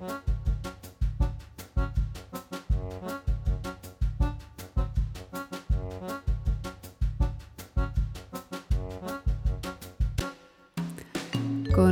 Góðan 0.00 0.16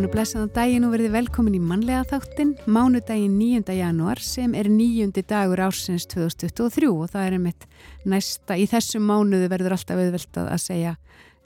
og 0.07 0.15
blessaðan 0.15 0.55
daginn 0.57 0.87
og 0.89 0.95
verði 0.95 1.11
velkomin 1.13 1.59
í 1.59 1.61
mannlega 1.61 2.07
þáttin, 2.09 2.55
mánudaginn 2.65 3.37
9. 3.37 3.77
januar 3.77 4.17
sem 4.25 4.57
er 4.57 4.73
nýjundi 4.73 5.21
dagur 5.29 5.61
ársins 5.69 6.09
2023 6.09 6.89
og 6.89 7.13
það 7.13 7.27
er 7.27 7.37
einmitt 7.37 7.69
næsta, 8.09 8.57
í 8.57 8.65
þessum 8.73 9.05
mánuðu 9.05 9.53
verður 9.53 9.77
alltaf 9.77 10.01
auðvelt 10.01 10.33
að 10.47 10.65
segja 10.65 10.97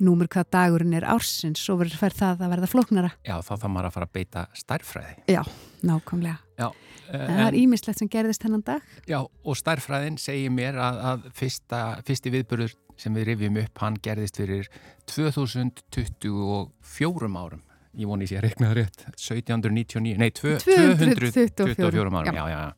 númur 0.03 0.31
hvað 0.31 0.51
dagurinn 0.55 0.97
er 0.99 1.07
ársins 1.11 1.63
og 1.71 1.83
verður 1.83 2.17
það 2.19 2.47
að 2.47 2.55
verða 2.55 2.71
flóknara. 2.71 3.13
Já, 3.27 3.37
þá 3.45 3.53
þá 3.55 3.69
maður 3.69 3.89
að 3.89 3.97
fara 3.97 4.09
að 4.09 4.15
beita 4.19 4.45
stærfræði. 4.59 5.15
Já, 5.31 5.43
nákvæmlega. 5.87 6.39
Já. 6.63 6.71
En 7.13 7.29
það 7.29 7.49
er 7.49 7.57
ímislegt 7.59 7.99
sem 8.01 8.09
gerðist 8.09 8.45
hennan 8.47 8.63
dag. 8.65 8.81
Já, 9.11 9.21
og 9.21 9.57
stærfræðin 9.59 10.19
segir 10.23 10.51
mér 10.55 10.75
að, 10.81 10.97
að 11.11 11.19
fyrsta, 11.37 11.81
fyrsti 12.07 12.29
viðburður 12.33 12.73
sem 13.01 13.13
við 13.17 13.25
rifjum 13.33 13.57
upp, 13.65 13.75
hann 13.83 13.97
gerðist 14.05 14.37
fyrir 14.41 14.65
2024 15.11 17.29
árum 17.43 17.63
ég 17.99 18.07
voni 18.09 18.25
að 18.29 18.45
reknaða 18.47 18.75
rétt 18.81 19.01
1799, 19.11 20.17
nei 20.21 20.31
224 20.33 22.01
árum, 22.01 22.17
já, 22.25 22.33
já, 22.33 22.45
já. 22.49 22.73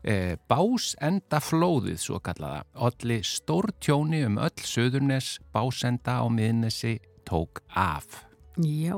Eh, 0.00 0.34
básenda 0.48 1.42
flóðið 1.44 1.98
svo 2.00 2.18
kallaða, 2.24 2.64
allir 2.88 3.24
stór 3.26 3.66
tjóni 3.84 4.24
um 4.26 4.38
öll 4.40 4.60
söðurnes 4.64 5.38
básenda 5.52 6.12
á 6.24 6.26
miðnesi 6.32 6.98
tók 7.28 7.60
af. 7.76 8.24
Já 8.56 8.96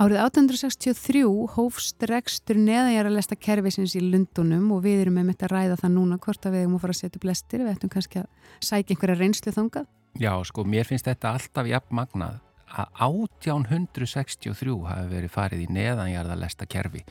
Árið 0.00 0.22
1863 0.24 1.24
hófst 1.56 2.06
rekstur 2.08 2.56
neðanjara 2.56 3.36
kerfisins 3.36 3.96
í 3.98 4.00
Lundunum 4.00 4.70
og 4.72 4.84
við 4.86 5.02
erum 5.04 5.18
með 5.20 5.28
mitt 5.30 5.44
að 5.44 5.52
ræða 5.52 5.76
það 5.82 5.92
núna 5.98 6.18
hvort 6.18 6.46
að 6.46 6.56
við 6.56 6.64
erum 6.64 6.78
að 6.78 6.84
fara 6.84 6.96
að 6.96 7.00
setja 7.02 7.20
upp 7.20 7.26
lestir, 7.28 7.60
við 7.62 7.74
ættum 7.74 7.92
kannski 7.92 8.22
að 8.22 8.26
sækja 8.64 8.94
einhverja 8.96 9.18
reynslu 9.20 9.52
þangað. 9.52 9.86
Já, 10.20 10.32
sko, 10.48 10.64
mér 10.64 10.88
finnst 10.88 11.06
þetta 11.08 11.34
alltaf 11.36 11.68
jafn 11.68 11.96
magnað 12.00 12.40
að 12.72 12.88
1863 13.04 14.74
hafi 14.88 15.06
verið 15.12 15.32
farið 15.32 15.64
í 15.66 15.70
neðanjarðalesta 15.76 16.68
kerfi 16.72 17.04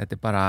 þetta 0.00 0.16
er 0.16 0.22
bara, 0.22 0.44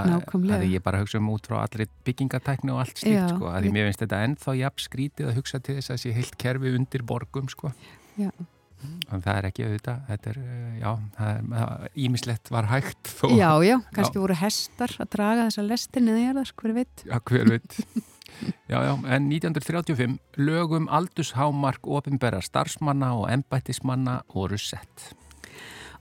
að 0.55 0.65
ég 0.69 0.83
bara 0.85 1.01
hugsa 1.01 1.19
um 1.19 1.29
út 1.33 1.49
frá 1.49 1.59
allir 1.65 1.89
byggingatækni 2.07 2.73
og 2.73 2.83
allt 2.85 3.01
slíkt 3.01 3.33
sko, 3.33 3.49
að 3.51 3.67
ég 3.67 3.75
mér 3.75 3.89
finnst 3.89 4.03
þetta 4.05 4.21
ennþá 4.27 4.55
jafn 4.61 4.85
skrítið 4.85 5.31
að 5.31 5.37
hugsa 5.39 5.59
til 5.59 5.77
þess 5.77 5.89
að 5.89 5.95
það 5.97 6.03
sé 6.03 6.15
heilt 6.17 6.37
kerfi 6.45 6.73
undir 6.77 7.05
borgum 7.07 7.49
sko 7.51 7.73
já. 8.19 8.31
En 9.11 9.23
það 9.23 9.37
er 9.37 9.47
ekki 9.49 9.65
auðvitað 9.67 10.05
þetta 10.07 10.31
er, 10.31 10.39
eh, 10.41 10.79
já, 10.81 10.91
ímislegt 12.05 12.51
var 12.53 12.69
hægt 12.71 13.11
þó. 13.19 13.27
Já, 13.35 13.51
já, 13.65 13.75
kannski 13.95 14.17
já. 14.17 14.23
voru 14.23 14.39
hestar 14.41 14.95
að 14.97 15.11
draga 15.15 15.47
þessa 15.49 15.67
lestir 15.67 16.05
neðanjarðar, 16.07 16.53
hver 16.61 16.75
veit 16.79 17.05
Já, 17.05 17.17
hver 17.19 17.53
veit 17.55 17.77
Já, 18.71 18.77
já, 18.87 18.93
en 19.15 19.27
1935 19.29 20.19
lögum 20.37 20.87
aldurshámark 20.89 21.87
ofinbæra 21.87 22.39
starfsmanna 22.41 23.11
og 23.19 23.27
ennbættismanna 23.29 24.21
voru 24.33 24.57
sett. 24.57 25.11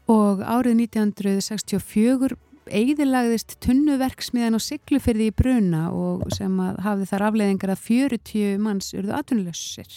Og 0.09 0.41
árið 0.41 0.87
1964 0.87 2.39
eigðilagðist 2.71 3.57
tunnuverksmiðan 3.65 4.57
og 4.59 4.63
siglufyrði 4.63 5.29
í 5.31 5.35
bruna 5.35 5.89
og 5.91 6.23
sem 6.37 6.55
hafði 6.85 7.09
þar 7.11 7.27
afleiðingar 7.29 7.75
að 7.75 7.85
40 7.89 8.63
manns 8.63 8.93
urðu 8.95 9.17
atunlössir. 9.19 9.91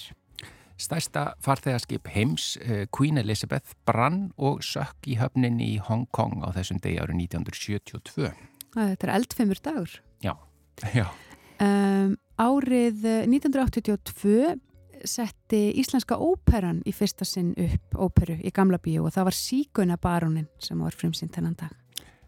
Stærsta 0.84 1.34
farþegarskip 1.44 2.10
heims, 2.12 2.58
eh, 2.58 2.86
Queen 2.92 3.18
Elizabeth, 3.18 3.76
brann 3.88 4.32
og 4.38 4.64
sökk 4.66 5.08
í 5.08 5.18
höfnin 5.20 5.62
í 5.64 5.78
Hong 5.80 6.08
Kong 6.12 6.44
á 6.44 6.52
þessum 6.52 6.82
degi 6.84 7.00
árið 7.00 7.22
1972. 7.30 8.34
Þetta 8.74 9.08
er 9.08 9.14
eldfemur 9.16 9.62
dagur. 9.64 10.02
Já, 10.24 10.36
já. 11.00 11.08
Um, 11.64 12.18
árið 12.42 13.06
1982 13.30 14.34
eh, 14.50 14.56
setti 15.08 15.62
Íslenska 15.80 16.18
óperan 16.18 16.82
í 16.88 16.92
fyrsta 16.96 17.26
sinn 17.28 17.54
upp 17.60 17.96
óperu 17.96 18.40
í 18.40 18.52
Gamla 18.56 18.80
bíu 18.82 19.06
og 19.06 19.14
það 19.16 19.30
var 19.30 19.38
Síkuna 19.38 19.98
barónin 20.02 20.50
sem 20.60 20.80
var 20.80 20.96
frumsýnt 20.98 21.36
þennan 21.36 21.58
dag. 21.60 21.72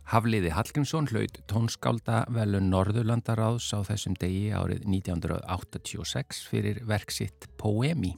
Hafliði 0.06 0.51
Hallgrímsson 0.53 1.07
hlaut 1.09 1.40
tónskálda 1.50 2.25
velu 2.30 2.59
Norðurlandaráðs 2.62 3.72
á 3.74 3.81
þessum 3.88 4.13
degi 4.22 4.51
árið 4.53 4.85
1986 4.85 6.44
fyrir 6.46 6.84
verksitt 6.85 7.50
Poemi. 7.57 8.13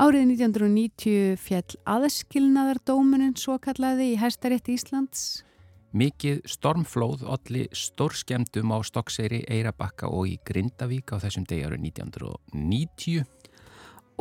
Árið 0.00 0.30
1990 0.32 1.34
fjall 1.36 1.74
aðskilnaðardómunin 1.92 3.34
svo 3.36 3.58
kallaði 3.60 4.14
í 4.14 4.16
Hæstarétti 4.16 4.72
Íslands 4.78 5.42
Mikið 5.92 6.38
stormflóð 6.48 7.26
allir 7.28 7.66
stórskemdum 7.76 8.72
á 8.72 8.80
Stokkseyri, 8.86 9.42
Eirabakka 9.44 10.08
og 10.08 10.30
í 10.30 10.38
Grindavík 10.48 11.12
á 11.12 11.20
þessum 11.20 11.44
degi 11.50 11.66
árið 11.66 11.84
1990. 11.90 13.26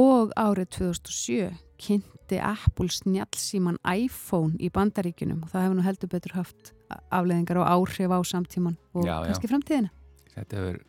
Og 0.04 0.34
árið 0.36 0.68
2007 0.82 1.48
kynnti 1.80 2.42
Apple 2.44 2.92
snjálfsíman 2.92 3.80
iPhone 3.88 4.60
í 4.60 4.68
bandaríkunum 4.76 5.46
og 5.46 5.54
það 5.54 5.64
hefur 5.64 5.80
nú 5.80 5.88
heldur 5.88 6.12
betur 6.12 6.36
haft 6.42 6.74
afleðingar 7.08 7.62
og 7.64 7.72
áhrif 7.72 8.12
á 8.12 8.20
samtíman 8.20 8.76
og 8.92 9.08
já, 9.08 9.16
kannski 9.30 9.48
já. 9.48 9.54
framtíðina. 9.54 9.94
Þetta 10.40 10.60
hefur 10.62 10.80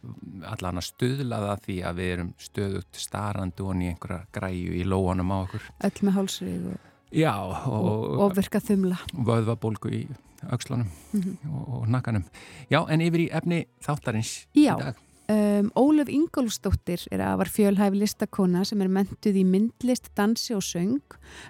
allan 0.52 0.80
að 0.80 0.86
stuðlaða 0.86 1.56
því 1.64 1.76
að 1.88 2.00
við 2.00 2.12
erum 2.14 2.30
stöðugt 2.38 3.02
starrandu 3.02 3.66
og 3.66 3.82
í 3.82 3.90
einhverja 3.90 4.20
græju 4.36 4.78
í 4.78 4.86
lóanum 4.86 5.34
á 5.34 5.36
okkur. 5.40 5.68
Öll 5.88 6.06
með 6.06 6.18
hálsrið 6.18 6.66
og, 6.70 6.88
og, 7.26 7.54
og, 7.74 8.04
og 8.26 8.34
virka 8.38 8.62
þumla. 8.62 9.00
Vöðvabólgu 9.30 9.94
í 9.96 10.02
aukslunum 10.48 10.88
mm 10.88 11.20
-hmm. 11.20 11.52
og, 11.52 11.68
og 11.80 11.88
nakkanum. 11.88 12.24
Já, 12.70 12.84
en 12.88 13.00
yfir 13.00 13.26
í 13.26 13.30
efni 13.32 13.66
þáttarins 13.82 14.46
Já, 14.54 14.74
í 14.76 14.84
dag. 14.84 14.94
Um, 15.30 15.68
Ólaf 15.78 16.08
Ingólfsdóttir 16.10 17.04
er 17.14 17.20
að 17.22 17.36
var 17.38 17.50
fjölhæfi 17.52 17.98
listakona 18.00 18.64
sem 18.66 18.80
er 18.82 18.88
mentuð 18.90 19.36
í 19.38 19.44
myndlist, 19.46 20.08
dansi 20.18 20.56
og 20.56 20.64
söng 20.66 20.96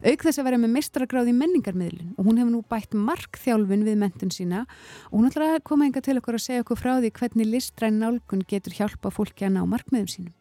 auk 0.04 0.24
þess 0.26 0.40
að 0.42 0.48
vera 0.50 0.58
með 0.60 0.74
mestrargráð 0.74 1.30
í 1.30 1.34
menningarmiðlun 1.38 2.10
og 2.18 2.28
hún 2.28 2.40
hefur 2.42 2.52
nú 2.52 2.60
bætt 2.68 2.92
markþjálfun 3.08 3.86
við 3.86 3.96
mentun 4.02 4.34
sína 4.34 4.66
og 4.66 5.14
hún 5.14 5.30
ætlar 5.30 5.54
að 5.54 5.64
koma 5.70 5.88
enga 5.88 6.04
til 6.04 6.18
okkur 6.20 6.36
að 6.36 6.44
segja 6.44 6.66
okkur 6.66 6.82
frá 6.82 6.92
því 6.98 7.12
hvernig 7.22 7.48
listræn 7.54 8.00
nálgun 8.02 8.44
getur 8.52 8.76
hjálpa 8.76 9.14
fólki 9.14 9.48
að 9.48 9.56
ná 9.56 9.62
markmiðum 9.70 10.12
sínum. 10.12 10.34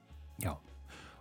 Já, 0.44 0.58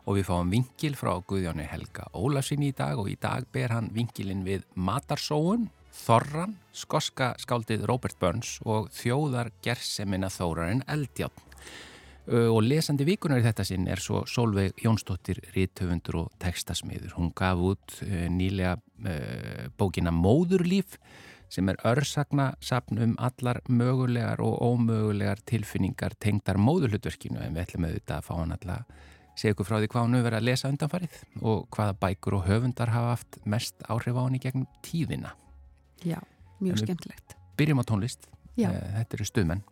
og 0.02 0.18
við 0.18 0.30
fáum 0.32 0.50
vingil 0.56 0.94
frá 0.98 1.12
Guðjónu 1.22 1.70
Helga 1.70 2.08
Ólafsson 2.18 2.66
í 2.66 2.72
dag 2.74 2.98
og 2.98 3.12
í 3.12 3.18
dag 3.20 3.46
ber 3.54 3.76
hann 3.76 3.92
vingilin 3.94 4.42
við 4.48 4.66
Matarsóun 4.74 5.68
Þorran, 5.98 6.56
skoska 6.74 7.32
skáldið 7.42 7.86
Robert 7.90 8.18
Burns 8.18 8.58
og 8.66 8.90
þjóðar 8.94 9.52
gersemina 9.62 10.30
þórarinn 10.32 10.82
Eldjátt. 10.90 11.47
Og 12.28 12.58
lesandi 12.60 13.06
vikunar 13.08 13.40
í 13.40 13.44
þetta 13.46 13.64
sinn 13.64 13.86
er 13.88 14.02
svo 14.04 14.24
Solveig 14.28 14.82
Jónsdóttir, 14.84 15.38
rítöfundur 15.54 16.18
og 16.20 16.34
tekstasmiður. 16.42 17.14
Hún 17.16 17.30
gaf 17.32 17.62
út 17.64 17.94
nýlega 18.04 18.74
bókina 19.80 20.12
Móðurlíf 20.12 20.98
sem 21.48 21.68
er 21.72 21.78
örsakna 21.88 22.50
sapn 22.60 23.00
um 23.00 23.14
allar 23.18 23.62
mögulegar 23.68 24.40
og 24.44 24.58
ómögulegar 24.60 25.40
tilfinningar 25.48 26.16
tengdar 26.20 26.60
móðurhlutverkinu 26.60 27.40
en 27.40 27.56
við 27.56 27.64
ætlum 27.64 27.88
auðvitað 27.88 28.16
að 28.18 28.26
fá 28.26 28.34
hann 28.36 28.54
alla 28.56 28.78
segja 29.38 29.54
ykkur 29.54 29.68
frá 29.68 29.78
því 29.78 29.90
hvað 29.92 30.04
hann 30.04 30.16
hefur 30.16 30.26
verið 30.28 30.40
að 30.40 30.48
lesa 30.48 30.72
undanfarið 30.72 31.18
og 31.40 31.68
hvaða 31.74 31.98
bækur 32.02 32.38
og 32.38 32.48
höfundar 32.48 32.92
hafa 32.92 33.12
haft 33.14 33.38
mest 33.46 33.86
áhrif 33.88 34.18
á 34.18 34.22
hann 34.24 34.36
í 34.36 34.42
gegnum 34.42 34.66
tíðina. 34.84 35.34
Já, 36.04 36.18
mjög 36.60 36.82
skemmtilegt. 36.82 37.36
Byrjum 37.58 37.82
á 37.82 37.84
tónlist, 37.86 38.28
Já. 38.58 38.70
Eh, 38.72 38.98
þetta 38.98 39.18
eru 39.18 39.28
stuðmenn 39.28 39.64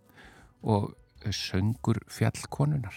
og 0.62 0.94
söngur 1.32 1.98
fjallkonunar. 2.10 2.94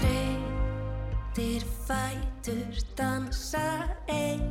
Þreytir 0.00 1.64
fætur 1.86 2.82
dansa 2.98 3.64
einn 4.08 4.50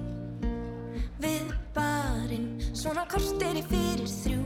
við 1.23 1.53
barinn 1.75 2.49
svona 2.73 3.05
kortir 3.11 3.61
í 3.61 3.65
fyrir 3.69 4.09
þrjú. 4.17 4.41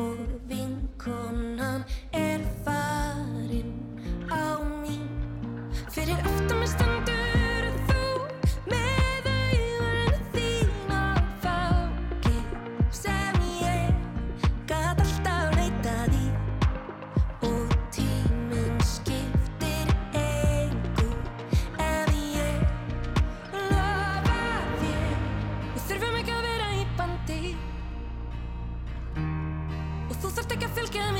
Og 0.00 0.20
vinkonan 0.48 1.82
er 2.16 2.40
farin 2.64 3.74
á 4.30 4.56
mín 4.80 5.10
fyrir 5.90 6.16
aftur 6.22 6.89
með 30.60 30.68
standu 30.68 31.19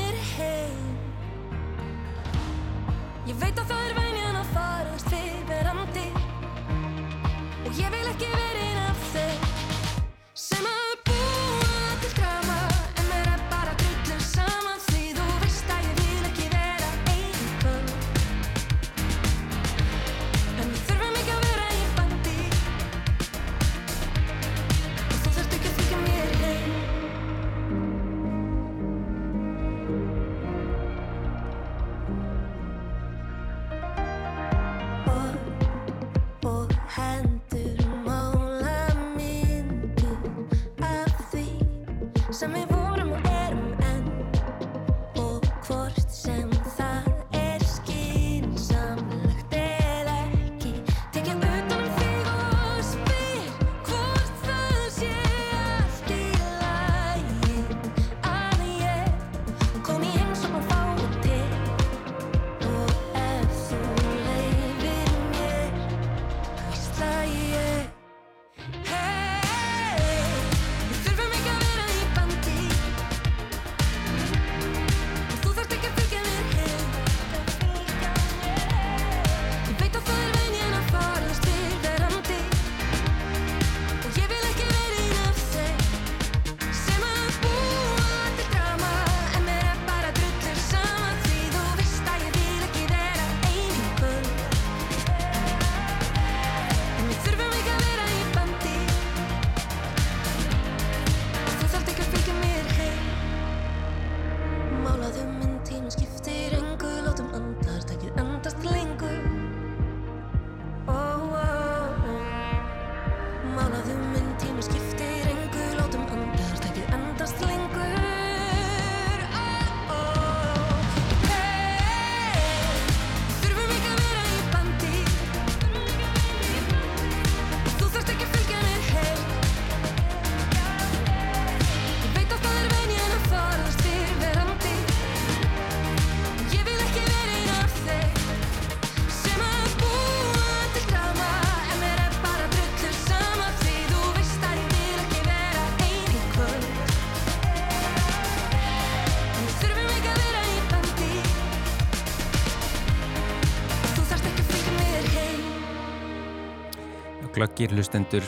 glöggir 157.41 157.71
hlustendur 157.73 158.25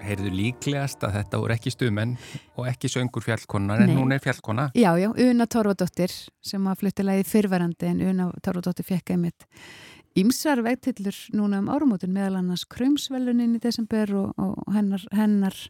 heyrðu 0.00 0.30
líklegast 0.32 1.02
að 1.04 1.18
þetta 1.18 1.38
voru 1.42 1.52
ekki 1.52 1.72
stuðmenn 1.74 2.14
og 2.56 2.70
ekki 2.70 2.88
söngur 2.88 3.20
fjallkonar 3.20 3.82
en 3.84 3.90
Nei. 3.92 3.98
hún 3.98 4.14
er 4.16 4.22
fjallkona. 4.24 4.70
Já, 4.72 4.94
já, 4.96 5.10
Una 5.12 5.44
Torfadóttir 5.44 6.14
sem 6.40 6.68
að 6.70 6.78
fluttilaði 6.80 7.26
fyrverandi 7.28 7.90
en 7.90 8.00
Una 8.08 8.30
Torfadóttir 8.40 8.88
fekk 8.88 9.12
einmitt 9.12 9.44
Ímsar 10.16 10.64
vegtillur 10.64 11.18
núna 11.36 11.60
um 11.60 11.68
árumótin 11.68 12.16
meðal 12.16 12.40
annars 12.40 12.64
krumsvelunin 12.64 13.58
í 13.58 13.60
desember 13.60 14.14
og, 14.22 14.32
og 14.40 14.72
hennar, 14.72 15.04
hennar, 15.12 15.60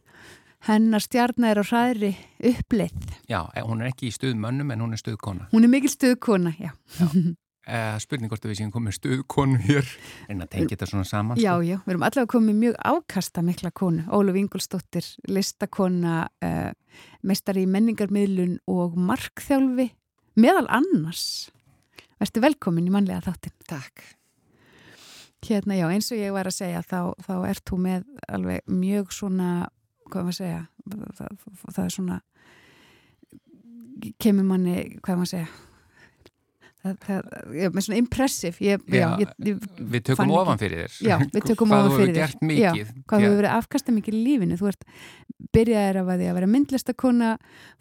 hennar 0.69 1.03
stjarnar 1.03 1.59
á 1.59 1.63
hræðri 1.67 2.15
uppleið. 2.39 3.19
Já, 3.27 3.43
hún 3.67 3.83
er 3.83 3.91
ekki 3.91 4.07
í 4.07 4.15
stuðmönnum 4.15 4.71
en 4.71 4.87
hún 4.87 4.95
er 4.95 5.03
stuðkona. 5.03 5.51
Hún 5.51 5.67
er 5.67 5.75
mikil 5.75 5.91
stuðkona, 5.91 6.55
já. 6.55 6.71
Eh, 7.71 7.97
spurning 8.03 8.27
hvort 8.27 8.43
að 8.43 8.51
við 8.51 8.57
séum 8.59 8.71
komið 8.73 8.97
stuðkonu 8.97 9.59
hér 9.63 9.87
en 10.31 10.43
að 10.43 10.49
tengja 10.51 10.73
þetta 10.73 10.87
svona 10.89 11.07
saman. 11.07 11.39
Já, 11.39 11.53
sko. 11.53 11.63
já, 11.69 11.77
við 11.85 11.93
erum 11.93 12.03
allavega 12.03 12.31
komið 12.33 12.57
mjög 12.59 12.73
ákasta 12.83 13.43
mikla 13.47 13.71
konu. 13.71 14.03
Óluf 14.11 14.39
Ingolstóttir, 14.41 15.07
listakona, 15.31 16.25
uh, 16.43 16.73
meistari 17.23 17.63
í 17.63 17.69
menningarmiðlun 17.71 18.57
og 18.67 18.99
markþjálfi, 18.99 19.87
meðal 20.43 20.65
annars. 20.81 21.23
Vertu 22.19 22.43
velkomin 22.43 22.91
í 22.91 22.93
mannlega 22.93 23.23
þáttin. 23.29 23.55
Takk. 23.71 24.03
Hérna, 25.47 25.79
já, 25.79 25.87
eins 25.87 26.11
og 26.11 26.19
ég 26.19 26.35
var 26.35 26.51
að 26.51 26.59
segja, 26.59 26.83
þá, 26.83 27.15
þá 27.23 27.33
ert 27.53 27.63
þú 27.71 27.81
með 27.87 28.05
alveg 28.27 28.67
mjög 28.67 29.15
svona, 29.15 29.49
hvað 30.11 30.27
maður 30.27 30.35
að 30.35 30.41
segja, 30.43 30.61
það, 30.91 31.09
það, 31.17 31.41
það 31.63 31.83
er 31.85 31.95
svona, 31.95 32.21
kemur 34.21 34.51
manni, 34.51 34.75
hvað 34.99 35.17
maður 35.17 35.29
að 35.29 35.33
segja, 35.37 35.49
það, 35.49 35.57
það, 35.57 36.69
ég 36.69 36.69
er 36.69 36.70
með 36.81 37.83
svona 37.85 37.99
impressive, 38.01 38.57
ég, 38.65 38.81
já, 38.89 39.01
Já, 39.01 39.07
ég, 39.21 39.33
ég 39.45 39.65
Við 39.95 40.05
tökum 40.11 40.31
ofan 40.33 40.61
fyrir 40.61 40.85
þér. 40.85 40.95
Já, 41.05 41.17
við 41.21 41.45
tökum 41.51 41.69
Hvað 41.71 41.85
ofan 41.85 41.91
þú 41.91 41.99
fyrir 41.99 42.07
hefur 42.07 42.15
þér. 42.15 42.21
gert 42.21 42.47
mikið. 42.51 42.93
Hvað 43.07 43.25
hefur 43.25 43.37
verið 43.41 43.57
afkasta 43.57 43.95
mikið 43.97 44.17
í 44.17 44.23
lífinu? 44.25 44.57
Þú 44.61 44.71
ert 44.71 44.87
byrjaðir 45.51 45.99
af 46.01 46.09
að 46.13 46.21
því 46.21 46.27
að 46.31 46.35
vera 46.37 46.49
myndlistakona, 46.51 47.29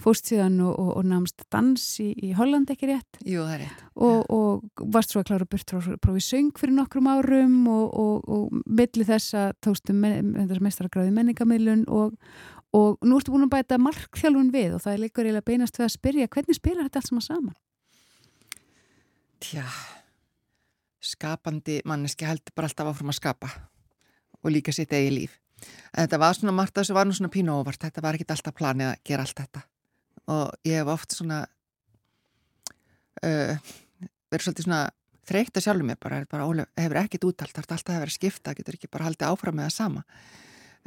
fóst 0.01 0.31
síðan 0.31 0.57
og, 0.65 0.73
og, 0.81 0.91
og 0.99 1.05
námst 1.07 1.45
dans 1.53 1.85
í, 2.03 2.09
í 2.17 2.31
Holland 2.35 2.71
ekki 2.73 2.89
rétt 2.91 3.21
Jú, 3.29 3.45
það 3.45 3.53
er 3.55 3.63
rétt. 3.67 3.83
og, 3.95 4.33
og 4.35 4.85
varst 4.95 5.13
svo 5.15 5.23
að 5.23 5.29
klára 5.31 5.49
burt 5.53 5.71
frá 5.75 5.99
prófi 6.03 6.25
söng 6.25 6.51
fyrir 6.59 6.75
nokkrum 6.79 7.11
árum 7.13 7.59
og, 7.71 7.87
og, 8.01 8.25
og 8.33 8.63
milli 8.67 9.07
þess 9.07 9.37
að 9.39 9.53
tókstu 9.69 9.95
mestaragráði 9.95 11.13
menningamilun 11.15 11.85
og, 11.93 12.17
og 12.77 12.99
nú 13.07 13.21
ertu 13.21 13.35
búin 13.37 13.47
að 13.47 13.55
bæta 13.59 13.79
markþjálfun 13.83 14.51
við 14.57 14.77
og 14.79 14.85
það 14.87 14.97
er 14.97 15.05
líka 15.05 15.27
reyna 15.27 15.45
beinast 15.47 15.79
við 15.79 15.87
að 15.91 15.95
spyrja 15.99 16.31
hvernig 16.33 16.59
spilar 16.59 16.89
þetta 16.89 17.05
allt 17.05 17.13
saman 17.13 17.29
saman? 17.29 17.57
Tja, 19.41 19.65
skapandi 21.01 21.81
manneski 21.89 22.27
heldur 22.29 22.53
bara 22.57 22.69
alltaf 22.69 22.91
áfram 22.91 23.13
að 23.13 23.17
skapa 23.17 23.49
og 24.41 24.53
líka 24.53 24.73
sitt 24.73 24.93
eigi 24.93 25.15
líf. 25.15 25.39
En 25.93 26.05
þetta 26.05 26.21
var 26.21 26.37
svona 26.37 26.55
margt 26.57 26.77
að 26.77 26.85
þessu 26.85 26.97
var 26.97 27.09
nú 27.09 27.17
svona 27.17 27.33
pínu 27.33 27.53
óvart. 27.53 27.81
Þetta 27.81 28.05
var 28.05 28.17
ekki 28.17 28.29
alltaf 28.33 28.57
planið 28.57 28.91
að 28.91 29.03
gera 29.09 29.25
allt 29.27 29.41
þetta. 29.41 29.63
Og 30.33 30.69
ég 30.69 30.81
hef 30.81 30.93
oft 30.93 31.17
svona 31.17 31.41
uh, 33.25 33.73
verið 34.31 34.47
svolítið 34.47 34.67
svona 34.69 34.83
þreytt 35.31 35.57
að 35.57 35.67
sjálfum 35.67 35.91
mér 35.91 36.01
bara, 36.01 36.21
bara 36.31 36.47
Ólef, 36.49 36.71
hefur 36.81 37.01
ekkit 37.03 37.27
úttalt, 37.29 37.55
það 37.55 37.65
er 37.65 37.77
alltaf 37.77 37.95
að 37.95 38.05
vera 38.05 38.17
skipta, 38.17 38.55
getur 38.57 38.77
ekki 38.79 38.91
bara 38.91 39.07
haldið 39.09 39.29
áfram 39.29 39.59
með 39.59 39.69
það 39.69 39.77
sama. 39.77 40.05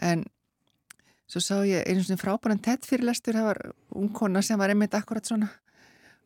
En 0.04 0.26
svo 1.30 1.42
sá 1.44 1.56
ég 1.68 1.88
einu 1.88 2.04
svona 2.04 2.22
frábæran 2.22 2.62
tett 2.64 2.86
fyrirlestur, 2.88 3.38
það 3.38 3.50
var 3.52 3.62
ungkona 3.98 4.44
sem 4.46 4.60
var 4.60 4.74
einmitt 4.74 4.98
akkurat 4.98 5.26
svona 5.30 5.50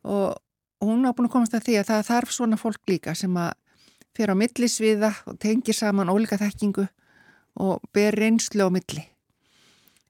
og 0.08 0.38
hún 0.84 1.02
var 1.06 1.14
búin 1.16 1.28
að 1.28 1.32
komast 1.32 1.54
að 1.54 1.64
því 1.68 1.76
að 1.80 1.88
það 1.90 2.06
þarf 2.10 2.32
svona 2.34 2.56
fólk 2.60 2.82
líka 2.90 3.14
sem 3.18 3.34
að 3.36 3.52
fyrir 4.16 4.34
á 4.34 4.40
millisviða 4.40 5.10
og 5.30 5.38
tengir 5.42 5.74
saman 5.74 6.10
ólíka 6.10 6.38
þekkingu 6.40 6.86
og 7.62 7.82
ber 7.94 8.14
reynslu 8.18 8.66
á 8.66 8.70
milli 8.70 9.04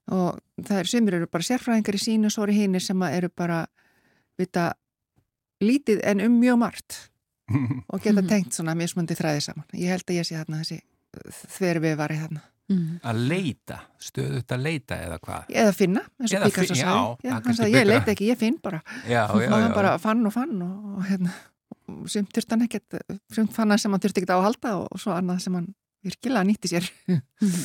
og 0.09 0.39
það 0.65 0.79
er 0.79 0.89
sumir 0.89 1.17
eru 1.19 1.27
bara 1.29 1.45
sérfræðingar 1.45 1.97
í 1.97 2.01
sínu 2.01 2.29
eru 2.33 2.53
hinnir 2.53 2.81
sem 2.81 2.97
að 3.05 3.17
eru 3.19 3.29
bara 3.29 3.67
vita 4.39 4.73
lítið 5.61 6.01
en 6.03 6.21
um 6.25 6.39
mjög 6.41 6.57
margt 6.57 6.97
og 7.91 8.01
geta 8.01 8.21
Mhm. 8.21 8.29
tengt 8.29 8.53
svona 8.53 8.75
mismundi 8.77 9.15
þræði 9.17 9.41
saman. 9.41 9.65
Ég 9.73 9.89
held 9.89 10.05
að 10.05 10.15
ég 10.19 10.25
sé 10.27 10.35
þarna 10.37 10.61
þessi 10.61 10.81
þveri 11.57 11.79
við 11.81 11.95
varði 11.97 12.17
þarna. 12.21 12.41
Mm. 12.69 12.99
Að 13.09 13.19
leita, 13.31 13.79
stöðut 13.97 14.51
að 14.53 14.61
leita 14.61 14.97
eða 15.01 15.15
hvað? 15.25 15.47
Eða 15.49 15.71
finna, 15.73 16.03
eins 16.19 16.33
og 16.33 16.35
Eða 16.37 16.49
Picasso 16.51 16.75
fin- 16.75 16.83
já, 16.83 16.91
er 17.23 17.31
hann 17.33 17.55
sagði, 17.57 17.73
ég 17.79 17.87
leita 17.89 18.11
ekki, 18.13 18.27
ég 18.29 18.37
finn 18.37 18.59
bara. 18.61 18.81
Já, 19.07 19.23
já, 19.23 19.23
og 19.33 19.41
hann 19.55 19.71
já. 19.71 19.73
bara 19.73 19.93
fann 19.97 20.25
og 20.29 20.33
fann 20.35 20.61
og, 20.61 20.91
og 20.99 21.07
hérna, 21.09 21.33
sumt 22.05 22.29
þurfti 22.37 22.53
hann 22.53 22.65
ekkert, 22.67 22.99
sumt 23.33 23.53
fann 23.57 23.73
hann 23.73 23.81
sem 23.81 23.91
hann 23.91 24.03
þurfti 24.03 24.21
ekkert 24.21 24.35
á 24.35 24.37
að 24.37 24.45
halda 24.51 24.73
og, 24.83 24.87
og 24.93 25.01
svo 25.01 25.15
annað 25.17 25.41
sem 25.47 25.57
hann 25.57 25.69
virkilega 26.05 26.45
nýtti 26.45 26.69
sér. 26.75 26.91
Mhm. 27.09 27.63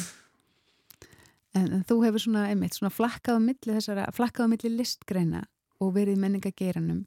En, 1.55 1.69
en 1.71 1.85
þú 1.87 2.01
hefur 2.03 2.19
svona, 2.25 2.49
einmitt, 2.51 2.75
svona 2.75 2.91
flakkað 2.91 3.37
á 3.39 3.41
milli 3.45 3.75
þessara, 3.77 4.09
flakkað 4.17 4.49
á 4.49 4.53
milli 4.57 4.71
listgreina 4.75 5.45
og 5.85 5.93
verið 5.95 6.17
í 6.17 6.23
menningageiranum 6.25 7.05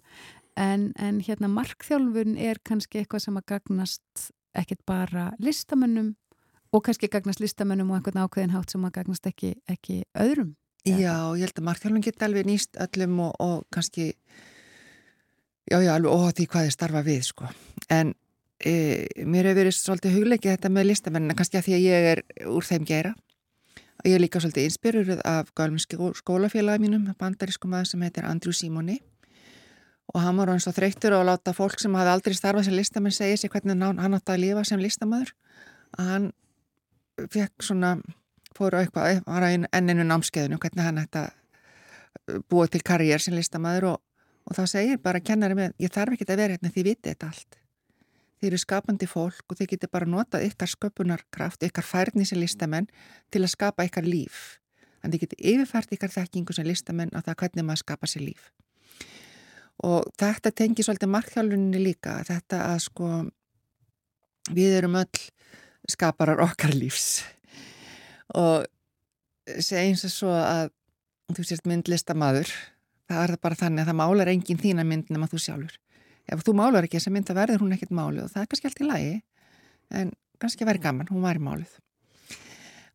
en, 0.55 0.85
en 0.95 1.19
hérna 1.25 1.49
markþjálfun 1.51 2.37
er 2.39 2.61
kannski 2.63 3.01
eitthvað 3.01 3.25
sem 3.25 3.39
að 3.41 3.47
gagnast 3.51 4.29
ekkert 4.57 4.85
bara 4.87 5.25
listamönnum 5.43 6.13
og 6.71 6.83
kannski 6.85 7.09
gagnast 7.11 7.41
listamönnum 7.43 7.91
og 7.91 7.99
einhvern 7.99 8.23
ákveðin 8.25 8.53
hátt 8.55 8.71
sem 8.73 8.85
að 8.85 8.95
gagnast 8.99 9.27
ekki, 9.29 9.55
ekki 9.69 10.03
öðrum. 10.17 10.55
Já, 10.87 11.35
ég 11.35 11.43
held 11.47 11.59
að 11.59 11.67
markþjálfum 11.67 12.05
geti 12.05 12.25
alveg 12.27 12.47
nýst 12.47 12.79
öllum 12.79 13.19
og, 13.25 13.33
og 13.43 13.65
kannski, 13.73 14.13
já, 15.67 15.77
já, 15.83 15.91
alveg 15.95 16.13
óhátt 16.13 16.39
því 16.39 16.47
hvað 16.53 16.67
þið 16.67 16.75
starfa 16.77 17.03
við, 17.07 17.21
sko. 17.27 17.49
En 17.91 18.13
e, 18.59 18.73
mér 19.27 19.49
hefur 19.49 19.61
verið 19.61 19.77
svolítið 19.77 20.17
hugleikið 20.17 20.55
þetta 20.55 20.71
með 20.71 20.89
listamennina, 20.91 21.35
kannski 21.37 21.59
að 21.59 21.67
því 21.67 21.77
að 21.77 21.85
ég 21.87 22.09
er 22.13 22.23
úr 22.47 22.67
þeim 22.67 22.87
geira. 22.87 23.13
ég 24.05 24.15
er 24.15 24.21
líka 24.21 24.39
svolítið 24.39 24.69
inspiruð 24.69 25.13
af 25.25 25.51
gálum 25.57 25.79
skólafélagi 26.15 26.79
mínum, 26.79 27.09
bandarískum 27.19 27.71
maður 27.73 27.91
sem 27.91 28.01
heitir 28.05 28.27
Andrew 28.29 28.53
Simoni 28.53 29.01
og 30.13 30.21
hann 30.23 30.37
var 30.39 30.53
eins 30.53 30.67
og 30.69 30.75
þreyttur 30.77 31.17
og 31.17 31.25
láta 31.27 31.53
fólk 31.55 31.81
sem 31.81 31.95
hafi 31.97 32.11
aldrei 32.13 32.35
starfað 32.37 32.69
sem 32.69 32.77
listamenn 32.77 33.15
segja 33.15 33.39
sér 33.41 33.51
hvernig 33.51 33.81
hann 33.83 34.15
átti 34.15 34.33
að 34.33 34.43
lifa 34.45 34.63
sem 34.67 34.79
listamæður 34.79 35.33
að 35.97 36.11
hann 36.11 36.29
fekk 37.17 37.65
svona 37.65 37.97
fóru 38.57 38.79
eitthvað, 38.81 39.21
var 39.27 39.45
að 39.45 39.67
enninu 39.75 40.05
námskeiðinu 40.07 40.59
hvernig 40.61 40.85
hann 40.85 41.01
ætti 41.01 41.23
að 41.23 41.29
uh, 41.29 42.41
búa 42.49 42.67
til 42.71 42.81
karriér 42.85 43.23
sem 43.23 43.35
listamæður 43.37 43.91
og, 43.93 44.01
og 44.47 44.57
þá 44.57 44.63
segir 44.73 45.01
bara 45.03 45.21
kennari 45.21 45.57
með 45.57 45.77
ég 45.83 45.93
þarf 45.93 46.17
ekki 46.17 46.27
að 46.29 46.43
vera 46.43 46.57
hérna 46.57 46.73
því 46.73 46.85
viti 46.89 47.11
þetta 47.11 47.31
allt. 47.31 47.59
Þeir 48.37 48.51
eru 48.51 48.61
skapandi 48.61 49.09
fólk 49.09 49.49
og 49.49 49.57
þeir 49.57 49.71
getur 49.71 49.89
bara 49.93 50.05
notað 50.09 50.45
ykkar 50.45 50.69
sköpunarkraft, 50.69 51.63
ykkar 51.65 51.85
færni 51.85 52.25
sem 52.25 52.37
listamenn 52.37 52.89
til 53.33 53.41
að 53.41 53.53
skapa 53.55 53.87
ykkar 53.87 54.05
líf. 54.05 54.59
Þannig 55.01 55.23
getur 55.23 55.41
yfirfært 55.53 55.95
ykkar 55.97 56.13
þekkingu 56.13 56.53
sem 56.53 56.67
listamenn 56.67 57.13
á 57.17 57.19
það 57.25 57.39
hvernig 57.41 57.65
maður 57.65 57.81
skapa 57.81 58.09
sér 58.09 58.27
líf. 58.27 58.51
Og 59.85 60.05
þetta 60.17 60.53
tengir 60.53 60.85
svolítið 60.85 61.11
markþjálfunni 61.13 61.81
líka 61.81 62.19
þetta 62.25 62.61
að 62.71 62.79
sko 62.85 63.09
við 64.53 64.77
erum 64.79 64.97
öll 65.01 65.25
skaparar 65.91 66.41
okkar 66.43 66.75
lífs. 66.75 67.23
Og 68.35 68.67
segjum 69.63 69.97
svo 69.99 70.11
svo 70.11 70.35
að 70.35 70.69
þú 71.35 71.47
sést 71.47 71.67
myndlistamadur 71.67 72.51
það 73.07 73.23
er 73.23 73.35
bara 73.43 73.59
þannig 73.59 73.83
að 73.83 73.91
það 73.91 73.99
málar 74.01 74.31
engin 74.31 74.61
þína 74.61 74.85
mynd 74.87 75.11
nema 75.13 75.29
þú 75.31 75.41
sjálfur. 75.43 75.79
Ef 76.27 76.43
þú 76.43 76.57
málar 76.59 76.87
ekki 76.87 76.99
þessa 76.99 77.13
mynd 77.15 77.29
það 77.29 77.41
verður 77.41 77.63
hún 77.63 77.75
ekkert 77.75 77.95
málu 77.95 78.23
og 78.25 78.31
það 78.33 78.43
er 78.43 78.49
kannski 78.51 78.69
allt 78.69 78.81
í 78.83 78.87
lagi 78.87 79.13
en 79.95 80.15
kannski 80.41 80.67
vera 80.67 80.83
gaman, 80.83 81.07
hún 81.11 81.23
var 81.23 81.39
í 81.39 81.43
máluð 81.43 81.77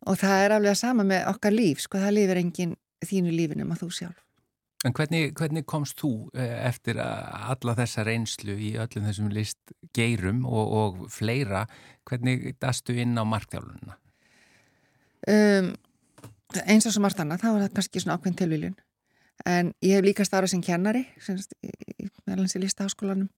og 0.08 0.18
það 0.18 0.44
er 0.44 0.54
alveg 0.56 0.74
að 0.74 0.80
sama 0.80 1.06
með 1.06 1.26
okkar 1.30 1.54
líf 1.54 1.82
sko 1.84 2.00
það 2.02 2.16
lifir 2.18 2.40
engin 2.40 2.74
þínu 3.06 3.34
lífin 3.34 3.62
nema 3.62 3.78
þú 3.78 3.90
sjálf 3.94 4.21
En 4.82 4.94
hvernig, 4.96 5.30
hvernig 5.38 5.62
komst 5.68 6.00
þú 6.02 6.10
eh, 6.34 6.56
eftir 6.66 6.98
alla 6.98 7.74
þessa 7.78 8.02
reynslu 8.06 8.56
í 8.58 8.72
öllum 8.82 9.04
þessum 9.06 9.28
list 9.30 9.74
geirum 9.94 10.42
og, 10.48 10.72
og 10.78 11.02
fleira, 11.12 11.68
hvernig 12.08 12.56
dastu 12.62 12.96
inn 12.98 13.14
á 13.14 13.22
markþjálfununa? 13.22 13.98
Um, 15.30 15.68
eins 16.66 16.88
og 16.88 16.96
svo 16.96 17.04
margt 17.04 17.20
annað, 17.22 17.44
þá 17.44 17.50
er 17.52 17.60
það 17.60 17.76
kannski 17.76 18.02
svona 18.02 18.16
ákveðin 18.18 18.40
tilvíljun. 18.40 18.74
En 19.46 19.70
ég 19.86 19.94
hef 19.96 20.06
líka 20.06 20.26
starfað 20.26 20.56
sem 20.56 20.64
kennari, 20.66 21.04
meðlans 22.26 22.56
í 22.58 22.62
listaháskólanum 22.62 23.30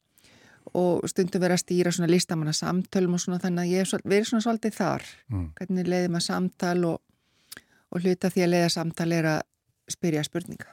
og 0.81 1.05
stundum 1.13 1.43
verið 1.43 1.59
að 1.59 1.61
stýra 1.61 1.93
svona 1.93 2.09
listamanna 2.09 2.55
samtölum 2.57 3.19
og 3.19 3.21
svona 3.21 3.41
þannig 3.43 3.67
að 3.67 3.75
ég 3.75 3.85
hef 3.85 4.07
verið 4.09 4.31
svona 4.31 4.47
svolítið 4.47 4.79
þar. 4.79 5.05
Mm. 5.29 5.45
Hvernig 5.59 5.91
leiði 5.93 6.09
maður 6.15 6.27
samtal 6.31 6.79
og, 6.89 7.61
og 7.93 8.01
hluta 8.01 8.33
því 8.33 8.47
að 8.47 8.51
leiða 8.55 8.73
samtal 8.73 9.11
er 9.13 9.29
að 9.35 9.45
spyrja 9.93 10.25
spurninga 10.25 10.73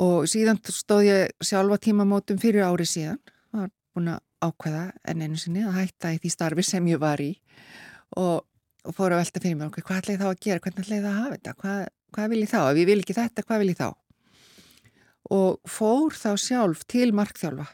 og 0.00 0.26
síðan 0.30 0.58
stóð 0.64 1.06
ég 1.08 1.34
sjálfa 1.44 1.78
tímamótum 1.82 2.38
fyrir 2.42 2.66
ári 2.66 2.86
síðan. 2.88 3.20
Var 3.54 3.70
búin 3.94 4.10
að 4.14 4.22
ákveða 4.44 4.84
enn 5.10 5.22
einu 5.24 5.38
sinni 5.40 5.64
að 5.64 5.78
hætta 5.78 6.14
í 6.14 6.18
því 6.22 6.32
starfi 6.32 6.64
sem 6.66 6.88
ég 6.90 7.00
var 7.02 7.22
í. 7.22 7.32
Og, 8.18 8.42
og 8.84 8.96
fór 8.96 9.14
að 9.14 9.22
velta 9.22 9.42
fyrir 9.42 9.60
mér 9.60 9.70
hvað 9.74 10.00
ætlaði 10.00 10.20
þá 10.20 10.26
að 10.30 10.40
gera, 10.46 10.64
hvernig 10.64 10.84
ætlaði 10.84 11.04
það 11.04 11.12
að 11.12 11.20
hafa 11.20 11.36
þetta? 11.36 11.54
Hvað, 11.62 11.84
hvað 12.16 12.32
vil 12.32 12.42
ég 12.42 12.50
þá, 12.50 12.58
ef 12.64 12.80
ég 12.80 12.90
vil 12.90 12.98
ekki 13.02 13.18
þetta, 13.18 13.46
hvað 13.46 13.62
vil 13.62 13.70
ég 13.70 13.80
þá? 13.80 13.88
Og 15.34 15.70
fór 15.70 16.18
þá 16.18 16.30
sjálf 16.40 16.84
til 16.90 17.08
markþjálfa 17.16 17.70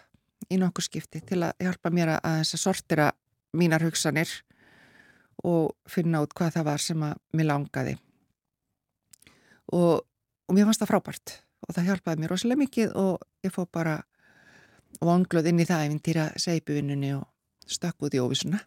í 0.51 0.61
nokkur 0.61 0.87
skipti 0.87 1.23
til 1.27 1.43
að 1.47 1.65
hjálpa 1.65 1.93
mér 1.95 2.15
að 2.19 2.41
þess 2.43 2.57
að 2.57 2.65
sortira 2.65 3.11
mínar 3.57 3.83
hugsanir 3.83 4.31
og 5.47 5.73
finna 5.89 6.23
út 6.23 6.35
hvað 6.37 6.59
það 6.59 6.69
var 6.69 6.83
sem 6.85 7.05
að 7.05 7.19
mér 7.35 7.49
langaði. 7.49 7.95
Og, 9.75 10.03
og 10.03 10.57
mér 10.57 10.69
fannst 10.69 10.83
það 10.83 10.93
frábært 10.93 11.35
og 11.67 11.75
það 11.75 11.91
hjálpaði 11.91 12.23
mér 12.23 12.33
rosalega 12.33 12.63
mikið 12.65 12.95
og 13.01 13.25
ég 13.45 13.55
fó 13.55 13.65
bara 13.71 13.99
vangluð 15.01 15.51
inn 15.51 15.63
í 15.63 15.67
það 15.69 15.85
ef 15.87 15.95
ég 15.95 16.05
týra 16.07 16.27
seipuvinnunni 16.41 17.13
og 17.17 17.27
stökk 17.71 18.07
út 18.07 18.17
í 18.17 18.23
óvísuna 18.23 18.61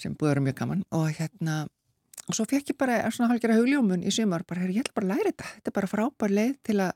sem 0.00 0.14
búið 0.16 0.32
vera 0.34 0.44
mjög 0.44 0.58
gaman. 0.60 0.84
Og 0.96 1.08
hérna 1.16 1.64
og 2.26 2.36
svo 2.36 2.46
fekk 2.48 2.74
ég 2.74 2.78
bara 2.80 2.98
svona 3.14 3.30
hálfgerða 3.32 3.60
hugljómun 3.60 4.04
í 4.04 4.12
sumar 4.14 4.44
bara, 4.48 4.66
ég 4.66 4.82
ætla 4.82 4.96
bara 4.96 5.06
að 5.06 5.12
læra 5.14 5.32
þetta. 5.32 5.50
Þetta 5.56 5.72
er 5.72 5.76
bara 5.78 5.92
frábær 5.92 6.36
leið 6.36 6.54
til 6.68 6.78
að 6.84 6.92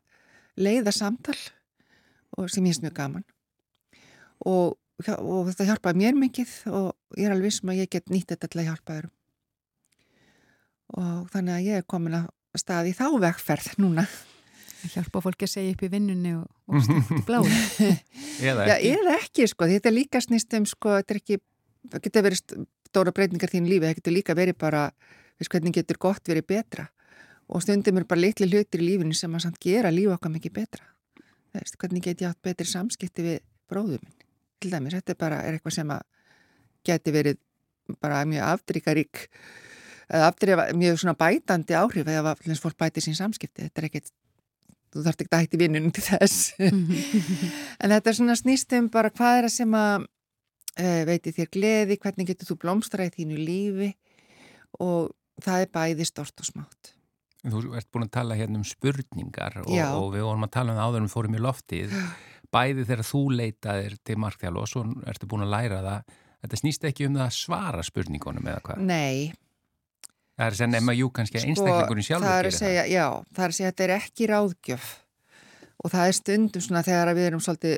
leiða 0.61 0.95
samtal 0.95 1.39
og 2.37 2.51
sem 2.51 2.65
ég 2.65 2.75
finnst 2.75 2.85
mjög 2.85 2.97
gaman. 2.99 3.25
Og, 4.49 4.77
og 5.07 5.51
þetta 5.51 5.69
hjálpaði 5.69 6.03
mér 6.03 6.19
mikið 6.19 6.53
og 6.73 7.19
ég 7.19 7.29
er 7.29 7.35
alveg 7.37 7.55
sem 7.55 7.69
um 7.69 7.75
að 7.75 7.83
ég 7.83 7.93
get 7.93 8.13
nýtt 8.13 8.33
þetta 8.33 8.51
til 8.51 8.63
að 8.63 8.71
hjálpa 8.71 8.99
þér 8.99 9.11
og 10.91 11.27
þannig 11.31 11.55
að 11.55 11.67
ég 11.69 11.81
er 11.81 11.87
komin 11.87 12.17
að 12.19 12.29
staði 12.59 12.95
þá 12.99 13.07
vegferð 13.23 13.69
núna 13.79 14.07
Hjálpa 14.81 15.21
fólki 15.25 15.47
að 15.47 15.53
segja 15.53 15.75
upp 15.75 15.83
í 15.85 15.91
vinnunni 15.93 16.35
og, 16.39 16.47
og 16.71 17.49
eða 18.49 18.67
ekki. 18.67 18.89
Já, 18.89 18.97
eða 18.97 19.17
ekki, 19.19 19.49
sko. 19.51 19.69
Þetta 19.71 19.91
er 19.91 19.97
líka 19.97 20.23
snýst 20.25 20.57
um, 20.57 20.69
sko, 20.69 20.95
þetta 21.01 21.15
er 21.15 21.21
ekki, 21.21 21.41
það 21.91 22.05
getur 22.07 22.27
verið 22.29 22.55
stóra 22.91 23.15
breytingar 23.15 23.53
þín 23.53 23.69
lífi, 23.69 23.87
það 23.87 23.99
getur 24.01 24.17
líka 24.17 24.37
verið 24.39 24.59
bara, 24.61 24.87
veist 25.41 25.53
hvernig 25.53 25.77
getur 25.77 26.01
gott 26.01 26.33
verið 26.33 26.49
betra 26.51 26.89
og 27.51 27.65
stundum 27.65 27.99
er 27.99 28.07
bara 28.07 28.23
litli 28.23 28.47
hlutir 28.47 28.83
í 28.83 28.87
lífinu 28.93 29.17
sem 29.17 29.33
að 29.35 29.47
samt 29.47 29.59
gera 29.63 29.91
lífa 29.91 30.15
okkar 30.17 30.33
mikið 30.37 30.53
betra. 30.55 30.85
Veist, 31.57 31.77
hvernig 31.83 32.05
get 32.05 32.23
ég 32.23 32.31
átt 32.31 32.43
betri 32.47 32.69
samskipti 32.71 33.25
við 33.27 33.41
bróðum 33.71 33.99
minn. 34.05 34.19
Til 34.63 34.71
dæmis, 34.71 34.95
þetta 34.95 35.15
er 35.15 35.19
bara 35.19 35.41
er 35.47 35.57
eitthvað 35.57 35.75
sem 35.81 35.91
að 35.91 36.05
geti 36.87 37.15
verið 37.15 37.41
bara 37.99 38.23
mjög 38.29 38.53
afdrikarík 38.55 39.25
eða 40.11 40.29
afdrika 40.31 40.67
mjög 40.79 41.01
svona 41.03 41.17
bætandi 41.19 41.77
áhrif 41.79 42.11
eða 42.11 42.37
fólk 42.63 42.79
bæti 42.79 43.03
sín 43.03 43.19
samskipti. 43.19 43.67
Þetta 43.67 43.83
er 43.83 43.89
ekkert 43.89 44.13
þú 44.91 45.05
þarf 45.05 45.23
ekki 45.25 45.35
að 45.37 45.45
hætti 45.45 45.61
vinnunum 45.61 45.93
til 45.95 46.05
þess. 46.07 46.39
En 47.83 47.93
þetta 47.95 48.11
er 48.11 48.17
svona 48.19 48.37
snýstum 48.39 48.91
bara 48.93 49.13
hvað 49.15 49.39
er 49.39 49.49
það 49.49 49.55
sem 49.55 49.77
að 49.79 50.07
uh, 50.07 51.03
veiti 51.09 51.35
þér 51.37 51.51
gleði, 51.57 51.99
hvernig 52.03 52.31
getur 52.31 52.51
þú 52.51 52.57
blómstra 52.65 53.07
í 53.09 53.13
þínu 53.15 53.39
lífi? 53.41 53.91
Og 54.85 55.13
það 55.43 55.67
er 55.67 55.71
bæði 55.75 56.09
stort 56.09 56.43
og 56.43 56.49
smátt. 56.51 56.95
Þú 57.41 57.63
ert 57.79 57.89
búin 57.89 58.05
að 58.05 58.17
tala 58.19 58.37
hérna 58.37 58.61
um 58.61 58.67
spurningar 58.69 59.63
og, 59.63 59.71
og 59.73 60.11
við 60.13 60.27
vorum 60.27 60.45
að 60.45 60.57
tala 60.59 60.75
um 60.75 60.83
áður 60.83 61.07
um 61.07 61.13
fórum 61.13 61.39
í 61.39 61.41
loftið. 61.41 61.95
Bæði 62.55 62.83
þegar 62.83 63.07
þú 63.07 63.21
leitaðir 63.39 63.93
til 64.03 64.17
markþjálf 64.19 64.59
og 64.59 64.69
svo 64.69 64.81
ertu 65.09 65.29
búin 65.31 65.47
að 65.47 65.53
læra 65.55 65.85
það. 65.85 66.17
Þetta 66.41 66.59
snýst 66.59 66.87
ekki 66.89 67.07
um 67.07 67.17
það 67.21 67.29
að 67.29 67.37
svara 67.37 67.85
spurningunum 67.87 68.49
eða 68.51 68.65
hvað? 68.67 68.83
Nei 68.91 69.31
Það 70.41 70.47
er 70.47 70.57
sem 70.57 70.91
jú 70.97 71.07
kannski 71.13 71.37
sko, 71.37 71.49
einstaklingurinn 71.53 72.07
sjálfur 72.07 72.31
gerir 72.31 72.55
það. 72.57 72.77
Já, 72.89 73.07
það 73.37 73.45
er 73.45 73.53
að 73.53 73.57
segja 73.59 73.69
að 73.69 73.73
þetta 73.75 73.85
er 73.85 73.91
ekki 73.99 74.29
ráðgjöf. 74.31 74.87
Og 75.81 75.93
það 75.93 76.05
er 76.09 76.17
stundum 76.17 76.65
svona 76.65 76.83
þegar 76.87 77.11
við 77.19 77.27
erum 77.29 77.43
svolítið, 77.45 77.75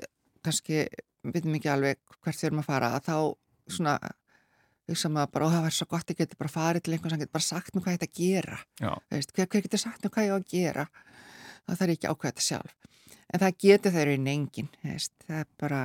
kannski 0.47 0.77
við 0.79 1.35
veitum 1.35 1.57
ekki 1.59 1.71
alveg 1.73 1.99
hvert 2.23 2.39
við 2.39 2.49
erum 2.49 2.61
að 2.63 2.69
fara 2.69 2.91
að 2.95 3.09
þá 3.09 3.17
svona, 3.79 3.97
sem 5.03 5.19
að 5.19 5.27
bara, 5.35 5.49
ó 5.49 5.55
það 5.57 5.67
var 5.67 5.75
svo 5.75 5.89
gott, 5.91 6.15
ég 6.15 6.21
geti 6.23 6.39
bara 6.39 6.55
farið 6.55 6.87
til 6.87 6.95
einhvern 6.95 7.15
sem 7.17 7.25
geti 7.25 7.35
bara 7.35 7.49
sagt 7.49 7.75
mér 7.75 7.87
hvað 7.87 7.97
ég 7.97 8.01
ætti 8.01 8.11
að 8.13 8.23
gera. 8.23 8.61
Veist, 9.11 9.35
hver, 9.35 9.51
hver 9.51 9.67
getur 9.67 9.83
sagt 9.83 10.07
mér 10.07 10.15
hvað 10.15 10.29
ég 10.29 10.35
á 10.35 10.39
að 10.39 10.49
gera? 10.55 10.87
Þá 11.67 11.75
þarf 11.75 11.89
ég 11.89 11.99
ekki 11.99 12.13
ákveða 12.13 12.31
þetta 12.31 12.47
sjálf. 12.47 12.79
En 13.33 13.43
það 13.43 13.61
getur 13.67 13.97
þeirri 13.97 14.17
inn 14.21 14.33
engin 14.37 14.73
veist, 14.85 15.15
það 15.27 15.43
er 15.43 15.53
bara 15.59 15.83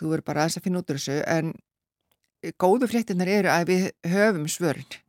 þú 0.00 0.12
verður 0.12 0.26
bara 0.32 0.44
aðeins 0.44 0.60
að 0.60 0.66
finna 0.68 0.80
út 0.80 0.92
úr 0.92 1.00
þessu 1.00 1.20
en 1.28 1.54
góðu 2.62 2.88
fréttinar 2.90 3.30
eru 3.32 3.50
að 3.52 3.68
við 3.68 3.88
höfum 4.12 4.46
svörn 4.50 5.00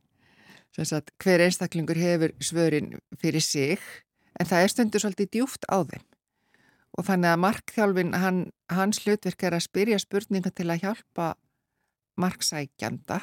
Sagt, 0.74 1.12
hver 1.22 1.44
einstaklingur 1.44 1.98
hefur 1.98 2.32
svörin 2.42 2.96
fyrir 3.22 3.42
sig 3.42 3.78
en 4.40 4.48
það 4.48 4.64
er 4.64 4.72
stundur 4.72 5.02
svolítið 5.04 5.30
djúft 5.36 5.68
á 5.70 5.86
þeim. 5.86 6.02
Og 6.98 7.06
þannig 7.06 7.30
að 7.30 7.42
markþjálfin 7.44 8.12
hann, 8.18 8.40
hans 8.70 9.00
hlutverk 9.04 9.46
er 9.46 9.54
að 9.54 9.66
spyrja 9.68 10.00
spurninga 10.02 10.50
til 10.50 10.66
að 10.70 10.82
hjálpa 10.82 11.28
marksækjanda. 12.18 13.20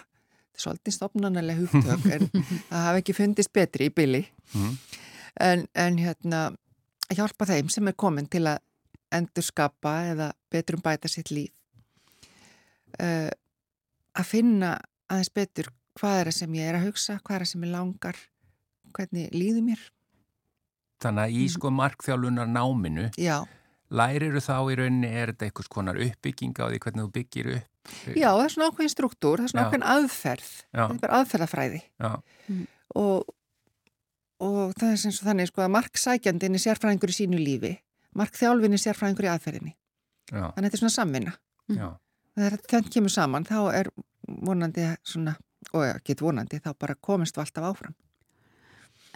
Svolítið 0.56 0.96
stopnarnalega 0.96 1.60
hugtök 1.60 2.08
en 2.12 2.28
það 2.70 2.88
hafi 2.88 3.04
ekki 3.04 3.16
fundist 3.16 3.54
betri 3.56 3.88
í 3.88 3.94
bylli 3.96 4.26
mm. 4.56 4.74
en, 5.48 5.64
en 5.80 6.00
hérna 6.00 6.42
hjálpa 7.12 7.48
þeim 7.48 7.72
sem 7.72 7.88
er 7.88 7.96
komin 8.00 8.28
til 8.32 8.44
að 8.52 8.60
endurskapa 9.16 9.96
eða 10.12 10.32
betrum 10.52 10.84
bæta 10.84 11.12
sitt 11.12 11.32
líf. 11.36 11.52
Uh, 13.00 13.32
að 14.16 14.28
finna 14.28 14.74
aðeins 15.12 15.32
betur 15.36 15.72
hvað 16.00 16.20
er 16.20 16.30
það 16.30 16.38
sem 16.38 16.60
ég 16.60 16.70
er 16.70 16.78
að 16.78 16.86
hugsa, 16.90 17.18
hvað 17.22 17.36
er 17.38 17.46
það 17.46 17.52
sem 17.52 17.66
ég 17.66 17.74
langar, 17.74 18.22
hvernig 18.96 19.34
líður 19.36 19.66
mér. 19.66 19.82
Þannig 21.02 21.24
að 21.24 21.36
í 21.36 21.42
mm. 21.42 21.52
sko 21.56 21.74
markþjálfunar 21.74 22.50
náminu, 22.52 23.10
Já. 23.18 23.38
lærir 23.90 24.36
þú 24.38 24.44
þá 24.46 24.56
í 24.62 24.78
rauninni, 24.80 25.12
er 25.12 25.34
þetta 25.34 25.48
einhvers 25.48 25.72
konar 25.74 26.00
uppbygging 26.06 26.56
á 26.62 26.66
því 26.70 26.82
hvernig 26.86 27.06
þú 27.08 27.14
byggir 27.18 27.52
upp? 27.58 27.68
Já, 28.14 28.30
það 28.30 28.44
er 28.44 28.54
svona 28.54 28.70
ákveðin 28.70 28.94
struktúr, 28.94 29.42
það 29.42 29.48
er 29.48 29.54
svona 29.54 29.68
ákveðin 29.68 29.88
aðferð, 29.96 30.50
Já. 30.62 30.82
þetta 30.84 30.94
er 30.94 31.02
bara 31.02 31.22
aðferðafræði 31.22 31.80
mm. 32.06 32.66
og, 33.02 33.32
og 34.46 34.76
það 34.78 34.92
er 34.92 35.00
sem 35.02 35.16
svo 35.16 35.30
þannig 35.32 35.50
sko 35.50 35.66
að 35.66 35.74
marksækjandin 35.80 36.60
er 36.60 36.64
sérfræðingur 36.68 37.14
í 37.14 37.18
sínu 37.18 37.42
lífi, 37.42 37.74
markþjálfin 38.22 38.78
er 38.78 38.84
sérfræðingur 38.86 39.26
í 39.26 39.32
aðferðinni, 39.34 39.74
þannig 40.30 40.52
að 40.52 40.68
þetta 40.68 40.78
er 40.78 40.84
svona 40.84 40.98
samvinna. 41.00 41.34
Mm. 41.72 41.98
Þegar 42.38 42.60
þetta 42.62 42.94
kemur 42.94 43.16
saman 43.16 43.48
þá 43.50 43.58
er 43.74 43.90
vonandi 44.46 44.86
svona 45.02 45.34
og 45.74 46.02
get 46.08 46.24
vonandi 46.24 46.60
þá 46.62 46.72
bara 46.80 46.98
komist 47.00 47.38
við 47.38 47.46
alltaf 47.46 47.70
áfram. 47.72 47.98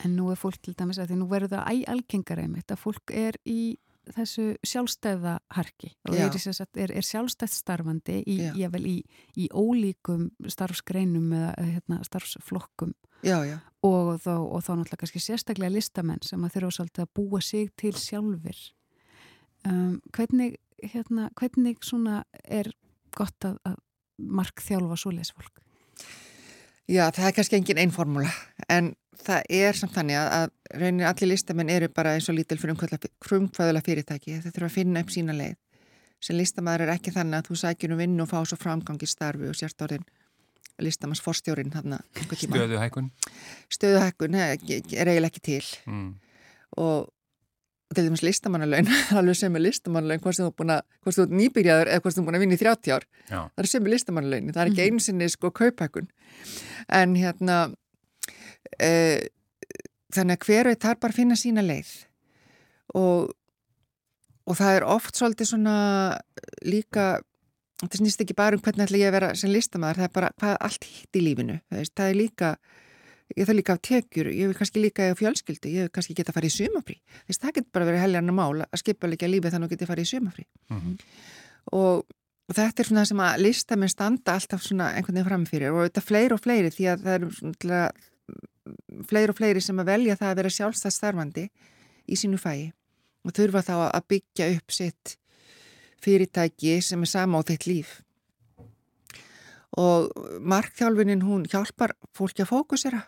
En 0.04 0.16
nú 0.18 0.30
er 0.32 0.40
fólk 0.40 0.60
til 0.64 0.76
dæmis 0.76 1.00
að 1.00 1.14
því 1.14 1.18
nú 1.22 1.28
verður 1.32 1.56
það 1.56 1.74
æg-algengar 1.74 2.42
einmitt 2.44 2.72
að 2.74 2.82
fólk 2.82 3.14
er 3.16 3.38
í 3.48 3.78
þessu 4.14 4.52
sjálfstæðaharki 4.66 5.90
og 6.06 6.18
er, 6.20 6.36
er, 6.84 6.92
er 7.00 7.06
sjálfstætt 7.06 7.56
starfandi 7.56 8.20
í, 8.30 8.36
í, 8.54 8.96
í 9.42 9.48
ólíkum 9.50 10.28
starfsgreinum 10.52 11.32
eða 11.34 11.54
hérna, 11.64 12.00
starfsflokkum. 12.06 12.94
Já, 13.26 13.40
já. 13.48 13.58
Og, 13.86 14.16
þá, 14.22 14.36
og 14.38 14.62
þá 14.62 14.72
náttúrulega 14.76 15.02
kannski 15.02 15.24
sérstaklega 15.24 15.74
listamenn 15.74 16.22
sem 16.26 16.44
að 16.46 16.58
þurfa 16.58 16.78
svolítið 16.78 17.06
að 17.06 17.14
búa 17.18 17.42
sig 17.46 17.72
til 17.80 17.94
sjálfur 17.98 18.62
um, 19.66 19.98
hvernig, 20.14 20.60
hérna, 20.84 21.30
hvernig 21.40 21.82
er 22.44 22.72
gott 23.16 23.48
að, 23.48 23.58
að 23.66 23.80
markþjálfa 24.18 25.00
svo 25.00 25.14
lesfólk? 25.16 25.62
Já, 26.86 27.08
það 27.10 27.28
er 27.28 27.36
kannski 27.40 27.58
engin 27.58 27.80
einn 27.82 27.94
formúla 27.94 28.30
en 28.70 28.92
það 29.26 29.48
er 29.58 29.78
samt 29.78 29.96
þannig 29.96 30.20
að, 30.20 30.28
að 30.38 30.82
raunin 30.82 31.08
allir 31.10 31.32
listamenn 31.32 31.72
eru 31.74 31.90
bara 31.94 32.14
eins 32.14 32.28
og 32.30 32.38
lítil 32.38 32.60
fyrir 32.62 32.76
umkvæðulega 32.76 33.86
fyrirtæki 33.86 34.36
þeir 34.44 34.52
þurfa 34.52 34.70
að 34.70 34.76
finna 34.76 35.02
upp 35.02 35.14
sína 35.14 35.34
leið. 35.38 35.56
Sem 36.24 36.38
listamæður 36.38 36.86
er 36.86 36.94
ekki 36.96 37.14
þannig 37.16 37.42
að 37.42 37.50
þú 37.50 37.58
sækir 37.62 37.96
um 37.96 38.02
vinn 38.02 38.22
og 38.22 38.30
fá 38.30 38.38
svo 38.46 38.58
framgangi 38.60 39.10
starfi 39.10 39.50
og 39.50 39.58
sért 39.58 39.82
orðin 39.86 40.06
listamanns 40.82 41.24
forstjórin 41.24 41.72
Stöðuhækun 41.74 43.10
Stöðuhækun 43.72 44.38
er 44.38 44.56
eiginlega 44.56 45.32
ekki 45.32 45.44
til. 45.50 45.66
Mm. 45.90 46.16
og 46.78 47.12
til 47.94 48.08
dæmis 48.08 48.24
listamannalaun 48.26 48.90
alveg 49.20 49.38
sem 49.38 49.56
er 49.56 49.64
listamannalaun 49.64 50.24
hvort 50.24 50.38
sem 50.38 50.48
þú 50.48 50.52
er 50.52 50.58
búin 50.62 50.74
að, 50.74 50.82
hvort 51.06 51.20
þú 51.20 51.26
nýbyrjaður 51.42 51.92
eða 51.92 52.04
hvort 52.04 52.18
þú 52.18 52.22
er 52.22 52.28
búin 52.30 52.40
að 52.40 52.46
vinna 52.46 52.58
í 52.58 52.62
30 52.64 52.96
ár 52.96 53.08
Já. 53.30 53.40
það 53.40 53.64
er 53.64 53.72
sem 53.72 53.86
er 53.86 53.94
listamannalaun, 53.94 54.52
það 54.56 54.62
er 54.64 54.72
ekki 54.72 54.82
mhm. 54.82 54.90
einu 54.90 55.06
sinni 55.06 55.30
sko 55.32 55.52
kaupækun 55.60 56.10
en 57.00 57.16
hérna 57.20 57.60
e, 58.80 58.92
þannig 60.16 60.40
að 60.40 60.50
hver 60.50 60.72
veit 60.72 60.88
þar 60.88 61.02
bara 61.06 61.18
finna 61.20 61.40
sína 61.40 61.66
leið 61.66 61.94
og 62.98 63.34
og 64.46 64.58
það 64.60 64.76
er 64.78 64.86
oft 64.94 65.18
svolítið 65.18 65.50
svona 65.50 65.76
líka 66.66 67.06
það 67.82 68.00
snýst 68.00 68.22
ekki 68.24 68.38
bara 68.38 68.58
um 68.58 68.64
hvernig 68.64 68.86
ætla 68.86 69.02
ég 69.02 69.10
að 69.10 69.16
vera 69.18 69.30
sem 69.38 69.52
listamæður, 69.52 70.02
það 70.02 70.08
er 70.08 70.16
bara 70.16 70.32
hvað 70.40 70.58
allt 70.68 70.86
hitt 70.90 71.18
í 71.18 71.24
lífinu, 71.26 71.56
það 71.70 72.06
er 72.06 72.20
líka 72.20 72.52
ég 73.34 73.48
þarf 73.48 73.58
líka 73.58 73.76
af 73.76 73.82
tekjur, 73.86 74.30
ég 74.30 74.52
vil 74.52 74.58
kannski 74.58 74.84
líka 74.84 75.08
á 75.10 75.18
fjölskyldi, 75.18 75.72
ég 75.74 75.88
vil 75.88 75.94
kannski 75.94 76.14
geta 76.18 76.32
að 76.32 76.38
fara 76.38 76.50
í 76.50 76.54
sumafrí 76.54 77.00
þess 77.26 77.40
að 77.40 77.48
það 77.48 77.56
getur 77.58 77.74
bara 77.78 77.88
verið 77.90 78.04
helgarna 78.04 78.36
mál 78.38 78.62
að 78.66 78.82
skipa 78.82 79.10
líka 79.10 79.30
lífið 79.30 79.56
þannig 79.56 79.72
að 79.72 79.74
geta 79.74 79.86
að 79.88 79.92
fara 79.94 80.06
í 80.06 80.12
sumafrí 80.12 80.46
mm 80.46 80.80
-hmm. 80.80 80.96
og, 81.80 82.06
og 82.46 82.56
þetta 82.60 82.84
er 82.84 82.90
svona 82.92 83.06
sem 83.06 83.24
að 83.26 83.42
listamenn 83.42 83.90
standa 83.90 84.36
alltaf 84.38 84.62
svona 84.62 84.92
einhvern 84.94 85.18
veginn 85.18 85.30
framfyrir 85.30 85.74
og 85.74 85.88
þetta 85.88 86.06
fleiri 86.06 86.38
og 86.38 86.44
fleiri 86.44 86.70
því 86.70 86.86
að 86.92 87.06
það 87.06 87.16
eru 87.20 87.32
svona 87.40 87.82
fleiri 89.10 89.34
og 89.34 89.38
fleiri 89.38 89.62
sem 89.62 89.80
að 89.80 89.92
velja 89.92 90.16
það 90.16 90.32
að 90.32 90.40
vera 90.42 90.56
sjálfstæðstarfandi 90.58 91.50
í 92.06 92.16
sínu 92.16 92.38
fæi 92.38 92.74
og 93.26 93.34
þurfa 93.34 93.62
þá 93.66 93.76
að 93.90 94.08
byggja 94.14 94.50
upp 94.56 94.72
sitt 94.72 95.18
fyrirtæki 96.06 96.82
sem 96.86 97.02
er 97.02 97.10
sama 97.10 97.42
á 97.42 97.48
þitt 97.48 97.66
líf. 97.70 98.02
Og 99.76 100.12
markþjálfunin 100.40 101.26
hún 101.26 101.48
hjálpar 101.50 101.96
fólki 102.16 102.46
að 102.46 102.52
fókusera 102.54 103.02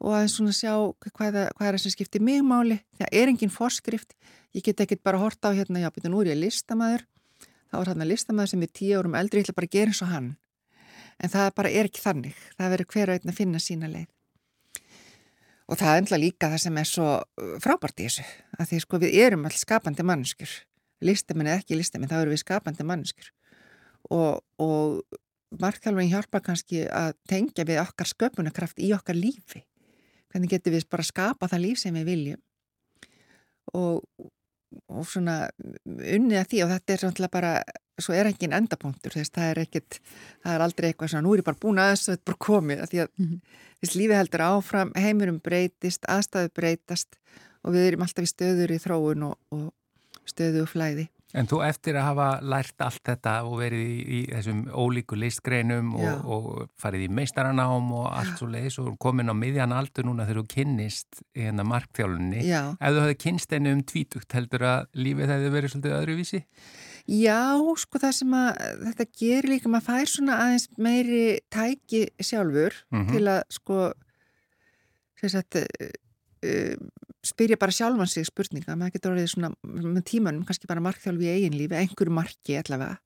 og 0.00 0.16
að 0.16 0.28
svona 0.32 0.52
sjá 0.56 0.72
hvað, 1.12 1.38
hvað 1.56 1.66
er 1.66 1.76
það 1.76 1.82
sem 1.84 1.94
skiptir 1.94 2.22
mig 2.24 2.40
máli. 2.44 2.78
Það 2.98 3.16
er 3.20 3.32
engin 3.32 3.52
forskrift. 3.52 4.14
Ég 4.56 4.64
get 4.66 4.80
ekki 4.82 4.98
bara 5.04 5.20
horta 5.20 5.52
á 5.52 5.56
hérna, 5.56 5.82
já, 5.82 5.90
betur 5.92 6.12
nú 6.14 6.22
er 6.24 6.32
ég 6.32 6.40
listamæður. 6.40 7.04
Þá 7.70 7.76
er 7.80 7.90
hann 7.92 8.04
að 8.04 8.10
listamæður 8.10 8.52
sem 8.54 8.64
er 8.64 8.72
tíu 8.74 8.96
árum 8.98 9.18
eldri, 9.20 9.42
ég 9.42 9.46
ætla 9.46 9.58
bara 9.60 9.68
að 9.68 9.76
gera 9.76 9.92
eins 9.92 10.02
og 10.02 10.10
hann. 10.10 10.30
En 11.20 11.30
það 11.30 11.52
bara 11.60 11.70
er 11.70 11.90
ekki 11.90 12.02
þannig. 12.02 12.40
Það 12.56 12.72
verður 12.74 12.90
hver 12.94 13.14
að 13.14 13.36
finna 13.36 13.60
sína 13.62 13.92
leið. 13.92 14.08
Og 15.70 15.78
það 15.78 15.92
er 15.92 16.02
enda 16.02 16.18
líka 16.18 16.50
það 16.50 16.62
sem 16.64 16.78
er 16.80 16.88
svo 16.88 17.08
uh, 17.20 17.54
frábært 17.62 18.00
í 18.00 18.08
þessu. 18.08 18.24
Að 18.56 18.72
því 18.72 18.80
sko 18.82 19.00
við 19.04 19.18
erum 19.22 19.44
alls 19.46 19.62
skapandi 19.62 20.06
mannskur. 20.06 20.54
Listamenn 21.04 21.52
eða 21.52 21.60
ekki 21.60 21.78
listamenn, 21.78 22.10
þá 22.10 22.22
eru 22.24 22.32
við 22.32 22.42
skapandi 22.42 22.86
mannskur. 22.88 23.28
Og, 24.10 24.40
og 24.58 25.20
markþjálfurinn 25.60 26.10
hjálpa 26.10 26.40
kannski 26.42 26.88
að 26.88 27.12
tengja 27.30 27.68
við 27.68 27.84
okkar 27.84 28.10
sköpunarkraft 28.10 28.82
í 28.82 28.90
okkar 28.96 29.18
lífi 29.18 29.62
hvernig 30.30 30.52
getur 30.52 30.76
við 30.76 30.88
bara 30.90 31.06
skapa 31.06 31.48
það 31.50 31.64
líf 31.66 31.82
sem 31.82 31.94
við 31.94 32.08
viljum 32.10 32.40
og, 33.76 34.02
og 34.88 35.06
svona 35.06 35.36
unnið 35.84 36.40
að 36.40 36.50
því 36.50 36.64
og 36.64 36.74
þetta 36.74 36.94
er 36.94 37.04
svona 37.04 37.30
bara 37.32 37.52
svo 38.00 38.16
er 38.16 38.30
ekki 38.30 38.48
en 38.48 38.56
endapunktur 38.60 39.14
þess 39.14 39.34
það 39.34 39.52
er 39.52 39.62
ekkit, 39.64 40.00
það 40.44 40.54
er 40.54 40.64
aldrei 40.64 40.88
eitthvað 40.88 41.12
svona 41.12 41.26
nú 41.26 41.34
er 41.34 41.42
ég 41.42 41.48
bara 41.50 41.60
búin 41.60 41.80
að 41.82 41.92
þessu, 41.92 42.14
þetta 42.14 42.22
er 42.22 42.30
bara 42.30 42.44
komið 42.46 42.84
því 42.90 43.02
að 43.02 43.08
mm 43.10 43.26
-hmm. 43.26 43.40
þess 43.80 43.96
lífi 44.00 44.18
heldur 44.18 44.46
áfram, 44.46 44.92
heimurum 44.96 45.40
breytist, 45.44 46.06
aðstæðu 46.08 46.52
breytast 46.54 47.18
og 47.62 47.74
við 47.74 47.86
erum 47.88 48.02
alltaf 48.06 48.24
í 48.24 48.32
stöður 48.32 48.74
í 48.74 48.78
þróun 48.80 49.26
og, 49.28 49.36
og 49.50 49.72
stöðu 50.24 50.62
og 50.64 50.72
flæði 50.72 51.10
En 51.36 51.46
þú 51.46 51.60
eftir 51.62 51.94
að 51.94 52.06
hafa 52.08 52.28
lært 52.42 52.82
allt 52.82 53.02
þetta 53.06 53.34
og 53.46 53.60
verið 53.60 53.82
í, 53.86 53.98
í 54.02 54.20
þessum 54.32 54.64
ólíku 54.74 55.18
listgreinum 55.18 55.92
og, 55.94 56.24
og 56.26 56.48
farið 56.80 57.06
í 57.06 57.10
meistaranám 57.20 57.92
og 57.94 58.08
allt 58.10 58.32
Já. 58.34 58.38
svo 58.40 58.48
leiðis 58.50 58.78
og 58.82 58.96
komin 59.02 59.30
á 59.30 59.34
miðjan 59.38 59.74
aldur 59.76 60.08
núna 60.08 60.26
þegar 60.26 60.42
þú 60.42 60.46
kynnist 60.56 61.22
í 61.36 61.46
hérna 61.46 61.66
markþjálunni. 61.70 62.42
Já. 62.48 62.62
Ef 62.74 62.96
þú 62.96 63.04
hefði 63.04 63.18
kynst 63.24 63.54
henni 63.54 63.74
um 63.76 63.82
tvítugt 63.86 64.38
heldur 64.38 64.66
að 64.66 64.88
lífið 64.98 65.34
hefði 65.34 65.52
verið 65.54 65.74
svolítið 65.74 65.98
öðruvísi? 66.00 66.42
Já, 67.10 67.40
sko 67.80 68.00
það 68.02 68.16
sem 68.18 68.36
að 68.36 68.60
þetta 68.84 69.06
gerir 69.22 69.50
líka, 69.54 69.70
maður 69.72 69.86
fær 69.88 70.10
svona 70.10 70.38
aðeins 70.44 70.66
meiri 70.78 71.24
tæki 71.50 72.04
sjálfur 72.18 72.76
mm 72.90 73.00
-hmm. 73.00 73.12
til 73.14 73.24
að 73.30 73.40
sko, 73.54 73.78
þess 75.22 75.38
að 75.40 75.62
uh, 75.62 76.74
spyrja 77.26 77.58
bara 77.60 77.74
sjálfan 77.74 78.08
sig 78.08 78.26
spurninga, 78.28 78.76
maður 78.76 78.96
getur 78.96 79.14
orðið 79.14 79.32
svona 79.34 79.50
með 79.62 80.04
tímanum, 80.08 80.44
kannski 80.48 80.68
bara 80.70 80.84
markþjálfi 80.84 81.28
í 81.28 81.32
eigin 81.34 81.58
lífi 81.58 81.76
einhverju 81.76 82.14
marki 82.16 82.56
allavega. 82.60 83.00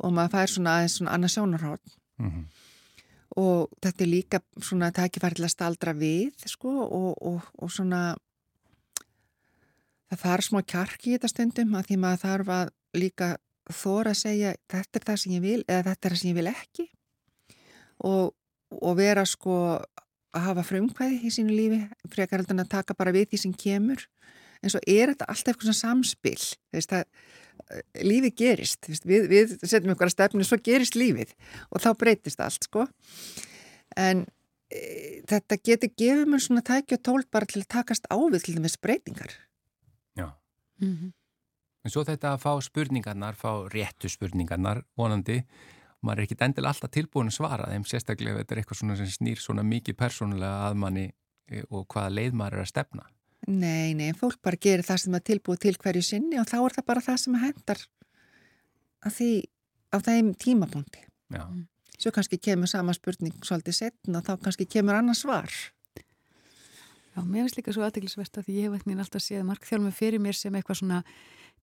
Og 0.00 0.12
maður 0.12 0.34
fær 0.36 0.52
svona 0.52 0.76
aðeins 0.76 0.98
svona 0.98 1.16
annað 1.16 1.34
sjónarhótt 1.34 1.96
mm 2.18 2.30
-hmm. 2.30 2.44
og 3.36 3.70
þetta 3.82 4.04
er 4.04 4.08
líka 4.08 4.40
svona 4.60 4.90
tækifærlega 4.92 5.48
staldra 5.48 5.92
við 5.92 6.32
sko 6.46 6.68
og, 6.84 7.14
og, 7.20 7.40
og 7.58 7.70
svona 7.70 8.16
það 10.10 10.22
þarf 10.22 10.44
smá 10.44 10.62
kjarki 10.62 11.10
í 11.10 11.16
þetta 11.16 11.28
stundum 11.28 11.74
að 11.74 11.86
því 11.88 11.96
maður 12.02 12.22
þarf 12.24 12.48
að 12.48 12.68
líka 12.94 13.36
þóra 13.72 14.12
að 14.14 14.20
segja 14.22 14.54
þetta 14.70 14.98
er 14.98 15.06
það 15.08 15.20
sem 15.22 15.32
ég 15.32 15.42
vil 15.42 15.64
eða 15.66 15.82
þetta 15.90 16.08
er 16.08 16.14
það 16.14 16.20
sem 16.20 16.30
ég 16.30 16.38
vil 16.38 16.52
ekki. 16.52 16.90
Og, 18.06 18.34
og 18.70 18.96
vera 18.96 19.24
sko 19.26 19.56
að 20.36 20.46
hafa 20.50 20.66
frumkvæði 20.66 21.18
í 21.24 21.32
sínu 21.32 21.54
lífi 21.54 21.80
frekar 22.12 22.42
heldur 22.42 22.56
en 22.56 22.64
að 22.64 22.74
taka 22.76 22.96
bara 22.98 23.14
við 23.14 23.32
því 23.32 23.42
sem 23.42 23.56
kemur. 23.56 24.04
En 24.62 24.72
svo 24.72 24.80
er 24.88 25.12
þetta 25.12 25.28
alltaf 25.32 25.52
eitthvað 25.54 25.78
samspil 25.78 26.38
veist, 26.74 26.94
að, 26.96 27.04
eh, 27.70 27.82
lífi 28.06 28.32
gerist 28.42 28.88
veist, 28.88 29.04
við, 29.08 29.28
við 29.32 29.58
setjum 29.62 29.92
ykkur 29.94 30.08
að 30.08 30.14
stefnu 30.16 30.46
svo 30.46 30.58
gerist 30.64 30.96
lífið 30.96 31.34
og 31.70 31.84
þá 31.84 31.90
breytist 32.00 32.40
allt 32.40 32.68
sko. 32.68 32.86
En 33.96 34.24
e, 34.72 34.80
þetta 35.28 35.60
getur 35.60 35.92
gefið 35.92 36.32
mér 36.32 36.42
svona 36.44 36.64
tækja 36.66 36.98
tól 36.98 37.22
bara 37.32 37.48
til 37.48 37.62
að 37.62 37.70
takast 37.76 38.08
ávið 38.10 38.48
til 38.48 38.58
þess 38.58 38.82
breytingar. 38.82 39.32
Já. 40.16 40.32
Mm 40.80 40.96
-hmm. 40.96 41.12
En 41.84 41.90
svo 41.90 42.02
þetta 42.02 42.34
að 42.34 42.42
fá 42.42 42.52
spurningarnar 42.62 43.34
fá 43.34 43.68
réttu 43.70 44.08
spurningarnar 44.08 44.82
vonandi 44.98 45.44
maður 46.06 46.22
er 46.22 46.28
ekki 46.28 46.38
endil 46.46 46.66
alltaf 46.70 46.92
tilbúin 46.94 47.30
að 47.32 47.36
svara 47.38 47.68
þeim 47.72 47.84
sérstaklega 47.88 48.34
ef 48.34 48.42
þetta 48.42 48.54
er 48.54 48.62
eitthvað 48.62 48.80
svona 48.80 48.96
sem 49.00 49.12
snýr 49.12 49.42
svona 49.42 49.66
mikið 49.66 49.98
persónulega 49.98 50.70
að 50.70 50.80
manni 50.82 51.04
e, 51.06 51.62
og 51.68 51.86
hvaða 51.92 52.14
leið 52.14 52.38
maður 52.38 52.58
er 52.58 52.64
að 52.64 52.72
stefna. 52.72 53.06
Nei, 53.46 53.94
nei, 53.94 54.10
fólk 54.16 54.40
bara 54.42 54.58
gerir 54.58 54.86
það 54.86 55.02
sem 55.04 55.18
er 55.18 55.24
tilbúið 55.28 55.62
til 55.66 55.76
hverju 55.82 56.02
sinni 56.02 56.40
og 56.40 56.48
þá 56.50 56.56
er 56.62 56.76
það 56.78 56.88
bara 56.90 57.04
það 57.04 57.22
sem 57.22 57.38
hendar 57.42 57.82
að 59.06 59.16
því 59.18 59.30
á 59.94 59.96
þeim 60.08 60.32
tímapunkti. 60.42 61.04
Já. 61.34 61.44
Svo 61.96 62.12
kannski 62.12 62.38
kemur 62.42 62.68
sama 62.70 62.94
spurning 62.96 63.36
svolítið 63.46 63.78
setn 63.78 64.18
og 64.18 64.26
þá 64.26 64.34
kannski 64.42 64.66
kemur 64.68 64.98
annars 64.98 65.22
svar. 65.24 65.52
Já, 67.16 67.22
mér 67.24 67.46
finnst 67.46 67.56
líka 67.56 67.72
svo 67.72 67.86
aðdeglisvert 67.86 68.36
að 68.36 68.48
því 68.48 68.58
ég 68.58 68.74
hef 68.74 68.90
alltaf 68.92 69.24
séð 69.24 69.46
markþjálfum 69.48 69.94
fyrir 69.96 70.20
mér 70.20 70.36
sem 70.36 70.54
eitthvað 70.58 70.82
svona 70.82 70.98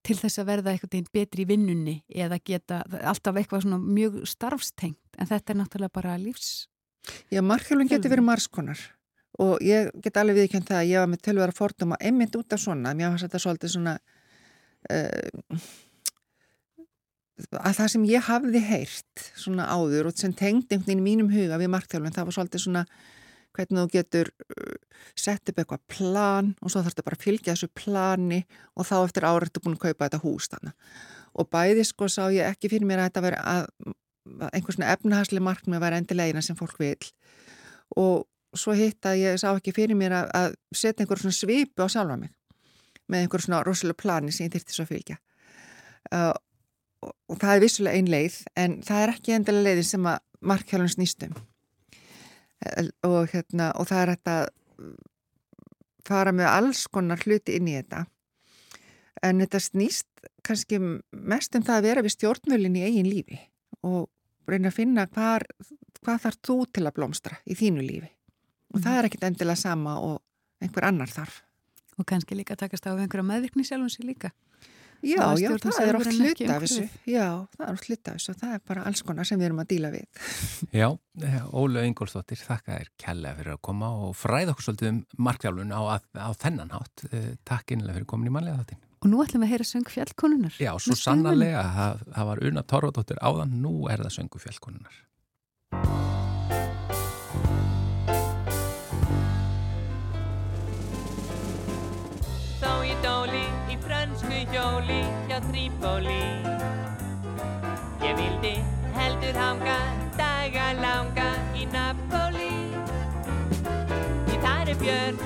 til 0.04 0.18
þess 0.20 0.40
að 0.42 0.50
verða 0.50 0.74
eitthvað 0.74 1.08
betri 1.12 1.44
í 1.44 1.48
vinnunni 1.48 1.96
eða 2.08 2.38
geta 2.44 2.82
alltaf 3.02 3.40
eitthvað 3.40 3.64
svona 3.64 3.80
mjög 3.80 4.20
starfstengt 4.28 5.18
en 5.18 5.30
þetta 5.30 5.54
er 5.54 5.60
náttúrulega 5.62 5.96
bara 5.96 6.18
lífs 6.20 6.66
Já, 7.32 7.40
markjálfum 7.44 7.88
getur 7.88 8.12
verið 8.12 8.28
margskonar 8.28 8.80
og 9.42 9.62
ég 9.64 9.90
get 10.02 10.18
alveg 10.20 10.44
viðkjönd 10.44 10.68
það 10.68 10.80
að 10.80 10.90
ég 10.90 11.02
var 11.02 11.10
með 11.10 11.24
tölvara 11.26 11.54
fordóma 11.54 11.98
einmitt 12.00 12.36
út 12.38 12.54
af 12.54 12.62
svona. 12.62 12.94
Mér 12.94 13.10
var 13.14 13.24
þetta 13.24 13.40
svolítið 13.42 13.72
svona 13.74 13.94
uh, 14.94 15.64
að 17.58 17.76
það 17.80 17.90
sem 17.96 18.06
ég 18.12 18.28
hafði 18.28 18.62
heyrt 18.68 19.26
svona 19.34 19.66
áður 19.74 20.10
og 20.10 20.20
sem 20.20 20.34
tengd 20.36 20.70
einhvern 20.70 20.86
veginn 20.86 21.02
í 21.02 21.08
mínum 21.08 21.32
huga 21.34 21.58
við 21.58 21.72
markjálfum 21.74 22.14
það 22.14 22.28
var 22.28 22.38
svolítið 22.38 22.64
svona 22.66 22.84
hvernig 23.54 23.80
þú 23.80 23.92
getur 23.92 24.30
uh, 24.44 24.76
sett 25.18 25.50
upp 25.50 25.60
eitthvað 25.62 25.82
plan 25.90 26.52
og 26.60 26.70
svo 26.70 26.82
þarf 26.82 26.94
þetta 26.94 27.06
bara 27.08 27.18
að 27.18 27.26
fylgja 27.26 27.54
þessu 27.54 27.70
plani 27.80 28.40
og 28.74 28.88
þá 28.88 28.96
eftir 29.00 29.28
árið 29.28 29.48
ertu 29.48 29.64
búin 29.64 29.76
að 29.78 29.84
kaupa 29.86 30.08
þetta 30.08 30.22
hús 30.24 30.50
þannig. 30.52 30.76
Og 31.34 31.50
bæði 31.50 31.84
sko 31.88 32.08
sá 32.10 32.24
ég 32.30 32.46
ekki 32.46 32.70
fyrir 32.70 32.88
mér 32.88 33.02
að 33.02 33.10
þetta 33.10 33.24
veri 33.24 33.40
að 33.42 33.66
einhvers 34.54 34.78
svona 34.78 34.92
efnahagslega 34.94 35.44
markmið 35.44 35.82
var 35.82 35.96
endilegina 35.98 36.42
sem 36.44 36.56
fólk 36.56 36.78
vil 36.80 36.96
og 38.00 38.24
svo 38.56 38.74
hitt 38.78 39.04
að 39.06 39.20
ég 39.20 39.40
sá 39.40 39.50
ekki 39.50 39.74
fyrir 39.76 39.98
mér 39.98 40.14
að, 40.16 40.30
að 40.38 40.56
setja 40.72 41.04
einhver 41.04 41.20
svona 41.20 41.36
svipu 41.36 41.84
á 41.84 41.88
sjálfa 41.90 42.16
mig 42.20 42.32
með 43.10 43.24
einhver 43.24 43.44
svona 43.44 43.62
rosalega 43.66 44.00
plani 44.00 44.32
sem 44.32 44.46
ég 44.46 44.54
þyrtti 44.54 44.76
svo 44.76 44.86
að 44.86 44.92
fylgja. 44.94 45.18
Uh, 46.08 46.32
og, 47.04 47.12
og 47.32 47.40
það 47.42 47.56
er 47.56 47.64
vissulega 47.64 48.00
ein 48.00 48.12
leið 48.12 48.38
en 48.60 48.78
það 48.86 49.02
er 49.02 49.12
ekki 49.14 49.36
endilega 49.36 49.68
leiðin 49.68 49.90
sem 49.90 50.08
að 50.08 50.22
markhjálun 50.44 50.92
snýstum 50.94 51.36
og, 53.06 53.28
hérna, 53.32 53.70
og 53.78 53.88
það 53.90 54.02
er 54.02 54.12
þetta 54.14 54.36
fara 56.04 56.34
með 56.36 56.50
alls 56.50 56.84
konar 56.92 57.22
hluti 57.24 57.56
inn 57.58 57.70
í 57.70 57.76
þetta. 57.78 58.04
En 59.24 59.40
þetta 59.40 59.60
snýst 59.62 60.28
kannski 60.44 60.80
mest 60.80 61.56
um 61.56 61.64
það 61.64 61.78
að 61.78 61.86
vera 61.88 62.04
við 62.04 62.16
stjórnvölinn 62.16 62.76
í 62.76 62.84
eigin 62.84 63.08
lífi 63.08 63.38
og 63.84 64.08
reyna 64.50 64.68
að 64.68 64.76
finna 64.76 65.06
hvar, 65.08 65.46
hvað 66.04 66.22
þarf 66.26 66.40
þú 66.44 66.58
til 66.76 66.84
að 66.84 66.96
blómstra 66.98 67.40
í 67.48 67.56
þínu 67.56 67.84
lífi. 67.84 68.10
Og 68.74 68.80
mm. 68.80 68.84
það 68.84 68.98
er 68.98 69.08
ekkit 69.08 69.26
endilega 69.30 69.60
sama 69.60 69.96
og 70.04 70.20
einhver 70.64 70.88
annar 70.88 71.12
þarf. 71.12 71.40
Og 71.96 72.06
kannski 72.10 72.36
líka 72.36 72.56
takast 72.58 72.86
á 72.88 72.92
einhverja 72.92 73.24
meðvirkni 73.24 73.64
sjálfum 73.64 73.92
sér 73.92 74.10
líka 74.10 74.32
Já, 75.04 75.24
já, 75.38 75.50
það 75.60 75.80
er 75.84 75.98
oft 75.98 76.12
hlut 76.14 76.42
af 76.48 76.64
þessu. 76.64 76.84
Já, 77.10 77.26
það 77.56 77.66
er 77.66 77.72
oft 77.74 77.88
hlut 77.88 78.10
af 78.10 78.16
þessu 78.18 78.32
og 78.32 78.38
það 78.40 78.54
er 78.56 78.62
bara 78.70 78.86
alls 78.88 79.04
konar 79.04 79.28
sem 79.28 79.40
við 79.40 79.48
erum 79.50 79.62
að 79.62 79.68
díla 79.74 79.90
við. 79.94 80.22
Já, 80.80 80.88
Óla 81.54 81.84
Ingólfsdóttir, 81.88 82.40
þakka 82.40 82.78
þér 82.78 82.90
kella 83.04 83.34
fyrir 83.38 83.56
að 83.56 83.62
koma 83.68 83.92
og 84.06 84.16
fræða 84.18 84.54
okkur 84.54 84.68
svolítið 84.68 84.90
um 84.90 85.00
markjálun 85.28 85.76
á, 85.76 85.80
á 86.00 86.30
þennan 86.40 86.74
hátt. 86.74 87.06
Eh, 87.10 87.30
takk 87.46 87.76
innlega 87.76 88.00
fyrir 88.00 88.10
komin 88.10 88.32
í 88.32 88.34
manlega 88.34 88.62
þáttin. 88.62 88.82
Og 89.04 89.10
nú 89.12 89.20
ætlum 89.20 89.42
við 89.44 89.50
að 89.50 89.52
heyra 89.52 89.68
söngu 89.68 89.92
fjallkonunar. 89.92 90.54
Já, 90.64 90.70
svo 90.80 90.96
sannarlega, 90.96 91.64
það, 91.76 92.04
það 92.14 92.30
var 92.30 92.44
Una 92.48 92.62
Torfadóttir 92.72 93.20
áðan, 93.20 93.58
nú 93.60 93.74
er 93.92 94.00
það 94.06 94.14
söngu 94.16 94.40
fjallkonunar. 94.40 95.02
Hjóli 104.74 105.02
hjá 105.28 105.38
Trípóli 105.50 106.22
Ég 108.02 108.14
vildi 108.18 108.54
heldur 108.94 109.36
hanga 109.38 109.78
daga 110.18 110.72
langa 110.82 111.28
í 111.54 111.66
Napoli. 111.70 112.50
Í 114.34 114.36
þar 114.42 114.72
er 114.72 114.78
björn 114.82 115.18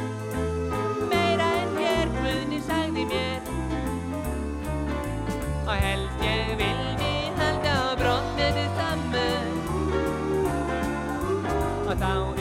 meira 1.11 1.49
en 1.63 1.77
hér 1.81 2.13
Guðni 2.19 2.61
sagði 2.69 3.07
mér. 3.13 3.53
Og 5.65 5.77
held 5.87 6.25
ég 6.29 6.55
vildi 6.61 7.13
halda 7.41 7.73
á 7.73 7.97
brotninu 8.03 8.67
saman 8.77 9.55
og 11.89 11.95
þá 11.97 12.38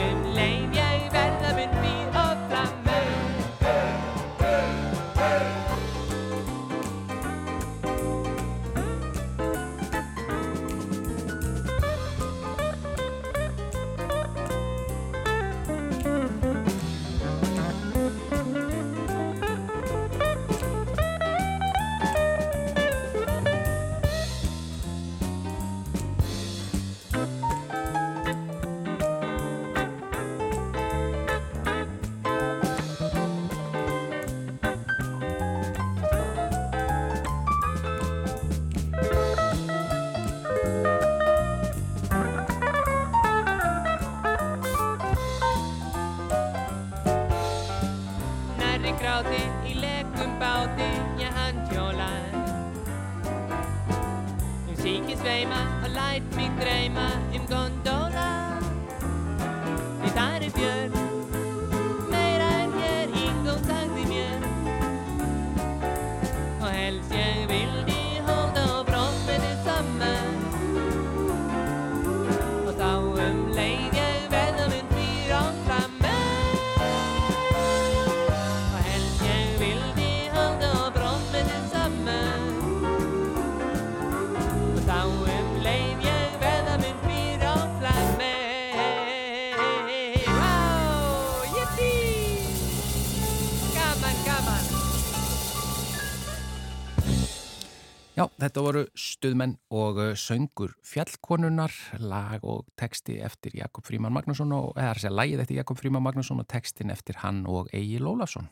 Þetta 98.58 98.72
voru 98.72 98.88
stuðmenn 98.98 99.52
og 99.78 99.98
uh, 100.02 100.06
söngur 100.18 100.72
fjallkonunar, 100.82 101.70
lag 102.02 102.42
og 102.42 102.64
teksti 102.82 103.20
eftir 103.22 103.54
Jakob 103.54 103.86
Fríman 103.86 104.16
Magnússon 104.16 104.50
og 104.58 104.72
eða 104.82 104.96
þess 104.98 105.10
að 105.12 105.14
lagið 105.20 105.44
eftir 105.44 105.60
Jakob 105.60 105.78
Fríman 105.78 106.02
Magnússon 106.02 106.42
og 106.42 106.48
tekstin 106.50 106.90
eftir 106.90 107.20
hann 107.22 107.44
og 107.46 107.70
Egil 107.70 108.10
Ólafsson. 108.10 108.50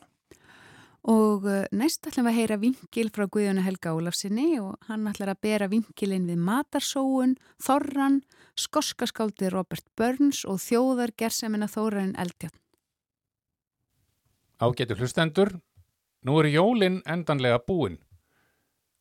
Og 1.10 1.50
uh, 1.50 1.66
næst 1.74 2.06
ætlum 2.06 2.30
við 2.30 2.36
að 2.36 2.38
heyra 2.38 2.60
vingil 2.62 3.08
frá 3.18 3.26
Guðjónu 3.26 3.66
Helga 3.66 3.96
Ólafsinni 3.98 4.48
og 4.62 4.78
hann 4.92 5.10
ætlar 5.10 5.34
að 5.34 5.42
bera 5.48 5.72
vingilin 5.74 6.30
við 6.30 6.46
Matarsóun, 6.52 7.34
Þorran, 7.66 8.22
Skoskaskáldi 8.62 9.50
Robert 9.58 9.90
Burns 9.98 10.46
og 10.46 10.62
þjóðar 10.62 11.18
gerðsemina 11.18 11.66
Þórarin 11.66 12.14
Eldjarn. 12.14 12.54
Ágetur 14.62 15.02
hlustendur, 15.02 15.58
nú 16.22 16.44
er 16.44 16.54
jólinn 16.54 17.02
endanlega 17.10 17.66
búinn 17.66 18.04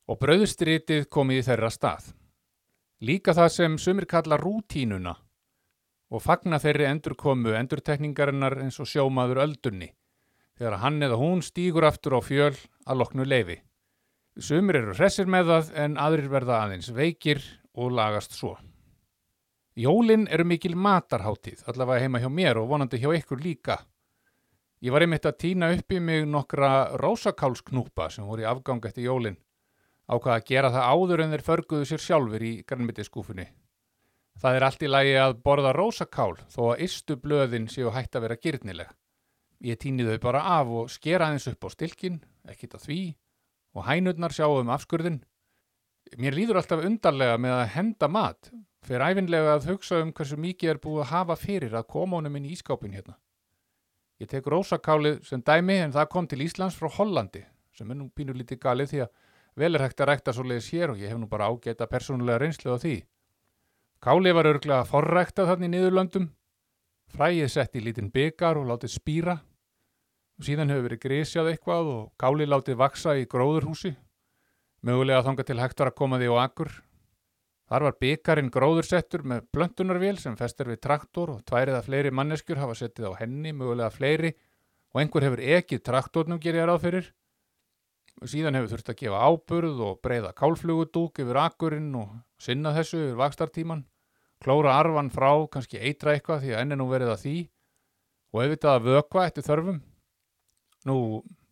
og 0.05 0.19
bröðstrítið 0.21 1.07
komið 1.09 1.41
í 1.41 1.45
þeirra 1.47 1.71
stað. 1.73 2.09
Líka 3.05 3.33
það 3.35 3.51
sem 3.53 3.77
sumir 3.81 4.07
kalla 4.09 4.37
rútínuna 4.39 5.15
og 6.13 6.21
fagna 6.21 6.59
þeirri 6.61 6.85
endurkomu 6.87 7.55
endurtekningarinnar 7.57 8.59
eins 8.61 8.77
og 8.79 8.89
sjómaður 8.89 9.41
öldunni 9.43 9.89
þegar 10.55 10.79
hann 10.83 11.01
eða 11.03 11.17
hún 11.19 11.41
stýgur 11.43 11.87
aftur 11.89 12.15
á 12.15 12.21
fjöl 12.23 12.53
að 12.85 13.01
loknu 13.01 13.25
leifi. 13.27 13.57
Sumir 14.39 14.79
eru 14.79 14.93
hressir 14.95 15.27
með 15.31 15.51
það 15.51 15.73
en 15.83 15.97
aðrir 15.99 16.31
verða 16.31 16.61
aðeins 16.63 16.91
veikir 16.95 17.41
og 17.75 17.91
lagast 17.91 18.35
svo. 18.37 18.53
Jólinn 19.75 20.29
eru 20.31 20.45
mikil 20.47 20.77
matarháttíð, 20.79 21.65
allavega 21.67 22.05
heima 22.05 22.21
hjá 22.23 22.29
mér 22.31 22.61
og 22.61 22.69
vonandi 22.69 23.01
hjá 23.01 23.09
ykkur 23.17 23.41
líka. 23.43 23.81
Ég 24.79 24.93
var 24.95 25.03
einmitt 25.03 25.25
að 25.27 25.39
týna 25.41 25.73
upp 25.75 25.91
í 25.91 25.99
mig 25.99 26.23
nokkra 26.29 26.95
rósakálsknúpa 27.01 28.07
sem 28.13 28.27
voru 28.27 28.45
í 28.45 28.47
afgang 28.47 28.85
eftir 28.87 29.09
jólinn 29.09 29.39
ákvaða 30.05 30.39
að 30.39 30.47
gera 30.49 30.71
það 30.73 30.89
áður 30.93 31.23
en 31.23 31.33
þeir 31.33 31.45
förguðu 31.45 31.87
sér 31.89 32.03
sjálfur 32.03 32.45
í 32.45 32.53
grannmyndisskúfunni. 32.67 33.47
Það 34.41 34.57
er 34.57 34.65
allt 34.67 34.83
í 34.83 34.89
lagi 34.91 35.13
að 35.17 35.37
borða 35.45 35.71
rósakál 35.75 36.33
þó 36.51 36.61
að 36.73 36.81
ystu 36.85 37.15
blöðin 37.19 37.69
séu 37.71 37.93
hægt 37.95 38.17
að 38.17 38.25
vera 38.27 38.39
gyrnileg. 38.43 38.89
Ég 39.63 39.79
týni 39.79 40.03
þau 40.03 40.19
bara 40.21 40.41
af 40.57 40.67
og 40.67 40.91
skera 40.91 41.29
aðeins 41.29 41.47
upp 41.47 41.63
á 41.65 41.69
stilkin, 41.71 42.19
ekkit 42.51 42.75
að 42.75 42.85
því, 42.85 42.99
og 43.75 43.87
hænurnar 43.87 44.35
sjá 44.35 44.45
um 44.51 44.71
afskurðin. 44.75 45.21
Mér 46.19 46.35
líður 46.35 46.59
alltaf 46.59 46.83
undarlega 46.85 47.37
með 47.41 47.55
að 47.55 47.71
henda 47.77 48.09
mat, 48.11 48.51
fyrir 48.85 49.05
æfinlega 49.07 49.55
að 49.55 49.69
hugsa 49.71 50.01
um 50.03 50.11
hversu 50.13 50.37
mikið 50.37 50.75
er 50.75 50.81
búið 50.83 51.05
að 51.05 51.13
hafa 51.13 51.37
fyrir 51.39 51.73
að 51.79 51.87
koma 51.95 52.19
honum 52.19 52.35
inn 52.37 52.49
í 52.49 52.53
ískápin 52.53 52.93
hérna. 52.93 53.15
Ég 54.21 54.29
tek 54.31 54.45
rósakálið 54.47 55.23
sem 55.27 55.41
dæmi 55.43 55.79
en 55.87 55.95
það 55.95 56.11
kom 56.11 56.27
til 56.27 56.43
Íslands 56.45 56.77
frá 56.77 56.91
Hollandi, 56.99 57.41
sem 57.75 57.89
er 57.89 57.97
nú 57.99 58.11
pínur 58.15 58.37
lítið 58.37 58.61
galið 58.63 58.91
því 58.91 59.01
að 59.07 59.15
vel 59.55 59.75
er 59.75 59.85
hægt 59.85 60.01
að 60.01 60.11
rækta 60.11 60.33
svo 60.35 60.45
leiðis 60.45 60.71
hér 60.75 60.93
og 60.93 61.01
ég 61.01 61.11
hef 61.11 61.19
nú 61.19 61.27
bara 61.31 61.49
ágæta 61.49 61.87
persónulega 61.87 62.41
reynslu 62.43 62.75
á 62.75 62.77
því. 62.77 62.95
Káli 64.03 64.31
var 64.35 64.51
örglega 64.51 64.85
forræktað 64.85 65.53
þannig 65.53 65.71
í 65.71 65.73
niðurlöndum, 65.75 66.29
fræið 67.15 67.51
sett 67.53 67.75
í 67.75 67.83
lítinn 67.85 68.11
byggar 68.13 68.59
og 68.59 68.67
látið 68.69 68.97
spýra 68.99 69.39
síðan 70.43 70.71
hefur 70.71 70.89
verið 70.89 71.03
grísjað 71.05 71.51
eitthvað 71.53 71.91
og 71.91 72.01
káli 72.19 72.47
látið 72.47 72.79
vaksa 72.81 73.15
í 73.15 73.27
gróðurhúsi, 73.31 73.93
mögulega 74.83 75.23
þanga 75.23 75.45
til 75.47 75.59
hægt 75.61 75.79
var 75.79 75.91
að 75.91 75.99
koma 76.01 76.19
því 76.19 76.31
á 76.31 76.35
akkur. 76.43 76.71
Þar 77.65 77.85
var 77.87 77.95
byggarinn 78.03 78.51
gróðursettur 78.53 79.23
með 79.25 79.45
blöntunarvél 79.55 80.17
sem 80.21 80.35
festir 80.37 80.67
við 80.69 80.83
traktor 80.83 81.31
og 81.33 81.45
tværið 81.49 81.79
að 81.79 81.87
fleiri 81.87 82.11
manneskjur 82.13 82.61
hafa 82.61 82.75
settið 82.77 83.09
á 83.09 83.11
henni, 83.23 83.55
mögulega 83.55 83.89
fleiri 83.89 84.35
og 84.93 85.01
einhver 85.01 85.25
hefur 85.25 85.41
ekið 85.41 85.81
traktornum 85.87 86.41
gerir 86.41 86.61
ég 86.61 86.69
ráð 86.69 86.83
fyrir. 86.83 87.07
Síðan 88.23 88.55
hefur 88.55 88.71
þurft 88.71 88.91
að 88.93 88.99
gefa 89.01 89.23
áburð 89.27 89.81
og 89.83 89.97
breyða 90.05 90.31
kálflugudúk 90.37 91.19
yfir 91.19 91.39
akkurinn 91.41 91.89
og 91.99 92.13
sinna 92.39 92.71
þessu 92.77 93.01
yfir 93.01 93.17
vakstartíman, 93.19 93.81
klóra 94.39 94.77
arfan 94.79 95.11
frá, 95.11 95.33
kannski 95.51 95.81
eitra 95.81 96.15
eitthvað 96.15 96.45
því 96.45 96.53
að 96.53 96.61
enn 96.61 96.75
er 96.75 96.79
nú 96.79 96.87
verið 96.91 97.11
að 97.11 97.25
því 97.25 97.35
og 98.31 98.39
auðvitað 98.41 98.77
að 98.77 98.87
vökva 98.87 99.25
eftir 99.27 99.47
þörfum. 99.47 99.83
Nú, 100.85 100.95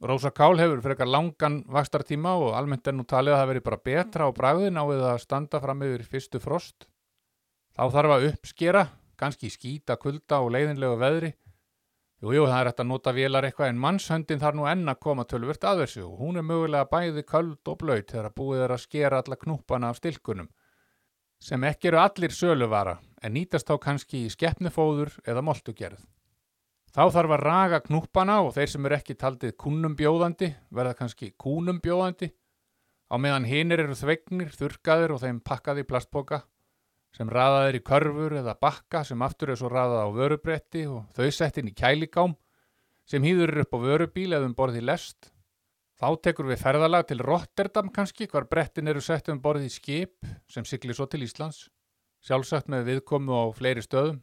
Rósa 0.03 0.31
Kál 0.35 0.55
hefur 0.59 0.81
frekar 0.83 1.09
langan 1.09 1.61
vakstartíma 1.71 2.35
og 2.39 2.57
almennt 2.57 2.87
er 2.87 2.95
nú 2.95 3.05
talið 3.07 3.35
að 3.35 3.39
það 3.41 3.51
veri 3.51 3.63
bara 3.67 3.83
betra 3.87 4.27
á 4.27 4.35
bragðin 4.35 4.79
á 4.79 4.83
við 4.87 5.05
að 5.09 5.21
standa 5.23 5.61
fram 5.63 5.83
yfir 5.83 6.03
fyrstu 6.11 6.41
frost. 6.43 6.87
Þá 7.73 7.83
þarf 7.95 8.15
að 8.15 8.27
uppskera, 8.29 8.83
kannski 9.17 9.49
skýta 9.49 9.97
kulda 9.97 10.43
og 10.43 10.51
leiðinlegu 10.53 10.99
veðri. 11.01 11.31
Jú, 12.23 12.31
jú, 12.31 12.43
það 12.47 12.61
er 12.61 12.67
hægt 12.69 12.77
að 12.79 12.87
nota 12.87 13.11
vélar 13.11 13.43
eitthvað 13.43 13.69
en 13.73 13.79
mannshöndin 13.83 14.39
þarf 14.39 14.55
nú 14.55 14.63
enn 14.71 14.87
að 14.87 14.99
koma 15.03 15.25
tölvört 15.27 15.65
að 15.67 15.81
þessu 15.81 16.03
og 16.05 16.21
hún 16.21 16.39
er 16.39 16.45
mögulega 16.47 16.87
bæði 16.87 17.23
köld 17.27 17.67
og 17.67 17.81
blöyt 17.81 18.13
þegar 18.13 18.29
að 18.29 18.35
búið 18.37 18.61
er 18.63 18.73
að 18.77 18.79
skera 18.85 19.19
alla 19.19 19.37
knúpana 19.41 19.89
af 19.91 19.99
stilkunum 19.99 20.47
sem 21.43 21.65
ekki 21.67 21.89
eru 21.89 21.99
allir 21.99 22.31
söluvara 22.31 22.93
en 23.19 23.35
nýtast 23.35 23.67
þá 23.67 23.75
kannski 23.89 24.21
í 24.23 24.31
skeppnufóður 24.31 25.11
eða 25.27 25.43
moltugerð. 25.43 25.99
Þá 26.95 27.03
þarf 27.11 27.35
að 27.35 27.43
raga 27.43 27.81
knúpana 27.89 28.39
og 28.45 28.55
þeir 28.55 28.71
sem 28.71 28.87
eru 28.87 28.99
ekki 29.01 29.19
taldið 29.19 29.57
kúnum 29.59 29.99
bjóðandi 29.99 30.53
verða 30.71 30.95
kannski 31.01 31.33
kúnum 31.35 31.83
bjóðandi 31.83 32.31
á 33.11 33.19
meðan 33.19 33.49
hinir 33.51 33.83
eru 33.83 33.99
þvegnir, 33.99 34.55
þurkaðir 34.55 35.17
og 35.17 35.25
þeim 35.25 35.43
pakkaði 35.43 35.83
plastboka 35.91 36.45
sem 37.13 37.29
raðaðir 37.29 37.77
í 37.77 37.83
körfur 37.85 38.33
eða 38.39 38.55
bakka 38.61 39.03
sem 39.05 39.21
aftur 39.21 39.53
er 39.53 39.59
svo 39.59 39.69
raðað 39.69 40.07
á 40.07 40.09
vörubretti 40.15 40.87
og 40.89 41.05
þau 41.13 41.29
sett 41.29 41.59
inn 41.61 41.69
í 41.69 41.75
kæligám 41.77 42.33
sem 43.09 43.23
hýður 43.23 43.61
upp 43.63 43.77
á 43.77 43.79
vörubíl 43.83 44.31
eða 44.31 44.47
um 44.47 44.55
borði 44.57 44.81
lest. 44.81 45.29
Þá 45.99 46.07
tekur 46.25 46.49
við 46.49 46.63
ferðalag 46.63 47.05
til 47.07 47.21
Rotterdam 47.21 47.91
kannski 47.93 48.27
hvar 48.27 48.47
brettin 48.49 48.89
eru 48.89 49.01
sett 49.03 49.29
um 49.29 49.41
borði 49.43 49.69
í 49.69 49.73
skip 49.73 50.25
sem 50.49 50.65
siglir 50.65 50.97
svo 50.97 51.05
til 51.07 51.21
Íslands, 51.23 51.67
sjálfsagt 52.25 52.71
með 52.71 52.89
viðkomu 52.89 53.37
á 53.37 53.45
fleiri 53.53 53.83
stöðum. 53.85 54.19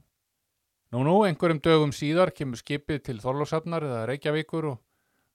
Nú 0.91 1.05
nú, 1.07 1.21
einhverjum 1.23 1.63
dögum 1.63 1.93
síðar 1.95 2.35
kemur 2.35 2.59
skipið 2.59 3.05
til 3.07 3.21
Þorlósafnar 3.23 3.87
eða 3.87 4.07
Reykjavíkur 4.11 4.73
og 4.73 4.81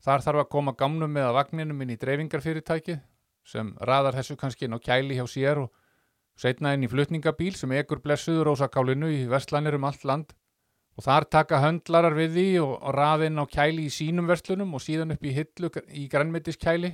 þar 0.04 0.26
þarf 0.26 0.42
að 0.44 0.52
koma 0.52 0.76
gamnum 0.76 1.14
með 1.16 1.30
að 1.30 1.38
vagninum 1.40 1.82
inn 1.86 1.94
í 1.96 2.00
dreifingarfyrirtækið 2.02 3.00
sem 3.48 3.72
raðar 3.80 4.18
þessu 4.20 4.36
kannski 4.42 4.68
inn 4.68 4.76
á 4.76 4.84
kæli 4.84 5.16
hjá 5.16 5.24
sér 5.32 5.64
og 5.64 5.72
setna 6.40 6.74
inn 6.76 6.86
í 6.86 6.90
flutningabíl 6.92 7.56
sem 7.56 7.72
ekur 7.78 8.02
blessuður 8.04 8.54
ósakálinu 8.54 9.12
í 9.12 9.24
vestlanir 9.32 9.78
um 9.78 9.88
allt 9.88 10.04
land. 10.08 10.34
Og 10.96 11.04
þar 11.04 11.28
taka 11.28 11.60
höndlarar 11.60 12.16
við 12.16 12.36
því 12.38 12.48
og, 12.64 12.74
og 12.80 12.96
raða 12.96 13.28
inn 13.28 13.42
á 13.42 13.46
kæli 13.52 13.88
í 13.88 13.92
sínum 13.92 14.30
verslunum 14.32 14.78
og 14.78 14.84
síðan 14.84 15.16
upp 15.16 15.26
í 15.28 15.34
hillu 15.36 15.72
í 15.92 16.06
grænmetiskæli. 16.12 16.94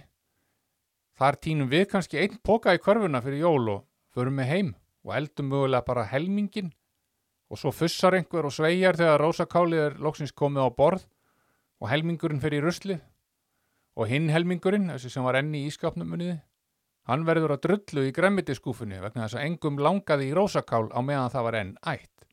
Þar 1.21 1.37
tínum 1.37 1.69
við 1.69 1.87
kannski 1.91 2.17
einn 2.17 2.39
póka 2.41 2.73
í 2.73 2.81
körfuna 2.81 3.21
fyrir 3.21 3.43
jól 3.43 3.69
og 3.75 3.83
förum 4.15 4.39
með 4.41 4.49
heim 4.49 4.71
og 5.05 5.13
eldum 5.17 5.51
mögulega 5.51 5.85
bara 5.85 6.07
helmingin 6.09 6.71
og 7.51 7.59
svo 7.59 7.73
fussar 7.75 8.15
einhver 8.15 8.47
og 8.47 8.55
sveigjar 8.55 8.97
þegar 8.97 9.21
rósakálið 9.21 9.85
er 9.85 9.97
loksins 9.99 10.31
komið 10.31 10.65
á 10.65 10.69
borð 10.77 11.07
og 11.81 11.89
helmingurinn 11.91 12.41
fyrir 12.41 12.61
í 12.61 12.65
rusli 12.65 12.97
og 13.97 14.07
hinn 14.07 14.29
helmingurinn, 14.31 14.87
þessi 14.93 15.11
sem 15.11 15.25
var 15.25 15.37
enni 15.41 15.65
í 15.65 15.69
ískapnum 15.69 16.07
muniði, 16.13 16.37
hann 17.09 17.25
verður 17.27 17.55
að 17.55 17.63
drullu 17.65 18.05
í 18.07 18.13
gremmitiskúfunni 18.15 19.01
vegna 19.01 19.25
þess 19.25 19.39
að 19.39 19.45
engum 19.47 19.81
langaði 19.81 20.29
í 20.29 20.35
rósakál 20.37 20.87
á 20.93 20.99
meðan 21.01 21.33
það 21.33 21.47
var 21.47 21.57
enn 21.61 21.75
ætt. 21.93 22.25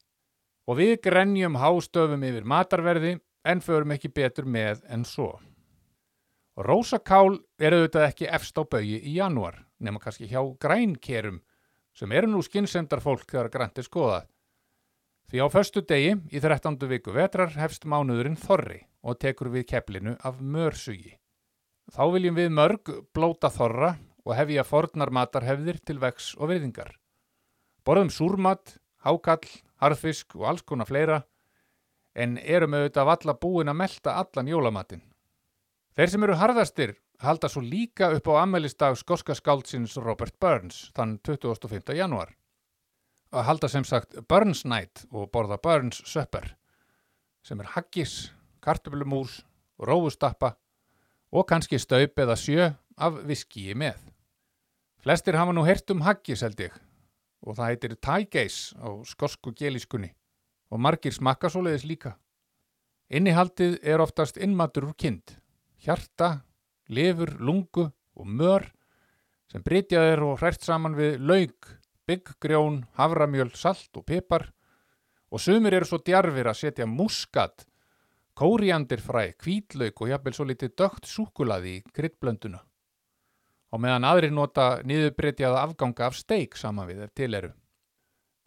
Og 0.69 0.81
við 0.81 0.95
grenjum 1.09 1.59
hástöfum 1.61 2.25
yfir 2.29 2.49
matarverði 2.49 3.15
en 3.49 3.63
förum 3.65 3.95
ekki 3.97 4.13
betur 4.13 4.49
með 4.49 4.83
en 4.93 5.05
svo. 5.09 5.31
Og 6.59 6.67
rósakál 6.67 7.39
er 7.59 7.77
auðvitað 7.77 8.09
ekki 8.11 8.29
efst 8.29 8.59
á 8.59 8.63
baui 8.67 8.99
í 8.99 9.15
janúar, 9.17 9.63
nema 9.79 10.03
kannski 10.03 10.29
hjá 10.29 10.43
grænkerum 10.61 11.41
sem 11.97 12.13
eru 12.13 12.29
nú 12.31 12.43
skynsendar 12.45 13.01
fólk 13.03 13.31
þegar 13.31 13.53
grænt 13.55 13.79
er 13.81 13.87
skoðað 13.87 14.27
Því 15.29 15.43
á 15.45 15.47
förstu 15.53 15.83
degi 15.85 16.15
í 16.33 16.41
13. 16.41 16.79
viku 16.89 17.13
vetrar 17.13 17.51
hefst 17.61 17.83
mánuðurinn 17.85 18.39
Þorri 18.41 18.79
og 19.05 19.19
tekur 19.21 19.51
við 19.53 19.67
kepplinu 19.69 20.15
af 20.25 20.39
mörsugi. 20.41 21.19
Þá 21.93 22.03
viljum 22.15 22.39
við 22.39 22.55
mörg 22.57 22.93
blóta 23.13 23.51
Þorra 23.53 23.91
og 24.29 24.37
hefja 24.37 24.65
fornar 24.69 25.11
matarhefðir 25.15 25.81
til 25.89 25.97
vex 26.03 26.35
og 26.37 26.53
virðingar. 26.53 26.93
Borðum 27.85 28.11
súrmat, 28.13 28.77
hákall, 29.01 29.49
harðfisk 29.81 30.37
og 30.37 30.51
alls 30.51 30.65
konar 30.69 30.89
fleira 30.89 31.23
en 32.19 32.37
erum 32.39 32.77
auðvitað 32.77 33.09
valla 33.09 33.35
búin 33.41 33.73
að 33.73 33.79
melda 33.81 34.17
allan 34.21 34.51
jólamatinn. 34.51 35.05
Þeir 35.97 36.13
sem 36.13 36.27
eru 36.27 36.37
harðastir 36.37 36.97
halda 37.25 37.49
svo 37.49 37.63
líka 37.65 38.11
upp 38.15 38.29
á 38.29 38.45
ammælistag 38.45 38.99
skoska 39.01 39.35
skáldsins 39.35 39.97
Robert 39.97 40.37
Burns 40.39 40.91
þann 40.95 41.17
25. 41.25 41.97
janúar 41.97 42.35
að 43.33 43.45
halda 43.49 43.69
sem 43.69 43.85
sagt 43.85 44.17
Burns 44.29 44.65
Night 44.65 45.05
og 45.11 45.31
borða 45.33 45.59
Burns 45.63 46.03
Supper 46.07 46.53
sem 47.45 47.61
er 47.61 47.71
haggis, 47.73 48.31
kartöflumús, 48.61 49.41
rófustappa 49.79 50.55
og 51.33 51.47
kannski 51.49 51.79
staup 51.81 52.19
eða 52.19 52.37
sjö 52.37 52.71
af 52.99 53.21
viskíi 53.29 53.77
með. 53.79 53.99
Flestir 55.09 55.39
hafa 55.41 55.55
nú 55.57 55.63
hert 55.65 55.89
um 55.89 56.03
haggis 56.05 56.43
held 56.45 56.59
ég 56.61 56.75
og 57.41 57.55
það 57.57 57.69
heitir 57.71 57.93
tægeis 58.05 58.57
á 58.77 58.93
skosku 59.09 59.55
gelískunni 59.57 60.11
og 60.69 60.83
margir 60.85 61.15
smakka 61.17 61.49
svoleiðis 61.49 61.87
líka. 61.89 62.13
Innihaldið 63.09 63.79
er 63.89 64.05
oftast 64.05 64.37
innmatur 64.37 64.91
úr 64.91 64.99
kind, 65.01 65.33
hjarta, 65.81 66.43
lifur, 66.93 67.33
lungu 67.41 67.87
og 67.89 68.29
mör 68.29 68.69
sem 69.49 69.65
brytjaðir 69.65 70.27
og 70.29 70.43
hrært 70.43 70.69
saman 70.69 71.01
við 71.01 71.17
laug 71.25 71.73
bygggrjón, 72.05 72.83
havramjöl, 73.01 73.55
salt 73.57 73.89
og 73.97 74.05
pipar 74.13 74.51
og 75.33 75.41
sumir 75.41 75.81
eru 75.81 75.89
svo 75.89 76.05
djarfir 76.05 76.53
að 76.53 76.65
setja 76.67 76.85
muskat, 76.85 77.65
kóriandirfræ, 78.37 79.31
kvítlauk 79.41 80.05
og 80.05 80.13
jafnvel 80.13 80.37
svo 80.37 80.53
litið 80.53 80.77
dögt 80.77 81.09
súkulaði 81.09 81.79
í 81.79 81.85
kryddblönduna. 81.97 82.68
Og 83.69 83.83
meðan 83.85 84.07
aðri 84.09 84.31
nota 84.33 84.79
niðurbreytjaða 84.89 85.65
afganga 85.67 86.07
af 86.09 86.17
steik 86.17 86.57
saman 86.57 86.89
við 86.89 87.05
ef 87.05 87.13
til 87.17 87.35
eru. 87.37 87.51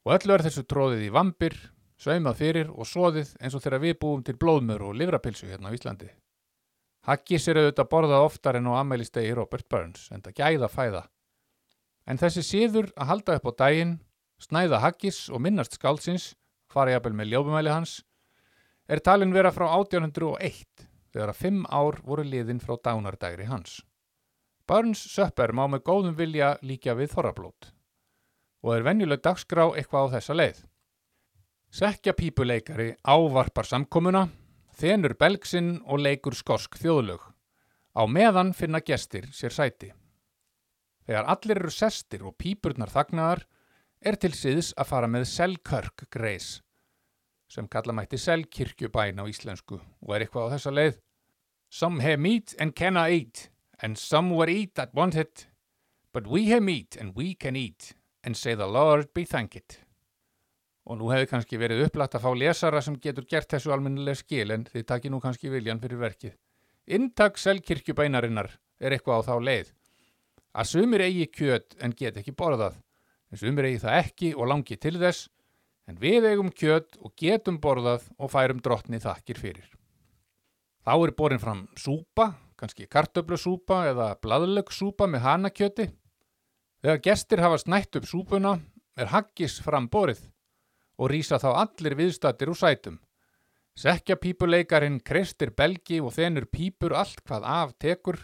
Og 0.05 0.15
öllu 0.15 0.33
er 0.33 0.43
þessu 0.47 0.63
tróðið 0.65 1.05
í 1.05 1.11
vampir, 1.13 1.53
saumað 2.01 2.39
fyrir 2.39 2.71
og 2.73 2.89
soðið 2.89 3.35
eins 3.37 3.53
og 3.53 3.61
þegar 3.61 3.83
við 3.83 3.99
búum 4.01 4.23
til 4.25 4.37
blóðmör 4.41 4.87
og 4.87 4.97
livrapilsu 4.97 5.49
hérna 5.51 5.69
á 5.69 5.75
Íslandi. 5.77 6.09
Haggis 7.05 7.47
er 7.49 7.59
auðvitað 7.61 7.89
borðað 7.89 8.25
oftar 8.25 8.57
en 8.57 8.69
á 8.69 8.81
ammælistegi 8.81 9.33
Robert 9.37 9.67
Burns 9.69 10.09
en 10.13 10.21
það 10.25 10.37
gæða 10.41 10.69
fæða. 10.69 11.03
En 12.09 12.17
þessi 12.17 12.43
síður 12.45 12.89
að 12.97 13.11
halda 13.11 13.37
upp 13.37 13.49
á 13.49 13.51
daginn, 13.61 13.95
snæða 14.41 14.81
haggis 14.81 15.27
og 15.29 15.41
minnast 15.45 15.77
skálsins, 15.77 16.31
fara 16.69 16.95
jafnvel 16.95 17.13
með 17.17 17.33
ljófumæli 17.33 17.73
hans, 17.73 17.99
er 18.89 19.01
talin 19.05 19.33
vera 19.33 19.53
frá 19.53 19.67
1801 19.69 20.87
þegar 21.13 21.33
að 21.33 21.41
fimm 21.41 21.63
ár 21.69 22.01
voru 22.05 22.25
liðin 22.25 22.61
frá 22.63 22.77
dánardægri 22.81 23.49
hans. 23.49 23.81
Burns 24.71 25.01
Söpper 25.11 25.51
má 25.51 25.65
með 25.67 25.81
góðum 25.83 26.13
vilja 26.15 26.53
líka 26.63 26.93
við 26.95 27.09
þorrablót 27.11 27.73
og 28.63 28.69
er 28.71 28.85
venjuleg 28.85 29.19
dagskrá 29.19 29.65
eitthvað 29.75 30.05
á 30.07 30.13
þessa 30.13 30.35
leið. 30.37 30.61
Sekja 31.75 32.13
pípuleikari 32.15 32.85
ávarpar 33.03 33.67
samkomuna, 33.67 34.21
þenur 34.79 35.17
belgsinn 35.19 35.73
og 35.83 35.99
leikur 36.05 36.37
skosk 36.39 36.79
þjóðlög. 36.79 37.19
Á 37.99 38.03
meðan 38.07 38.53
finna 38.55 38.79
gestir 38.79 39.27
sér 39.35 39.51
sæti. 39.51 39.91
Þegar 41.03 41.31
allir 41.35 41.59
eru 41.65 41.75
sestir 41.75 42.23
og 42.23 42.37
pípurnar 42.39 42.93
þagnaðar 42.95 43.43
er 43.99 44.21
til 44.23 44.31
síðs 44.37 44.71
að 44.79 44.93
fara 44.93 45.11
með 45.11 45.27
Selkirk 45.35 46.07
Greis 46.13 46.61
sem 47.51 47.67
kalla 47.67 47.91
mætti 47.91 48.15
Selkirkjubæn 48.15 49.19
á 49.19 49.27
íslensku 49.27 49.81
og 49.81 50.15
er 50.15 50.23
eitthvað 50.23 50.47
á 50.47 50.51
þessa 50.55 50.71
leið. 50.79 51.01
Some 51.67 51.99
have 51.99 52.23
meat 52.23 52.55
and 52.55 52.71
cannot 52.71 53.11
eat 53.11 53.49
and 53.81 53.97
some 53.97 54.35
will 54.35 54.49
eat 54.49 54.75
that 54.75 54.93
want 54.93 55.15
it 55.15 55.47
but 56.13 56.27
we 56.27 56.49
have 56.49 56.63
meat 56.63 56.97
and 56.99 57.15
we 57.15 57.33
can 57.33 57.55
eat 57.55 57.93
and 58.23 58.37
say 58.37 58.55
the 58.55 58.67
Lord 58.67 59.13
be 59.13 59.25
thanked. 59.25 59.79
Og 60.85 60.97
nú 60.97 61.11
hefur 61.13 61.29
kannski 61.29 61.59
verið 61.61 61.85
upplætt 61.85 62.15
að 62.17 62.25
fá 62.25 62.31
lesara 62.35 62.81
sem 62.81 62.97
getur 62.99 63.27
gert 63.29 63.51
þessu 63.53 63.71
almennilega 63.73 64.17
skil 64.17 64.51
en 64.51 64.65
þið 64.65 64.87
takir 64.89 65.13
nú 65.13 65.19
kannski 65.21 65.51
viljan 65.53 65.79
fyrir 65.81 66.01
verkið. 66.01 66.33
Intak 66.89 67.37
Selkirkjubænarinnar 67.37 68.49
er 68.81 68.95
eitthvað 68.95 69.21
á 69.21 69.27
þá 69.29 69.35
leið 69.45 69.69
að 70.51 70.71
sumir 70.71 71.03
eigi 71.05 71.27
kjöt 71.31 71.77
en 71.79 71.93
get 71.95 72.17
ekki 72.19 72.33
borðað, 72.35 72.75
en 73.31 73.39
sumir 73.39 73.69
eigi 73.69 73.83
það 73.85 73.99
ekki 74.01 74.31
og 74.35 74.49
langi 74.51 74.75
til 74.75 74.97
þess, 74.99 75.29
en 75.87 75.99
við 76.01 76.27
eigum 76.31 76.51
kjöt 76.51 76.97
og 76.99 77.13
getum 77.19 77.59
borðað 77.63 78.09
og 78.17 78.31
færum 78.33 78.59
drottni 78.63 78.99
þakkir 78.99 79.39
fyrir. 79.39 79.69
Þá 80.83 80.93
er 80.97 81.13
borin 81.15 81.41
fram 81.41 81.67
súpa, 81.77 82.33
kannski 82.61 82.85
kartöflusúpa 82.85 83.87
eða 83.89 84.11
bladlöggsúpa 84.21 85.07
með 85.09 85.25
hanakjöti. 85.25 85.87
Þegar 86.81 87.01
gestir 87.07 87.41
hafa 87.41 87.57
snætt 87.61 87.97
upp 87.97 88.05
súpuna 88.09 88.59
er 88.97 89.09
haggis 89.09 89.57
framborið 89.65 90.21
og 91.01 91.09
rýsa 91.09 91.39
þá 91.41 91.49
allir 91.63 91.97
viðstattir 91.97 92.51
úr 92.53 92.59
sætum. 92.59 92.99
Sekja 93.73 94.17
pípuleikarin 94.19 94.99
kreistir 95.01 95.53
belgi 95.57 96.01
og 96.03 96.13
þenur 96.13 96.45
pípur 96.51 96.93
allt 96.93 97.23
hvað 97.25 97.47
af 97.47 97.73
tekur. 97.81 98.19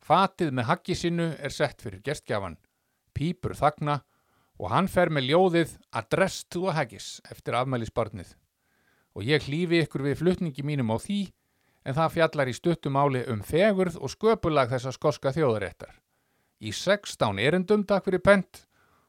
Fatið 0.00 0.54
með 0.56 0.68
haggisinu 0.70 1.32
er 1.36 1.52
sett 1.52 1.82
fyrir 1.84 2.00
gestgjafan. 2.04 2.56
Pípur 3.12 3.56
þagna 3.58 4.00
og 4.58 4.70
hann 4.72 4.88
fer 4.88 5.10
með 5.12 5.28
ljóðið 5.32 5.74
Address 5.92 6.46
to 6.48 6.70
Haggis 6.72 7.18
eftir 7.28 7.58
afmælisbarnið. 7.58 8.30
Og 9.18 9.26
ég 9.26 9.44
hlýfi 9.44 9.82
ykkur 9.84 10.06
við 10.06 10.20
flutningi 10.22 10.64
mínum 10.64 10.94
á 10.94 10.96
því 10.96 11.26
en 11.88 11.96
það 11.96 12.14
fjallar 12.18 12.50
í 12.50 12.56
stuttumáli 12.56 13.22
um 13.32 13.40
fegurð 13.40 13.96
og 13.96 14.12
sköpulag 14.12 14.68
þessa 14.68 14.92
skoska 14.92 15.32
þjóðaréttar. 15.32 15.94
Í 16.60 16.72
16 16.74 17.38
erindum 17.40 17.86
takk 17.88 18.08
fyrir 18.08 18.20
pent 18.20 18.66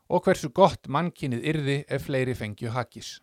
og 0.07 0.23
hversu 0.23 0.49
gott 0.55 0.87
mannkinnið 0.87 1.47
yrði 1.51 1.77
ef 1.91 2.07
fleiri 2.07 2.35
fengju 2.37 2.71
haggis. 2.71 3.17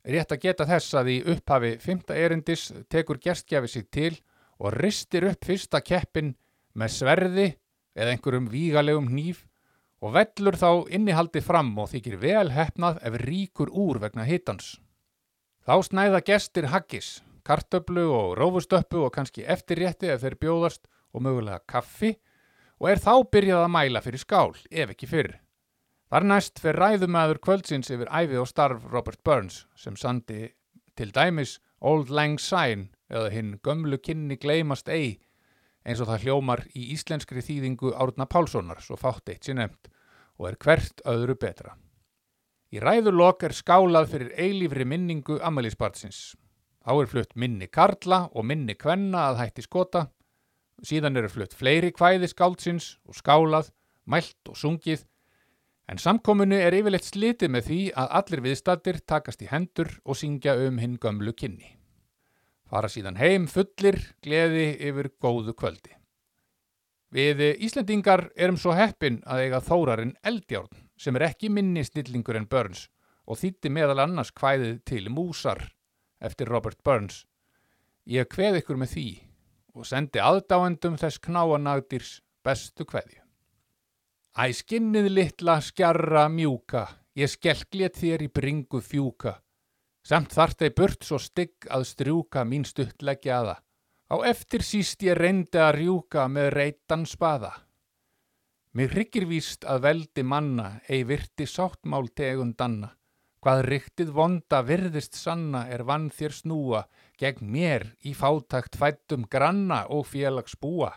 Rétt 0.00 0.32
að 0.32 0.46
geta 0.46 0.66
þess 0.66 0.96
að 0.96 1.12
í 1.12 1.16
upphafi 1.34 1.74
fymta 1.82 2.16
erindis 2.16 2.70
tekur 2.88 3.20
gerstgjafi 3.20 3.68
sig 3.68 3.90
til 3.92 4.14
og 4.58 4.72
ristir 4.80 5.26
upp 5.28 5.44
fyrsta 5.44 5.82
keppin 5.84 6.32
með 6.72 6.94
sverði 6.96 7.46
eða 7.94 8.14
einhverjum 8.14 8.48
vígalegum 8.48 9.10
hníf 9.12 9.44
og 10.00 10.14
vellur 10.16 10.56
þá 10.56 10.88
innihaldi 10.96 11.42
fram 11.44 11.74
og 11.78 11.90
þykir 11.92 12.16
vel 12.22 12.48
hefnað 12.54 13.02
ef 13.04 13.18
ríkur 13.26 13.68
úr 13.68 14.00
vegna 14.00 14.24
hittans. 14.24 14.78
Þá 15.68 15.74
snæða 15.84 16.22
gestir 16.24 16.70
haggis, 16.72 17.18
kartöflu 17.50 18.06
og 18.14 18.38
rófustöppu 18.38 19.02
og 19.08 19.14
kannski 19.16 19.42
eftirrétti 19.42 20.12
ef 20.14 20.22
þeir 20.22 20.38
bjóðast 20.44 20.86
og 21.10 21.24
mögulega 21.26 21.58
kaffi 21.66 22.14
og 22.78 22.92
er 22.92 23.02
þá 23.02 23.14
byrjað 23.34 23.64
að 23.64 23.72
mæla 23.74 24.02
fyrir 24.04 24.22
skál, 24.22 24.54
ef 24.70 24.94
ekki 24.94 25.08
fyrr. 25.10 25.32
Þar 26.10 26.26
næst 26.26 26.62
fer 26.62 26.78
ræðumæður 26.78 27.42
kvöldsins 27.44 27.90
yfir 27.90 28.08
æfi 28.10 28.38
og 28.38 28.48
starf 28.50 28.86
Robert 28.90 29.20
Burns 29.26 29.64
sem 29.78 29.98
sandi 29.98 30.48
til 30.98 31.12
dæmis 31.14 31.58
Old 31.80 32.10
Lang 32.10 32.40
Syne 32.42 32.88
eða 33.10 33.30
hinn 33.34 33.52
gömlu 33.66 33.98
kynni 33.98 34.38
gleymast 34.40 34.88
ei 34.88 35.20
eins 35.84 36.00
og 36.02 36.10
það 36.10 36.26
hljómar 36.26 36.64
í 36.76 36.90
íslenskri 36.94 37.42
þýðingu 37.44 37.94
Árna 37.94 38.26
Pálssonar 38.30 38.82
svo 38.84 38.98
fátt 39.00 39.30
eitt 39.32 39.46
sér 39.46 39.58
nefnt 39.60 39.90
og 40.40 40.50
er 40.50 40.58
hvert 40.60 41.02
öðru 41.08 41.36
betra. 41.40 41.74
Í 42.70 42.78
ræðulok 42.82 43.42
er 43.48 43.56
skálað 43.56 44.12
fyrir 44.12 44.34
eilífri 44.38 44.86
minningu 44.86 45.40
Amalísbartsins. 45.42 46.36
Þá 46.80 46.92
er 46.96 47.10
flutt 47.12 47.36
minni 47.36 47.68
Karla 47.68 48.24
og 48.32 48.46
minni 48.48 48.74
Kvenna 48.74 49.28
að 49.30 49.42
hætti 49.44 49.66
skota. 49.66 50.06
Síðan 50.82 51.20
eru 51.20 51.28
flutt 51.28 51.52
fleiri 51.54 51.92
kvæði 51.92 52.30
skáldsins 52.32 52.94
og 53.04 53.18
skálað, 53.18 53.68
mælt 54.08 54.48
og 54.48 54.56
sungið 54.56 55.04
En 55.90 55.98
samkominu 55.98 56.54
er 56.54 56.74
yfirleitt 56.78 57.08
slitið 57.08 57.50
með 57.50 57.64
því 57.66 57.78
að 57.98 58.12
allir 58.18 58.42
viðstattir 58.44 58.98
takast 59.10 59.40
í 59.42 59.48
hendur 59.50 59.88
og 60.04 60.18
syngja 60.20 60.52
um 60.68 60.76
hinn 60.78 61.00
gömlu 61.02 61.32
kynni. 61.34 61.72
Fara 62.70 62.86
síðan 62.86 63.18
heim 63.18 63.48
fullir, 63.50 63.98
gleði 64.22 64.68
yfir 64.86 65.08
góðu 65.18 65.56
kvöldi. 65.58 65.96
Við 67.10 67.42
Íslendingar 67.66 68.28
erum 68.38 68.60
svo 68.60 68.76
heppin 68.78 69.18
að 69.26 69.48
eiga 69.48 69.58
þórarinn 69.66 70.14
Eldjárn 70.22 70.70
sem 70.94 71.18
er 71.18 71.26
ekki 71.32 71.50
minni 71.50 71.82
snillingur 71.82 72.38
en 72.38 72.46
Burns 72.46 72.86
og 73.26 73.40
þýtti 73.42 73.74
meðal 73.74 74.04
annars 74.04 74.30
kvæðið 74.30 74.78
til 74.86 75.08
Músar 75.10 75.64
eftir 76.20 76.48
Robert 76.48 76.80
Burns. 76.84 77.24
Ég 78.06 78.28
kveð 78.28 78.60
ykkur 78.60 78.78
með 78.80 78.94
því 78.94 79.08
og 79.74 79.86
sendi 79.86 80.20
aðdáendum 80.22 80.96
þess 81.00 81.20
knáanagdýrs 81.24 82.20
bestu 82.44 82.86
kveðju. 82.88 83.20
Æ 84.38 84.44
skinnið 84.54 85.08
litla 85.10 85.58
skjarra 85.64 86.28
mjúka, 86.30 86.86
ég 87.18 87.30
skelklétt 87.30 87.98
þér 87.98 88.26
í 88.26 88.30
bringu 88.30 88.80
fjúka. 88.80 89.40
Samt 90.06 90.32
þart 90.32 90.62
þeir 90.62 90.76
burt 90.78 91.04
svo 91.04 91.18
stygg 91.20 91.66
að 91.68 91.88
strjúka 91.90 92.44
mín 92.46 92.64
stuttleggja 92.64 93.40
aða. 93.40 93.56
Á 94.10 94.16
eftir 94.26 94.64
síst 94.66 95.02
ég 95.06 95.18
reyndi 95.18 95.60
að 95.60 95.76
rjúka 95.80 96.26
með 96.30 96.48
reytan 96.56 97.04
spaða. 97.06 97.52
Mér 98.74 98.94
hryggir 98.94 99.26
víst 99.26 99.66
að 99.66 99.82
veldi 99.86 100.22
manna, 100.22 100.80
ei 100.88 101.02
virti 101.06 101.46
sáttmál 101.46 102.08
tegundanna. 102.14 102.94
Hvað 103.40 103.62
ryktið 103.70 104.10
vonda 104.12 104.58
virðist 104.68 105.16
sanna 105.16 105.62
er 105.72 105.86
vann 105.88 106.10
þér 106.12 106.34
snúa 106.36 106.80
gegn 107.20 107.46
mér 107.48 107.86
í 108.04 108.12
fátakt 108.12 108.76
fættum 108.76 109.24
granna 109.32 109.86
og 109.88 110.10
félags 110.10 110.58
búa. 110.60 110.90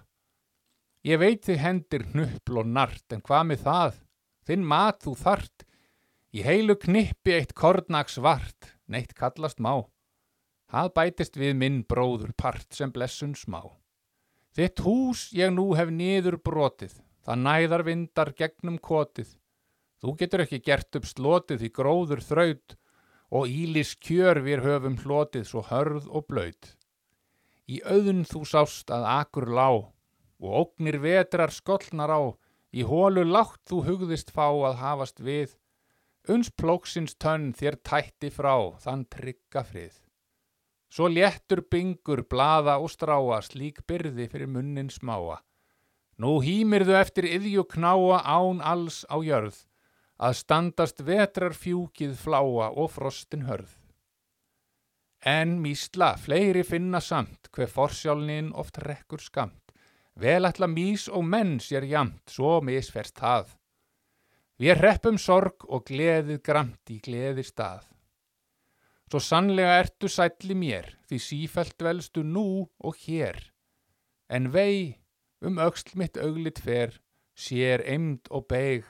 Ég 1.08 1.20
veit 1.20 1.46
þið 1.48 1.62
hendir 1.62 2.04
hnuppl 2.12 2.60
og 2.60 2.68
nart, 2.68 3.06
en 3.16 3.24
hvað 3.24 3.48
með 3.48 3.64
það? 3.64 3.96
Þinn 4.48 4.66
mat 4.68 5.00
þú 5.04 5.14
þart. 5.20 5.66
Í 6.36 6.44
heilu 6.44 6.76
knippi 6.80 7.36
eitt 7.38 7.54
kornag 7.56 8.12
svart, 8.12 8.74
neitt 8.92 9.14
kallast 9.16 9.64
má. 9.64 9.86
Það 10.68 10.92
bætist 10.98 11.40
við 11.40 11.56
minn 11.60 11.82
bróður 11.88 12.34
part 12.36 12.68
sem 12.76 12.92
blessun 12.92 13.36
smá. 13.40 13.62
Þitt 14.56 14.84
hús 14.84 15.30
ég 15.36 15.52
nú 15.54 15.72
hef 15.78 15.92
niður 15.94 16.40
brotið, 16.44 16.96
það 17.24 17.44
næðar 17.48 17.86
vindar 17.88 18.34
gegnum 18.36 18.80
kotið. 18.84 19.32
Þú 20.04 20.12
getur 20.20 20.42
ekki 20.44 20.58
gert 20.60 20.98
upp 21.00 21.06
slotið 21.08 21.62
í 21.64 21.70
gróður 21.72 22.20
þraut 22.20 22.74
og 23.32 23.48
ílis 23.48 23.94
kjör 24.04 24.42
við 24.44 24.66
höfum 24.66 24.98
hlotið 25.00 25.46
svo 25.48 25.64
hörð 25.70 26.10
og 26.12 26.28
blöyt. 26.28 26.74
Í 27.72 27.80
auðun 27.88 28.26
þú 28.28 28.44
sást 28.44 28.92
að 28.92 29.08
akur 29.08 29.48
lág, 29.48 29.88
og 30.44 30.60
ógnir 30.60 31.00
vetrar 31.00 31.56
skollnar 31.56 32.12
á, 32.12 32.22
í 32.76 32.84
hólu 32.84 33.24
látt 33.24 33.62
þú 33.72 33.80
hugðist 33.88 34.36
fá 34.36 34.50
að 34.52 34.82
hafast 34.84 35.24
við, 35.24 35.56
uns 36.28 36.52
plóksins 36.52 37.16
tönn 37.16 37.54
þér 37.56 37.80
tætti 37.88 38.28
frá 38.28 38.76
þann 38.84 39.08
trygga 39.08 39.64
frið. 39.64 39.96
Svo 40.92 41.08
léttur 41.08 41.64
byngur, 41.72 42.28
blaða 42.28 42.76
og 42.84 42.92
stráa, 42.92 43.40
slík 43.42 43.86
byrði 43.88 44.28
fyrir 44.30 44.52
munnin 44.52 44.92
smáa. 44.92 45.40
Nú 46.20 46.42
hýmirðu 46.44 47.00
eftir 47.00 47.26
yðju 47.26 47.64
knáa 47.72 48.20
án 48.20 48.60
alls 48.62 49.06
á 49.10 49.18
jörð, 49.24 49.64
að 50.20 50.36
standast 50.40 51.02
vetrar 51.06 51.56
fjúkið 51.58 52.14
fláa 52.20 52.70
og 52.70 52.92
frostin 52.94 53.48
hörð. 53.48 53.72
En 55.24 55.60
mísla, 55.64 56.18
fleiri 56.20 56.66
finna 56.68 57.00
samt, 57.00 57.48
hver 57.56 57.72
forsjálnin 57.72 58.52
oft 58.54 58.78
rekkur 58.84 59.24
skamt. 59.24 59.72
Vel 60.20 60.46
ætla 60.46 60.68
mís 60.68 61.08
og 61.08 61.24
menn 61.26 61.58
sér 61.64 61.88
jamt, 61.88 62.28
svo 62.30 62.60
misferst 62.62 63.18
það. 63.18 63.56
Við 64.60 64.78
reppum 64.84 65.18
sorg 65.18 65.64
og 65.66 65.88
gleðið 65.88 66.44
gramt 66.46 66.92
í 66.92 67.00
gleði 67.02 67.46
stað. 67.48 67.88
Svo 69.10 69.22
sannlega 69.22 69.80
ertu 69.80 70.10
sætli 70.10 70.56
mér, 70.58 70.92
því 71.08 71.18
sífælt 71.22 71.84
velstu 71.86 72.24
nú 72.26 72.68
og 72.84 73.00
hér. 73.06 73.40
En 74.30 74.52
vei, 74.54 75.00
um 75.42 75.60
auksl 75.62 75.98
mitt 76.00 76.18
auglit 76.18 76.60
fer, 76.60 77.00
sér 77.34 77.84
eimd 77.88 78.30
og 78.30 78.48
beig, 78.50 78.86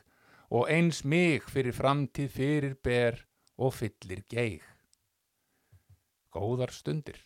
og 0.53 0.69
eins 0.69 1.01
mig 1.03 1.41
fyrir 1.49 1.73
framtíð 1.73 2.29
fyrir 2.29 2.75
ber 2.85 3.17
og 3.57 3.73
fyllir 3.73 4.21
geig. 4.29 4.61
Góðar 6.33 6.73
stundir. 6.73 7.17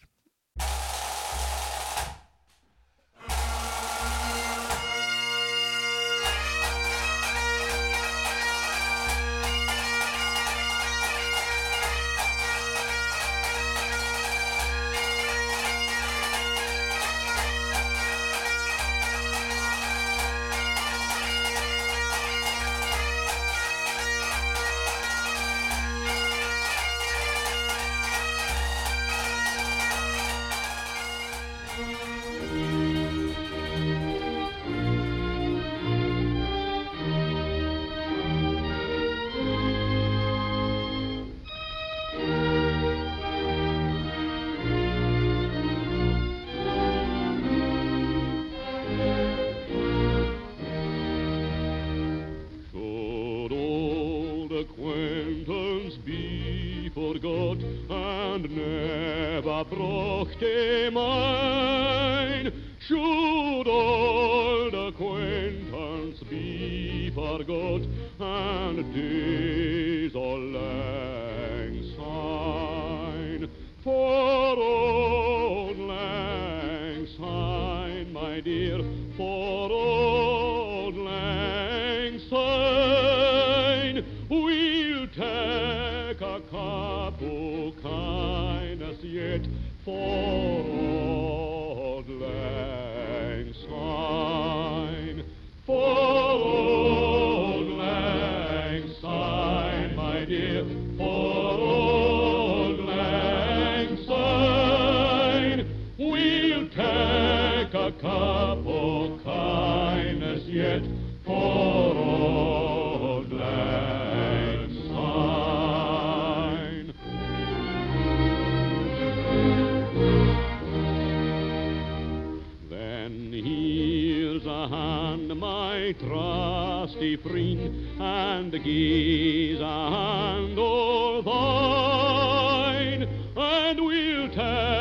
Hand, 124.68 125.40
my 125.40 125.94
trusty 126.00 127.16
friend, 127.18 128.00
and 128.00 128.52
gaze 128.64 129.60
a 129.60 129.66
hand 129.66 130.58
o' 130.60 131.22
thine, 131.22 133.04
and 133.36 133.80
we'll 133.84 134.30
take 134.30 134.77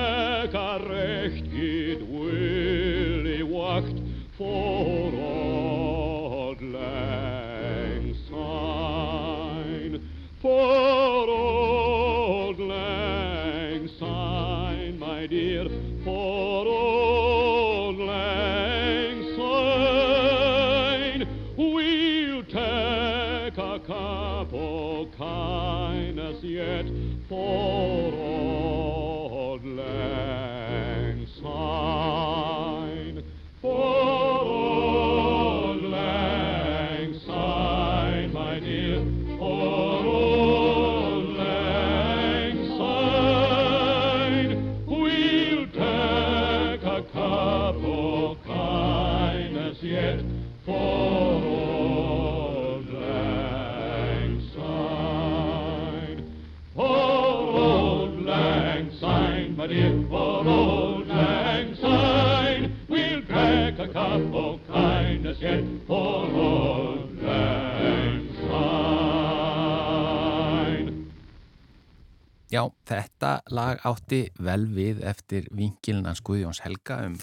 þetta 72.87 73.41
lag 73.51 73.81
átti 73.85 74.23
vel 74.39 74.67
við 74.71 75.03
eftir 75.05 75.49
vinkilnans 75.55 76.21
Guðjóns 76.27 76.61
Helga 76.65 77.01
um, 77.07 77.17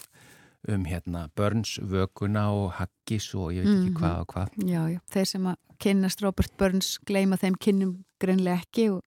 um 0.68 0.84
hérna 0.88 1.26
börnsvökuna 1.36 2.46
og 2.52 2.72
haggis 2.78 3.30
og 3.34 3.52
ég 3.52 3.64
veit 3.64 3.72
ekki 3.74 3.90
Mhm. 3.90 3.98
hvað 4.00 4.20
og 4.20 4.26
hvað. 4.34 4.48
Já, 4.68 4.82
já, 4.94 5.00
þeir 5.12 5.26
sem 5.26 5.46
að 5.46 5.56
kynnast 5.78 6.22
Robert 6.22 6.56
Burns 6.58 6.98
gleyma 7.06 7.36
þeim 7.40 7.56
kynnum 7.58 8.04
greinlega 8.20 8.60
ekki 8.62 8.90
og 8.94 9.02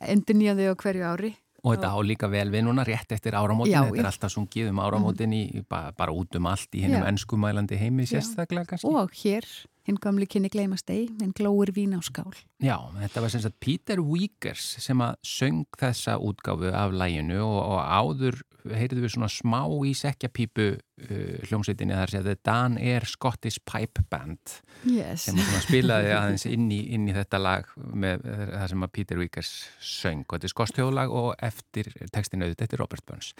endur 0.00 0.34
nýja 0.36 0.56
þau 0.56 0.72
á 0.72 0.76
hverju 0.82 1.04
ári. 1.12 1.36
Og 1.62 1.76
þetta 1.76 1.92
á 1.94 1.98
líka 2.02 2.26
vel 2.26 2.48
við 2.50 2.64
núna 2.66 2.82
rétt 2.86 3.12
eftir 3.14 3.36
áramótin, 3.38 3.70
Já, 3.70 3.84
þetta 3.86 4.02
er 4.02 4.08
alltaf 4.08 4.32
sungið 4.34 4.70
um 4.72 4.80
áramótin 4.82 5.34
í, 5.36 5.42
bara, 5.70 5.92
bara 5.94 6.14
út 6.14 6.34
um 6.34 6.48
allt 6.50 6.74
í 6.74 6.82
hennum 6.82 7.04
Já. 7.04 7.10
enskumælandi 7.12 7.78
heimi 7.78 8.06
sérstaklega 8.10 8.72
kannski. 8.72 8.90
Og 8.90 9.14
hér, 9.20 9.46
hinn 9.86 10.00
gamli 10.02 10.26
kynni 10.26 10.50
gleymast 10.50 10.90
ei, 10.90 11.04
en 11.22 11.30
glóir 11.38 11.70
vín 11.76 11.94
á 11.94 12.02
skál. 12.02 12.34
Já, 12.58 12.76
þetta 12.98 13.22
var 13.22 13.34
sem 13.34 13.44
sagt 13.44 13.60
Peter 13.62 14.02
Wiegers 14.02 14.72
sem 14.82 15.06
að 15.06 15.14
söng 15.22 15.78
þessa 15.78 16.18
útgáfu 16.18 16.74
af 16.74 16.96
læginu 16.98 17.38
og, 17.46 17.60
og 17.76 17.78
áður 17.78 18.42
heyrðu 18.70 19.02
við 19.04 19.12
svona 19.14 19.28
smá 19.32 19.60
í 19.88 19.92
sekjapípu 19.98 20.66
uh, 20.76 21.12
hljómsveitinni 21.48 21.96
þar 21.98 22.12
sem 22.14 22.24
þetta 22.26 22.46
Dan 22.50 22.78
Air 22.78 23.06
Scottish 23.10 23.62
Pipe 23.68 24.04
Band 24.12 24.56
Yes. 24.86 25.28
sem 25.28 25.38
spilaði 25.66 26.10
aðeins 26.18 26.46
inn 26.50 26.66
í, 26.74 26.80
inn 26.96 27.06
í 27.10 27.14
þetta 27.16 27.38
lag 27.42 27.68
með 27.78 28.24
það 28.26 28.66
sem 28.74 28.86
að 28.88 28.92
Peter 28.98 29.20
Wiegers 29.22 29.52
söng. 29.82 30.24
Og 30.26 30.36
þetta 30.38 30.48
er 30.50 30.54
skostjóðlag 30.56 31.14
og 31.22 31.32
eftir 31.42 31.90
textinu 32.14 32.46
auðvitað, 32.48 32.66
þetta 32.66 32.78
er 32.78 32.82
Robert 32.84 33.06
Burns. 33.08 33.32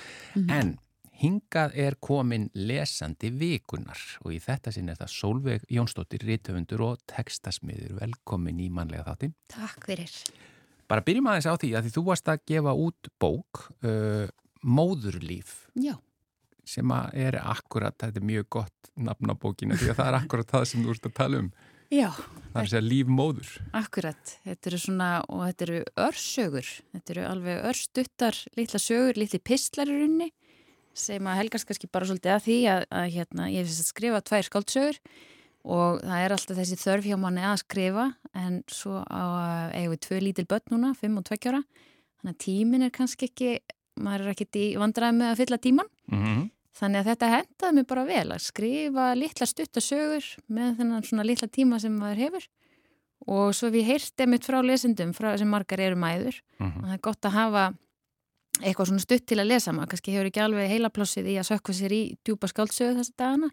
En 0.49 0.77
hingað 1.23 1.75
er 1.79 1.95
komin 2.03 2.49
lesandi 2.57 3.29
vikunar 3.39 4.01
og 4.25 4.33
í 4.35 4.41
þetta 4.43 4.73
sinn 4.75 4.89
er 4.91 4.97
það 4.99 5.11
Solveig 5.13 5.67
Jónsdóttir, 5.71 6.25
rítöfundur 6.27 6.83
og 6.87 7.03
textasmiður, 7.11 7.93
velkomin 8.01 8.59
í 8.65 8.71
mannlega 8.73 9.05
þáttin 9.13 9.35
Takk 9.53 9.87
fyrir. 9.87 10.11
bara 10.91 11.05
byrjum 11.07 11.29
aðeins 11.31 11.47
á 11.47 11.55
því 11.55 11.71
að 11.79 11.87
því 11.87 11.93
þú 11.95 12.03
varst 12.09 12.31
að 12.33 12.43
gefa 12.51 12.75
út 12.75 13.11
bók 13.23 13.61
uh, 13.87 14.27
Móðurlíf. 14.63 15.67
Já, 15.79 15.97
sem 16.69 16.95
er 17.13 17.39
akkurat, 17.43 17.97
þetta 17.99 18.21
er 18.21 18.27
mjög 18.29 18.49
gott 18.59 18.93
nafn 18.95 19.33
á 19.33 19.35
bókinu 19.35 19.79
því 19.79 19.93
að 19.93 20.01
það 20.01 20.11
er 20.11 20.19
akkurat 20.21 20.53
það 20.53 20.67
sem 20.71 20.85
þú 20.85 20.95
ert 20.95 21.09
að 21.09 21.17
tala 21.19 21.43
um. 21.43 21.49
Já, 21.93 22.09
það 22.15 22.61
er 22.61 22.63
að 22.63 22.71
segja 22.71 22.85
líf 22.87 23.11
móður. 23.13 23.49
Akkurat. 23.77 24.37
Þetta 24.47 24.71
eru 24.71 24.79
svona, 24.81 25.09
og 25.29 25.43
þetta 25.49 25.67
eru 25.67 25.81
örsögur. 26.07 26.71
Þetta 26.95 27.13
eru 27.15 27.27
alveg 27.29 27.67
örstuttar, 27.73 28.39
litla 28.57 28.81
sögur, 28.81 29.21
litli 29.21 29.43
pistlar 29.43 29.93
í 29.93 29.99
runni 29.99 30.31
sem 30.97 31.27
að 31.29 31.39
helgast 31.41 31.69
kannski 31.69 31.89
bara 31.93 32.09
svolítið 32.09 32.35
að 32.35 32.43
því 32.47 32.57
að, 32.73 32.83
að 32.93 33.07
hérna, 33.17 33.49
ég 33.53 33.65
hef 33.65 33.87
skrifað 33.89 34.27
tvær 34.29 34.49
skáldsögur 34.49 34.99
og 35.63 36.03
það 36.03 36.25
er 36.25 36.35
alltaf 36.35 36.59
þessi 36.59 36.79
þörf 36.81 37.09
hjá 37.09 37.17
manni 37.23 37.45
að 37.47 37.61
skrifa 37.63 38.07
en 38.37 38.59
svo 38.71 39.03
á 39.07 39.25
eigum 39.73 39.95
við 39.95 40.03
tvö 40.07 40.19
lítil 40.23 40.47
börn 40.51 40.75
núna, 40.75 40.93
fimm 40.99 41.21
og 41.21 41.27
tveggjára 41.29 41.63
þannig 41.63 42.35
að 42.35 42.41
tímin 42.45 42.87
er 42.87 42.95
kannski 42.95 43.31
ekki 43.31 43.53
maður 44.01 44.21
er 44.27 44.33
ekkert 44.35 44.57
í 44.57 44.67
vandræði 44.81 45.17
með 45.19 45.31
að 45.33 45.37
fylla 45.43 45.59
tíman 45.59 45.87
mm 46.11 46.19
-hmm. 46.25 46.51
Þannig 46.73 46.99
að 47.03 47.09
þetta 47.13 47.29
hendaði 47.29 47.75
mér 47.77 47.85
bara 47.87 48.05
vel 48.05 48.29
að 48.33 48.39
skrifa 48.41 49.15
litla 49.15 49.47
stuttasögur 49.47 50.25
með 50.49 50.77
þennan 50.79 51.03
svona 51.05 51.25
litla 51.29 51.49
tíma 51.49 51.79
sem 51.81 51.93
maður 51.99 52.17
hefur 52.17 52.47
og 53.27 53.55
svo 53.55 53.69
hef 53.69 53.75
ég 53.75 53.87
heyrti 53.87 54.27
mitt 54.27 54.45
frá 54.45 54.63
lesendum 54.65 55.13
frá, 55.13 55.37
sem 55.39 55.49
margar 55.49 55.79
eru 55.81 55.97
mæður 55.97 56.41
Mhm. 56.59 56.79
og 56.79 56.85
það 56.89 56.93
er 56.95 56.99
gott 57.01 57.21
að 57.25 57.31
hafa 57.31 57.75
eitthvað 58.63 58.87
svona 58.89 59.01
stutt 59.01 59.27
til 59.27 59.39
að 59.39 59.47
lesa 59.53 59.73
maður 59.73 59.89
kannski 59.93 60.13
hefur 60.13 60.27
ekki 60.31 60.41
alveg 60.41 60.71
heilaplássið 60.71 61.27
í 61.27 61.37
að 61.39 61.49
sökva 61.51 61.73
sér 61.75 61.93
í 61.93 62.17
djúpa 62.25 62.49
skáldsögu 62.49 62.97
þessa 62.99 63.13
dagana 63.19 63.51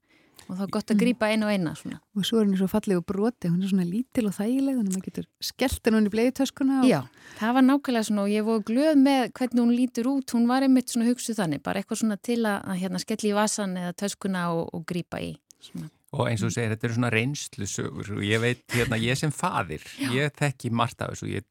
og 0.48 0.56
þá 0.58 0.64
er 0.66 0.72
gott 0.74 0.94
að 0.94 1.02
grípa 1.04 1.30
einu 1.34 1.48
og 1.50 1.52
eina 1.54 1.74
svona. 1.78 2.00
Og 2.16 2.26
svo 2.28 2.40
er 2.40 2.48
henni 2.48 2.60
svo 2.62 2.70
fallegu 2.72 3.04
broti, 3.06 3.52
hún 3.52 3.62
er 3.66 3.72
svona 3.74 3.86
lítil 3.90 4.26
og 4.30 4.38
þægileg, 4.38 4.80
þannig 4.80 4.90
að 4.94 4.96
maður 4.96 5.06
getur 5.10 5.28
skellt 5.50 5.90
henni 5.90 6.10
í 6.10 6.14
bleiðutöskuna. 6.16 6.80
Og... 6.82 6.90
Já, 6.90 7.00
það 7.42 7.54
var 7.60 7.68
nákvæmlega 7.68 8.08
svona 8.10 8.26
og 8.26 8.34
ég 8.34 8.48
voru 8.48 8.66
glöð 8.72 8.96
með 9.04 9.22
hvernig 9.38 9.64
hún 9.66 9.76
lítur 9.76 10.12
út, 10.16 10.36
hún 10.38 10.50
var 10.50 10.66
einmitt 10.66 10.90
svona 10.94 11.10
hugsuð 11.12 11.42
þannig, 11.44 11.64
bara 11.66 11.84
eitthvað 11.84 12.04
svona 12.06 12.18
til 12.30 12.42
að, 12.46 12.60
að 12.74 12.82
hérna, 12.86 13.04
skelli 13.06 13.34
í 13.34 13.38
vasan 13.38 13.78
eða 13.84 13.96
töskuna 14.06 14.50
og, 14.56 14.68
og 14.74 14.86
grípa 14.90 15.22
í. 15.22 15.36
Svona. 15.60 15.90
og 16.16 16.24
eins 16.30 16.40
og 16.42 16.48
þú 16.48 16.54
segir, 16.56 16.70
þetta 16.72 16.86
eru 16.88 16.96
svona 16.96 17.10
reynslu 17.12 17.66
sögur 17.68 18.08
og 18.16 18.22
ég 18.24 18.40
veit, 18.42 18.62
hérna, 18.72 18.98
ég 19.04 19.18
sem 19.20 19.30
fadir 19.36 19.84
ég 20.16 20.32
þekki 20.40 20.72
margt 20.72 21.04
af 21.04 21.12
þessu 21.12 21.28
ég, 21.34 21.44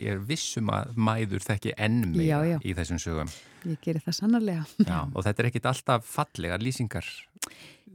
ég 0.00 0.08
er 0.14 0.22
vissum 0.26 0.72
að 0.72 0.96
mæður 0.96 1.44
þekki 1.44 1.74
enn 1.76 1.98
Já, 2.16 2.16
meira 2.16 2.40
já. 2.48 2.56
í 2.64 2.72
þessum 2.80 2.98
sögum 3.04 3.30
Ég 3.66 3.76
gerir 3.84 4.00
það 4.06 4.16
sannarlega. 4.22 4.64
já, 4.88 4.98
og 5.04 5.20
þetta 5.26 5.42
er 5.44 5.48
ekkit 5.50 5.68
alltaf 5.68 6.08
fallegar 6.08 6.64
lýsingar 6.64 7.06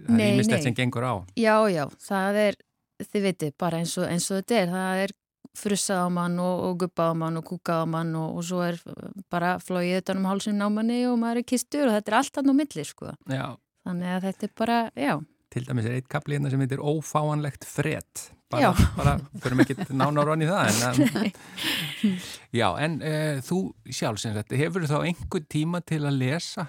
það 0.08 0.22
er 0.26 0.36
ímislegt 0.36 0.68
sem 0.68 0.78
gengur 0.78 1.08
á. 1.08 1.14
Já, 1.40 1.56
já, 1.72 1.84
það 2.06 2.40
er, 2.46 2.60
þið 3.08 3.26
veitir, 3.28 3.56
bara 3.60 3.82
eins 3.82 3.98
og, 4.00 4.08
eins 4.10 4.30
og 4.30 4.42
þetta 4.42 4.60
er, 4.62 4.76
það 4.76 5.04
er 5.06 5.16
frussað 5.62 6.06
á 6.06 6.10
mann 6.14 6.38
og, 6.40 6.62
og 6.68 6.78
gubbað 6.86 7.12
á 7.12 7.16
mann 7.24 7.40
og 7.42 7.48
kúkað 7.50 7.84
á 7.84 7.88
mann 7.92 8.14
og, 8.16 8.38
og 8.40 8.46
svo 8.48 8.62
er 8.64 8.78
bara 9.34 9.58
flóið 9.60 9.98
þetta 9.98 10.16
um 10.16 10.30
hálsum 10.30 10.56
námanni 10.60 11.02
og 11.10 11.18
maður 11.20 11.42
er 11.42 11.50
kistur 11.50 11.90
og 11.90 11.98
þetta 11.98 12.14
er 12.14 12.18
allt 12.22 12.40
hann 12.40 12.54
á 12.54 12.56
milli, 12.56 12.88
sko. 12.88 13.14
já, 13.28 13.46
Þannig 13.82 14.14
að 14.14 14.26
þetta 14.28 14.48
er 14.48 14.54
bara, 14.62 14.78
já, 14.96 15.14
til 15.52 15.66
dæmis 15.68 15.88
er 15.90 15.98
eitt 16.00 16.12
kapli 16.12 16.38
hérna 16.38 16.52
sem 16.52 16.62
heitir 16.64 16.80
ófáanlegt 16.80 17.66
fred 17.68 18.28
bara, 18.52 18.72
bara 19.00 19.16
fyrir 19.44 19.64
ekki 19.66 19.88
nánar 19.96 20.32
onni 20.34 20.48
það 20.48 20.70
en, 20.70 21.02
um, 21.02 21.40
já, 22.62 22.68
en 22.86 23.00
uh, 23.04 23.42
þú 23.46 23.60
sjálf 23.92 24.22
sem 24.24 24.36
þetta, 24.38 24.60
hefur 24.62 24.88
þá 24.88 24.98
einhver 25.02 25.44
tíma 25.52 25.84
til 25.84 26.04
að 26.06 26.22
lesa? 26.22 26.68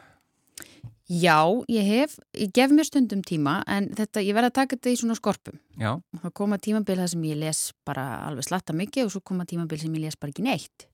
Já, 1.11 1.38
ég 1.68 1.86
hef, 1.88 2.14
ég 2.38 2.53
gef 2.55 2.70
mér 2.72 2.86
stundum 2.86 3.22
tíma 3.26 3.59
en 3.66 3.88
þetta, 3.98 4.22
ég 4.22 4.36
verð 4.36 4.48
að 4.53 4.55
taka 4.61 4.76
þetta 4.76 4.92
í 4.94 4.98
svona 5.00 5.16
skorpum. 5.18 5.59
Já, 5.80 5.96
Það 6.22 6.32
koma 6.38 6.59
tímabil 6.62 6.96
það 7.00 7.11
sem 7.14 7.24
ég 7.26 7.40
les 7.40 7.62
bara 7.84 8.05
alveg 8.28 8.46
slatta 8.46 8.72
mikið 8.76 9.09
og 9.09 9.12
svo 9.16 9.20
koma 9.32 9.44
tímabil 9.48 9.80
sem 9.82 9.94
ég 9.98 10.05
les 10.07 10.16
bara 10.16 10.30
ekki 10.32 10.46
neitt. 10.46 10.86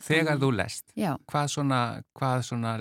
þegar 0.00 0.38
þú 0.40 0.48
lest 0.56 0.84
Já, 0.96 1.12
hvað 1.28 1.46
svona, 1.52 1.80
hvað 2.16 2.42
svona 2.48 2.74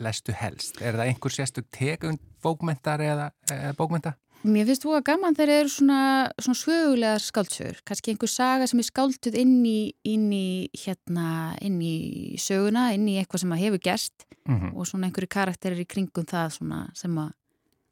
lestu 0.00 0.32
helst? 0.32 0.80
Er 0.82 0.96
það 0.96 1.10
einhver 1.12 1.34
sérstök 1.34 1.66
tegund 1.70 2.18
bókmentar 2.42 3.00
eða, 3.04 3.30
eða 3.52 3.74
bókmenta? 3.78 4.14
Mér 4.46 4.68
finnst 4.68 4.84
þú 4.84 4.94
að 4.98 5.04
gaman 5.08 5.36
þegar 5.36 5.52
eru 5.54 5.72
svona, 5.72 6.00
svona 6.38 6.60
sögulegar 6.60 7.22
skáldsögur, 7.24 7.80
kannski 7.88 8.12
einhver 8.12 8.30
saga 8.30 8.68
sem 8.70 8.82
er 8.82 8.86
skálduð 8.86 9.38
inn 9.40 9.56
í, 9.66 9.78
inn 10.06 10.28
í 10.34 10.68
hérna, 10.84 11.56
inn 11.64 11.80
í 11.82 12.38
söguna, 12.42 12.88
inn 12.96 13.08
í 13.10 13.18
eitthvað 13.20 13.44
sem 13.44 13.54
að 13.56 13.64
hefur 13.66 13.84
gerst. 13.90 14.26
Mm 14.48 14.72
og 14.78 14.86
svona 14.88 15.08
einhverju 15.08 15.28
karakterir 15.28 15.82
í 15.82 15.84
kringum 15.84 16.24
það 16.24 16.54
svona 16.54 16.78
sem 16.96 17.18
að, 17.20 17.32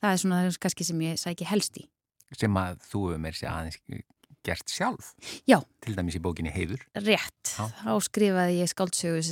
það 0.01 0.12
er 0.12 0.20
svona 0.22 0.38
kannski 0.61 0.84
sem 0.84 1.01
ég 1.05 1.18
sæki 1.20 1.44
helst 1.44 1.76
í. 1.76 1.84
sem 2.32 2.57
að 2.57 2.78
þú 2.90 3.03
hefur 3.11 3.20
mér 3.20 3.34
sér 3.36 3.51
aðeins 3.53 3.78
gert 4.47 4.70
sjálf 4.72 5.12
Já. 5.51 5.59
til 5.84 5.97
dæmis 5.99 6.16
í 6.18 6.22
bókinni 6.24 6.53
Heiður 6.55 6.82
Rétt, 7.03 7.53
Já. 7.57 7.66
þá 7.82 7.92
skrifaði 8.07 8.61
ég 8.62 8.70
skáldsögu 8.72 9.22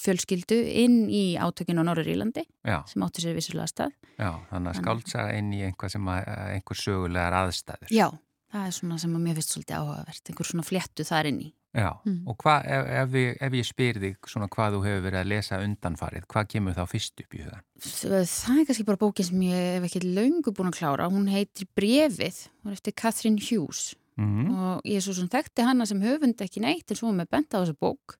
fjölskyldu 0.00 0.58
inn 0.84 0.98
í 1.12 1.24
átökinu 1.40 1.84
á 1.84 1.86
Norður 1.88 2.10
Írlandi 2.14 2.44
Já, 2.66 2.80
sem 2.90 3.04
átti 3.06 3.24
sér 3.24 3.36
vissulega 3.38 3.68
stað. 3.70 3.92
já, 4.18 4.30
þannig 4.50 4.72
að 4.72 4.80
skáldsaga 4.82 5.36
inn 5.38 5.52
í 5.56 5.62
einhver 5.68 5.92
sem 5.92 6.08
að, 6.12 6.32
einhver 6.56 6.80
sögulegar 6.80 7.36
aðstæður 7.44 7.92
Já, 7.94 8.08
það 8.52 8.66
er 8.70 8.74
svona 8.80 8.98
sem 9.02 9.14
að 9.18 9.24
mér 9.28 9.38
finnst 9.40 9.54
svolítið 9.56 9.78
áhugavert, 9.80 10.30
einhver 10.32 10.50
svona 10.50 10.66
fléttu 10.66 11.04
þar 11.06 11.30
inn 11.32 11.40
í. 11.46 11.52
Já, 11.76 11.90
Mm. 12.06 12.22
og 12.24 12.38
hvað, 12.40 12.62
ef, 12.72 12.86
ef, 12.88 13.10
ég, 13.20 13.34
ef 13.44 13.52
ég 13.58 13.66
spyr 13.68 13.98
þig 14.00 14.14
svona 14.32 14.46
hvað 14.48 14.76
þú 14.76 14.78
hefur 14.86 15.02
verið 15.04 15.18
að 15.20 15.28
lesa 15.28 15.58
undanfarið, 15.60 16.24
hvað 16.32 16.46
kemur 16.54 16.72
þá 16.78 16.86
fyrst 16.88 17.20
upp 17.20 17.34
í 17.36 17.42
hugan? 17.42 17.66
Það 17.84 18.14
er 18.16 18.64
kannski 18.70 18.86
bara 18.88 18.96
bókin 19.02 19.26
sem 19.28 19.42
ég 19.44 19.74
hef 19.76 19.84
ekki 19.90 20.00
löngu 20.16 20.54
búin 20.56 20.70
að 20.70 20.78
klára. 20.78 21.10
Hún 21.12 21.28
heitir 21.28 21.68
Brefið, 21.76 22.38
hún 22.64 22.72
er 22.72 22.78
eftir 22.78 22.96
Catherine 22.96 23.36
Hughes 23.44 23.92
Mm 24.16 24.54
og 24.56 24.86
ég 24.88 24.96
er 24.96 25.04
svo 25.04 25.12
sem 25.16 25.28
þekkti 25.28 25.64
hana 25.66 25.86
sem 25.86 26.00
höfund 26.00 26.40
ekki 26.40 26.62
neitt 26.64 26.90
en 26.90 26.98
svo 26.98 27.10
er 27.10 27.18
með 27.18 27.28
bent 27.34 27.52
á 27.52 27.60
þessu 27.60 27.76
bók 27.76 28.16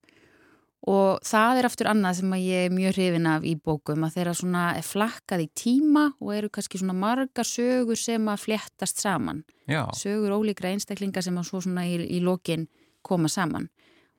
og 0.87 1.23
það 1.25 1.59
er 1.59 1.67
aftur 1.67 1.89
annað 1.91 2.19
sem 2.19 2.35
að 2.35 2.43
ég 2.45 2.67
er 2.67 2.75
mjög 2.75 2.93
hrifin 2.95 3.29
af 3.29 3.45
í 3.47 3.53
bókum 3.59 4.05
að 4.05 4.17
þeirra 4.17 4.35
svona 4.37 4.65
er 4.77 4.85
flakkað 4.85 5.43
í 5.43 5.47
tíma 5.57 6.03
og 6.21 6.33
eru 6.35 6.51
kannski 6.53 6.79
svona 6.81 6.95
margar 6.97 7.47
sögur 7.47 7.99
sem 7.99 8.29
að 8.29 8.43
fléttast 8.45 9.01
saman. 9.01 9.41
Já, 9.67 9.83
Sögur 9.97 10.37
ólíkra 10.37 10.71
einstaklinga 10.71 11.23
sem 11.25 11.37
að 11.39 11.49
svo 11.49 11.63
svona 11.65 11.87
í, 11.89 11.97
í 11.97 12.21
lokin 12.23 12.67
koma 13.01 13.31
saman. 13.31 13.67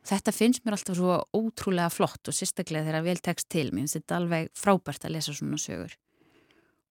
Þetta 0.08 0.32
finnst 0.32 0.64
mér 0.64 0.76
alltaf 0.76 0.98
svo 0.98 1.16
ótrúlega 1.36 1.88
flott 1.92 2.28
og 2.28 2.36
sérstaklega 2.36 2.86
þegar 2.86 3.06
vel 3.06 3.18
tekst 3.22 3.48
til. 3.52 3.68
Mér 3.72 3.86
finnst 3.86 3.98
þetta 4.00 4.20
alveg 4.20 4.52
frábært 4.56 5.08
að 5.08 5.16
lesa 5.16 5.34
svona 5.36 5.60
sögur. 5.60 5.96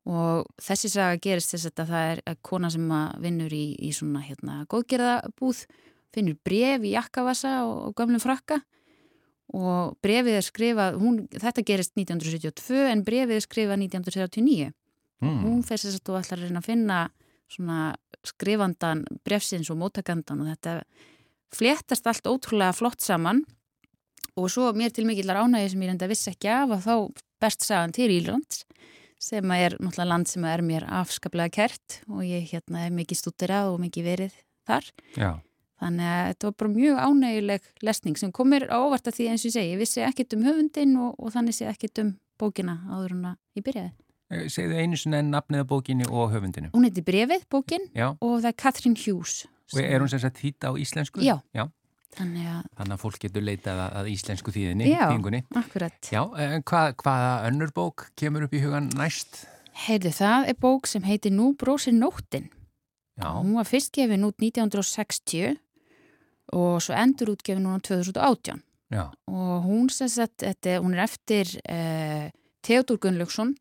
Og 0.07 0.47
þessi 0.63 0.89
saga 0.93 1.19
gerist 1.19 1.51
þess 1.51 1.67
að 1.73 1.91
það 1.91 2.09
er 2.13 2.39
kona 2.45 2.69
sem 2.71 2.87
að 2.95 3.19
vinnur 3.25 3.53
í, 3.53 3.65
í 3.83 3.91
svona 3.95 4.21
hérna 4.23 4.61
góðgerðabúð, 4.71 5.65
finnur 6.15 6.37
bref 6.47 6.85
í 6.87 6.93
jakkavassa 6.93 7.53
og, 7.67 7.89
og 7.89 7.95
gömlum 7.97 8.23
frakka. 8.23 8.61
Og 9.57 9.97
brefið 10.03 10.39
er 10.39 10.45
skrifað, 10.45 10.97
hún, 11.01 11.19
þetta 11.31 11.63
gerist 11.67 11.93
1972 11.99 12.87
en 12.91 13.03
brefið 13.07 13.39
er 13.39 13.43
skrifað 13.43 13.83
1939 13.85 14.71
mm. 15.23 15.37
hún 15.43 15.61
fer 15.67 15.79
sér 15.79 15.95
að 15.95 16.03
þú 16.07 16.17
ætlar 16.19 16.41
að 16.41 16.49
reyna 16.49 16.63
að 16.63 16.67
finna 16.67 16.97
svona 17.47 17.77
skrifandan 18.27 19.05
brefsins 19.27 19.71
og 19.71 19.79
mótakandan 19.79 20.43
og 20.43 20.51
þetta 20.51 20.81
fléttast 21.55 22.07
allt 22.11 22.27
ótrúlega 22.27 22.75
flott 22.75 23.03
saman. 23.03 23.43
Og 24.37 24.51
svo 24.53 24.69
mér 24.75 24.91
til 24.93 25.07
mikillar 25.07 25.39
ánægi 25.43 25.73
sem 25.73 25.83
ég 25.83 25.91
reynda 25.91 26.11
vissi 26.11 26.31
ekki 26.31 26.51
af 26.53 26.75
að 26.75 26.87
þá 26.87 27.23
best 27.43 27.63
sagan 27.65 27.95
til 27.95 28.11
Írlands 28.13 28.63
sem 29.19 29.51
er 29.55 29.77
náttúrulega 29.79 30.09
land 30.11 30.29
sem 30.29 30.45
er 30.45 30.63
mér 30.65 30.87
afskaplega 30.99 31.53
kert 31.53 31.99
og 32.07 32.23
ég 32.27 32.47
hérna 32.51 32.85
er 32.85 32.95
mikið 32.95 33.21
stúderað 33.21 33.73
og 33.73 33.81
mikið 33.83 34.09
verið 34.11 34.39
þar 34.67 34.89
já, 35.17 35.31
þannig 35.81 36.09
að 36.13 36.25
þetta 36.31 36.49
var 36.49 36.57
bara 36.63 36.73
mjög 36.75 37.03
ánægileg 37.07 37.71
lesning 37.87 38.19
sem 38.19 38.33
komir 38.35 38.67
á 38.69 38.77
óvart 38.77 39.09
að 39.09 39.19
því 39.19 39.29
eins 39.31 39.45
og 39.45 39.49
ég 39.49 39.57
segi 39.57 39.73
ég 39.73 39.81
vissi 39.81 40.03
ekkit 40.05 40.37
um 40.37 40.45
höfundin 40.47 40.97
og, 41.01 41.15
og 41.17 41.33
þannig 41.33 41.57
sé 41.57 41.69
ekkit 41.71 42.03
um 42.03 42.17
bókina 42.37 42.81
áður 42.91 43.17
en 43.17 43.31
að 43.33 43.39
ég 43.57 43.65
byrjaði 43.65 43.95
Eh, 44.27 44.49
segðu 44.51 44.75
einu 44.75 44.97
sinni 44.99 45.21
en 45.21 45.29
nafnið 45.31 45.63
á 45.63 45.65
bókinni 45.69 46.07
og 46.11 46.33
höfundinu. 46.33 46.67
Hún 46.73 46.83
heiti 46.83 46.99
Brefið, 47.07 47.45
bókin 47.47 47.85
Já, 47.95 48.09
og 48.19 48.41
það 48.41 48.49
er 48.49 48.57
Catherine 48.59 48.99
Hughes 48.99 49.45
og 49.73 49.79
er 49.83 49.99
hún 50.03 50.11
sem 50.11 50.19
sagt 50.19 50.39
þýtt 50.39 50.67
á 50.67 50.71
íslensku? 50.79 51.21
Já. 51.23 51.37
Já, 51.55 51.67
Þannig 52.15 52.47
að, 52.49 52.61
þannig 52.79 52.95
að 52.95 53.01
fólk 53.03 53.17
getur 53.19 53.43
leitað 53.43 53.81
að, 53.83 54.07
íslensku 54.13 54.53
þýðinni, 54.55 54.87
Já. 54.89 55.01
þýðingunni. 55.09 55.41
akkurat 55.59 56.09
Já, 56.13 56.21
en 56.39 56.63
hvað, 56.63 56.93
hvaða 57.03 57.33
önnur 57.49 57.73
bók 57.75 58.07
kemur 58.17 58.47
upp 58.47 58.55
í 58.55 58.61
hugan 58.63 58.87
næst? 58.97 59.43
Heyrðu, 59.85 60.13
það 60.17 60.47
er 60.53 60.57
bók 60.63 60.87
sem 60.89 61.03
heitir 61.05 61.35
Nú 61.35 61.51
brósir 61.59 61.93
nóttin 61.93 62.47
Já, 63.17 63.27
Hún 63.35 63.57
var 63.57 63.67
fyrst 63.67 63.91
gefin 63.93 64.25
út 64.25 64.37
1960 64.41 65.57
og 66.55 66.79
svo 66.81 66.95
endur 66.95 67.33
útgefin 67.35 67.65
núna 67.65 67.81
2018 67.83 68.61
já, 68.93 69.03
og 69.27 69.65
hún 69.67 69.89
sem 69.91 70.07
sagt, 70.07 70.45
þetta, 70.45 70.77
hún 70.79 70.93
er 70.95 71.03
eftir 71.03 71.49
uh, 71.67 72.29
Theodor 72.63 72.99
Gunnlaugsson 73.03 73.51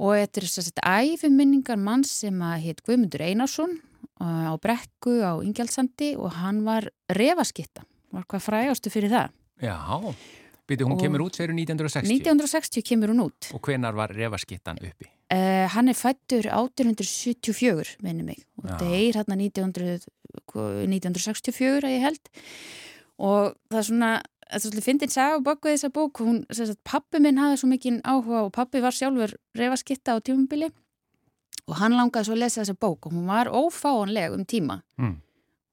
og 0.00 0.14
þetta 0.16 0.40
er 0.40 0.46
sem 0.48 0.64
sagt 0.64 0.80
æfiminningar 0.80 1.76
mann 1.76 2.04
sem 2.08 2.40
að 2.40 2.62
hétt 2.64 2.80
Guðmundur 2.86 3.26
Einarsson 3.26 3.76
á 4.22 4.54
Brekku 4.62 5.18
á 5.22 5.32
Ingjaldssandi 5.42 6.14
og 6.16 6.30
hann 6.38 6.62
var 6.64 6.86
refaskitta, 7.10 7.82
var 8.12 8.24
hvað 8.30 8.46
frægastu 8.48 8.90
fyrir 8.90 9.10
það. 9.10 9.30
já. 9.62 9.76
Býtu, 10.68 10.84
hún 10.86 10.92
Og- 10.94 11.00
kemur 11.02 11.20
út, 11.26 11.34
segir 11.34 11.50
1960. 11.52 12.06
1960 12.08 12.82
kemur 12.86 13.10
hún 13.10 13.24
út. 13.26 13.48
Og 13.52 13.60
hvenar 13.60 13.92
var 13.98 14.08
refaskittan 14.14 14.78
uppi? 14.78 15.08
Uh, 15.32 15.66
hann 15.74 15.88
er 15.88 15.94
fættur 15.98 16.46
1874, 16.46 17.96
minni 18.00 18.22
mig, 18.22 18.44
og 18.62 18.68
Já. 18.70 18.78
deyr 18.78 19.12
hérna 19.16 19.34
1900, 19.36 20.06
1964 20.54 21.82
að 21.86 21.94
ég 21.96 22.04
held 22.06 22.30
og 23.22 23.54
það 23.70 23.78
er 23.80 23.86
svona, 23.88 24.10
þetta 24.46 24.58
er 24.58 24.62
svolítið 24.64 24.86
fyndin 24.86 25.12
saga 25.12 25.38
á 25.38 25.46
baku 25.46 25.68
þessa 25.70 25.90
bók, 25.94 26.20
hún, 26.24 26.42
sagt, 26.52 26.78
pappi 26.84 27.20
minn 27.22 27.38
hafði 27.40 27.58
svo 27.60 27.68
mikinn 27.72 28.00
áhuga 28.02 28.44
og 28.46 28.52
pappi 28.56 28.80
var 28.84 28.92
sjálfur 28.96 29.34
refaskitta 29.58 30.14
á 30.14 30.18
tímubili 30.24 30.70
og 31.68 31.76
hann 31.78 31.94
langaði 31.96 32.26
svo 32.28 32.34
að 32.36 32.42
lesa 32.44 32.62
þessa 32.62 32.78
bók 32.82 33.06
og 33.06 33.12
hún 33.14 33.28
var 33.30 33.50
ófáanleg 33.52 34.34
um 34.34 34.44
tíma 34.48 34.80
Mm. 34.98 35.16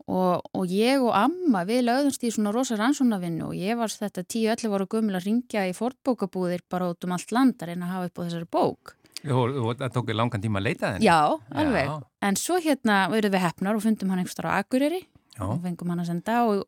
og, 0.10 0.42
og 0.54 0.66
ég 0.74 1.02
og 1.02 1.12
amma 1.14 1.64
við 1.70 1.84
lögðumst 1.90 2.24
í 2.26 2.32
svona 2.34 2.54
rosa 2.54 2.78
rannsónavinnu 2.80 3.48
og 3.50 3.54
ég 3.58 3.78
var 3.78 3.90
þetta 3.94 4.24
10-11 4.26 4.74
ára 4.78 4.88
gömul 4.90 5.18
að 5.20 5.26
ringja 5.28 5.66
í 5.70 5.74
fortbókabúðir 5.78 6.64
bara 6.70 6.90
út 6.94 7.04
um 7.06 7.12
allt 7.18 7.32
land 7.36 7.58
að 7.62 7.68
reyna 7.74 7.86
að 7.86 7.94
hafa 7.94 8.10
upp 8.10 8.18
á 8.20 8.26
þessari 8.26 8.50
bók 8.50 8.96
Og, 9.20 9.76
það 9.76 9.90
tók 9.98 10.14
langan 10.16 10.40
tíma 10.40 10.62
að 10.62 10.64
leita 10.70 10.94
þenni? 10.94 11.04
Já, 11.04 11.36
alveg. 11.52 11.90
Já. 11.90 11.96
En 12.24 12.38
svo 12.40 12.56
hérna 12.64 13.02
verðum 13.12 13.34
við 13.36 13.42
hefnar 13.44 13.76
og 13.76 13.82
fundum 13.84 14.10
hann 14.14 14.22
einhverstara 14.22 14.54
á 14.56 14.64
Akureyri 14.64 15.02
Já. 15.36 15.44
og 15.44 15.58
fengum 15.66 15.90
hann 15.92 16.00
að 16.00 16.08
senda 16.14 16.38
og, 16.48 16.62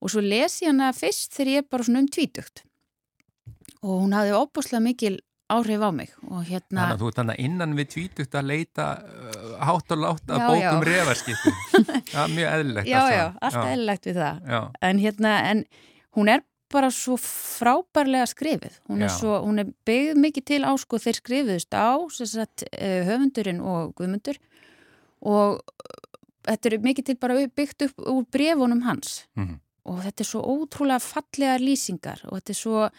og 0.00 0.08
svo 0.14 0.22
les 0.24 0.54
ég 0.64 0.72
hana 0.72 0.94
fyrst 0.96 1.36
þegar 1.36 1.50
ég 1.52 1.60
er 1.60 1.66
bara 1.68 1.84
svona 1.84 2.00
um 2.00 2.08
tvítugt 2.08 2.62
og 3.84 4.00
hún 4.06 4.16
hafði 4.16 4.32
óbúslega 4.40 4.80
mikil 4.84 5.18
áhrif 5.56 5.82
á 5.82 5.90
mig 5.94 6.10
og 6.28 6.44
hérna 6.48 6.80
Þannig 6.84 6.94
að 6.96 7.00
þú 7.02 7.08
ert 7.10 7.18
þannig 7.20 7.40
innan 7.46 7.74
við 7.78 7.88
tvítugt 7.94 8.34
að 8.40 8.48
leita 8.50 8.86
uh, 8.98 9.56
hátt 9.68 9.94
og 9.96 10.02
látt 10.04 10.30
að 10.30 10.42
Já, 10.42 10.46
bókum 10.50 10.84
já. 10.84 10.88
refaskiptum. 10.90 11.58
Já, 12.14 12.20
mjög 12.34 12.52
eðlilegt. 12.58 12.88
já, 12.90 13.00
já, 13.14 13.24
allt 13.40 13.60
eðlilegt 13.64 14.06
við 14.10 14.20
það 14.22 14.40
Já, 14.54 14.60
en 14.90 15.02
hérna, 15.04 15.34
en 15.50 15.64
hún 16.18 16.28
er 16.36 16.44
bara 16.70 16.90
svo 16.94 17.16
frábærlega 17.18 18.26
skrifið 18.30 18.76
hún 18.86 19.02
er, 19.02 19.10
svo, 19.10 19.40
hún 19.42 19.58
er 19.58 19.72
byggð 19.88 20.20
mikið 20.22 20.44
til 20.52 20.60
á 20.62 20.72
sko 20.78 21.00
þeir 21.02 21.16
skrifiðust 21.18 21.74
á 21.74 21.98
sagt, 22.14 22.62
eh, 22.70 23.00
höfundurinn 23.08 23.58
og 23.60 23.90
guðmundur 23.98 24.38
og 25.26 25.58
þetta 26.46 26.70
er 26.70 26.78
mikið 26.84 27.08
til 27.10 27.16
bara 27.20 27.40
byggt 27.58 27.82
upp 27.88 27.98
úr 28.06 28.22
brefunum 28.32 28.84
hans 28.86 29.24
Mhm. 29.36 29.58
og 29.90 29.98
þetta 30.04 30.20
er 30.22 30.28
svo 30.30 30.40
ótrúlega 30.46 31.00
fallega 31.02 31.58
lýsingar 31.58 32.22
og 32.30 32.38
þetta 32.38 32.50
er 32.54 32.60
svo 32.60 32.90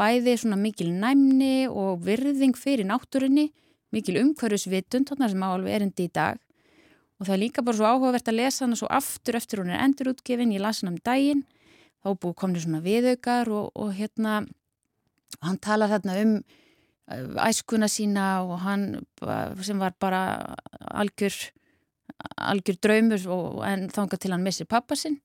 bæði 0.00 0.36
svona 0.40 0.58
mikil 0.60 0.92
næmni 0.96 1.68
og 1.68 2.04
virðing 2.06 2.56
fyrir 2.56 2.88
náttúrunni, 2.88 3.50
mikil 3.92 4.20
umhverfisvitund 4.22 5.10
þarna 5.10 5.28
sem 5.28 5.44
á 5.44 5.48
alveg 5.50 5.76
erindi 5.76 6.06
í 6.08 6.12
dag. 6.14 6.40
Og 7.20 7.28
það 7.28 7.34
er 7.34 7.42
líka 7.42 7.64
bara 7.64 7.76
svo 7.76 7.88
áhugavert 7.90 8.30
að 8.32 8.38
lesa 8.38 8.64
hana 8.64 8.78
svo 8.80 8.88
aftur 8.88 9.36
eftir 9.36 9.60
hún 9.60 9.74
er 9.74 9.82
endurútgefin, 9.84 10.54
ég 10.56 10.64
las 10.64 10.80
hana 10.80 10.94
um 10.94 11.02
daginn. 11.04 11.44
Þá 12.00 12.14
búið 12.16 12.36
komni 12.40 12.62
svona 12.62 12.80
viðaukar 12.80 13.50
og, 13.52 13.72
og 13.76 13.92
hérna 13.98 14.40
hann 15.44 15.60
talar 15.60 15.92
þarna 15.92 16.16
um 16.24 16.36
uh, 16.40 17.46
æskuna 17.46 17.90
sína 17.92 18.28
og 18.46 18.62
hann 18.64 18.86
sem 19.60 19.78
var 19.78 19.92
bara 20.00 20.22
algjör 20.80 21.36
algjör 22.36 22.78
draumur 22.80 23.26
og, 23.28 23.60
en 23.68 23.88
þangað 23.92 24.24
til 24.24 24.32
hann 24.34 24.44
missir 24.44 24.68
pappa 24.68 24.96
sinn 24.98 25.20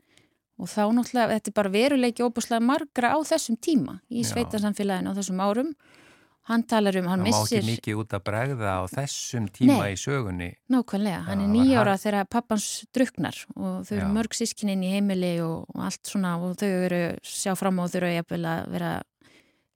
og 0.55 0.69
þá 0.71 0.81
náttúrulega, 0.95 1.35
þetta 1.35 1.51
er 1.51 1.57
bara 1.59 1.73
veruleiki 1.73 2.23
óbúslega 2.25 2.63
margra 2.63 3.13
á 3.15 3.19
þessum 3.27 3.57
tíma 3.59 3.99
í 4.09 4.23
Já. 4.23 4.29
sveitarsamfélaginu 4.33 5.11
á 5.11 5.17
þessum 5.17 5.41
árum 5.43 5.71
hann 6.45 6.61
talar 6.69 6.93
um, 6.99 7.07
hann 7.09 7.23
Það 7.23 7.25
má 7.25 7.39
missir 7.41 7.57
ekki 7.59 7.71
mikið 7.71 7.99
út 8.03 8.13
að 8.13 8.23
bregða 8.27 8.73
á 8.77 8.83
þessum 8.91 9.47
tíma 9.49 9.77
Nei. 9.81 9.93
í 9.95 9.97
sögunni. 9.97 10.49
nákvæmlega, 10.69 11.21
hann 11.25 11.41
er 11.41 11.49
nýjára 11.49 11.95
þegar 11.97 12.27
pappans 12.29 12.67
druknar 12.93 13.39
og 13.55 13.81
þau 13.87 13.95
eru 13.97 14.05
Já. 14.05 14.13
mörg 14.19 14.37
sískininn 14.37 14.83
í 14.85 14.91
heimili 14.93 15.33
og, 15.41 15.65
og 15.73 15.81
allt 15.89 16.05
svona 16.05 16.35
og 16.37 16.53
þau 16.61 16.69
eru 16.85 17.01
sjá 17.25 17.55
fram 17.57 17.81
á 17.81 17.85
þau 17.89 17.97
eru 18.03 18.13
að 18.13 18.69
vera 18.75 18.91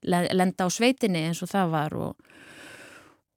le- 0.06 0.30
lenda 0.32 0.64
á 0.64 0.68
sveitinni 0.70 1.26
eins 1.26 1.42
og 1.42 1.50
það 1.50 1.74
var 1.74 1.98
og, 1.98 2.30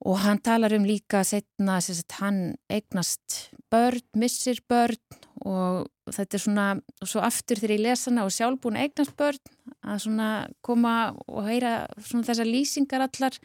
og 0.06 0.22
hann 0.24 0.39
talar 0.44 0.78
um 0.78 0.86
líka 0.86 1.24
setna, 1.26 1.80
hann 2.22 2.56
eignast 2.70 3.50
börn, 3.74 4.04
missir 4.16 4.62
börn 4.70 5.02
og 5.41 5.89
þetta 6.12 6.36
er 6.36 6.43
svona 6.43 6.68
og 7.01 7.08
svo 7.08 7.22
aftur 7.24 7.62
þegar 7.62 7.76
ég 7.78 7.84
lesa 7.86 8.10
hana 8.12 8.26
og 8.28 8.34
sjálf 8.36 8.60
búin 8.64 8.76
að 8.80 8.89
eignast 8.89 9.16
börn 9.20 9.39
að 9.84 10.01
svona 10.04 10.30
koma 10.66 10.95
og 11.28 11.45
heyra 11.47 11.76
svona 12.04 12.28
þessar 12.28 12.49
lýsingar 12.49 13.06
allar 13.06 13.38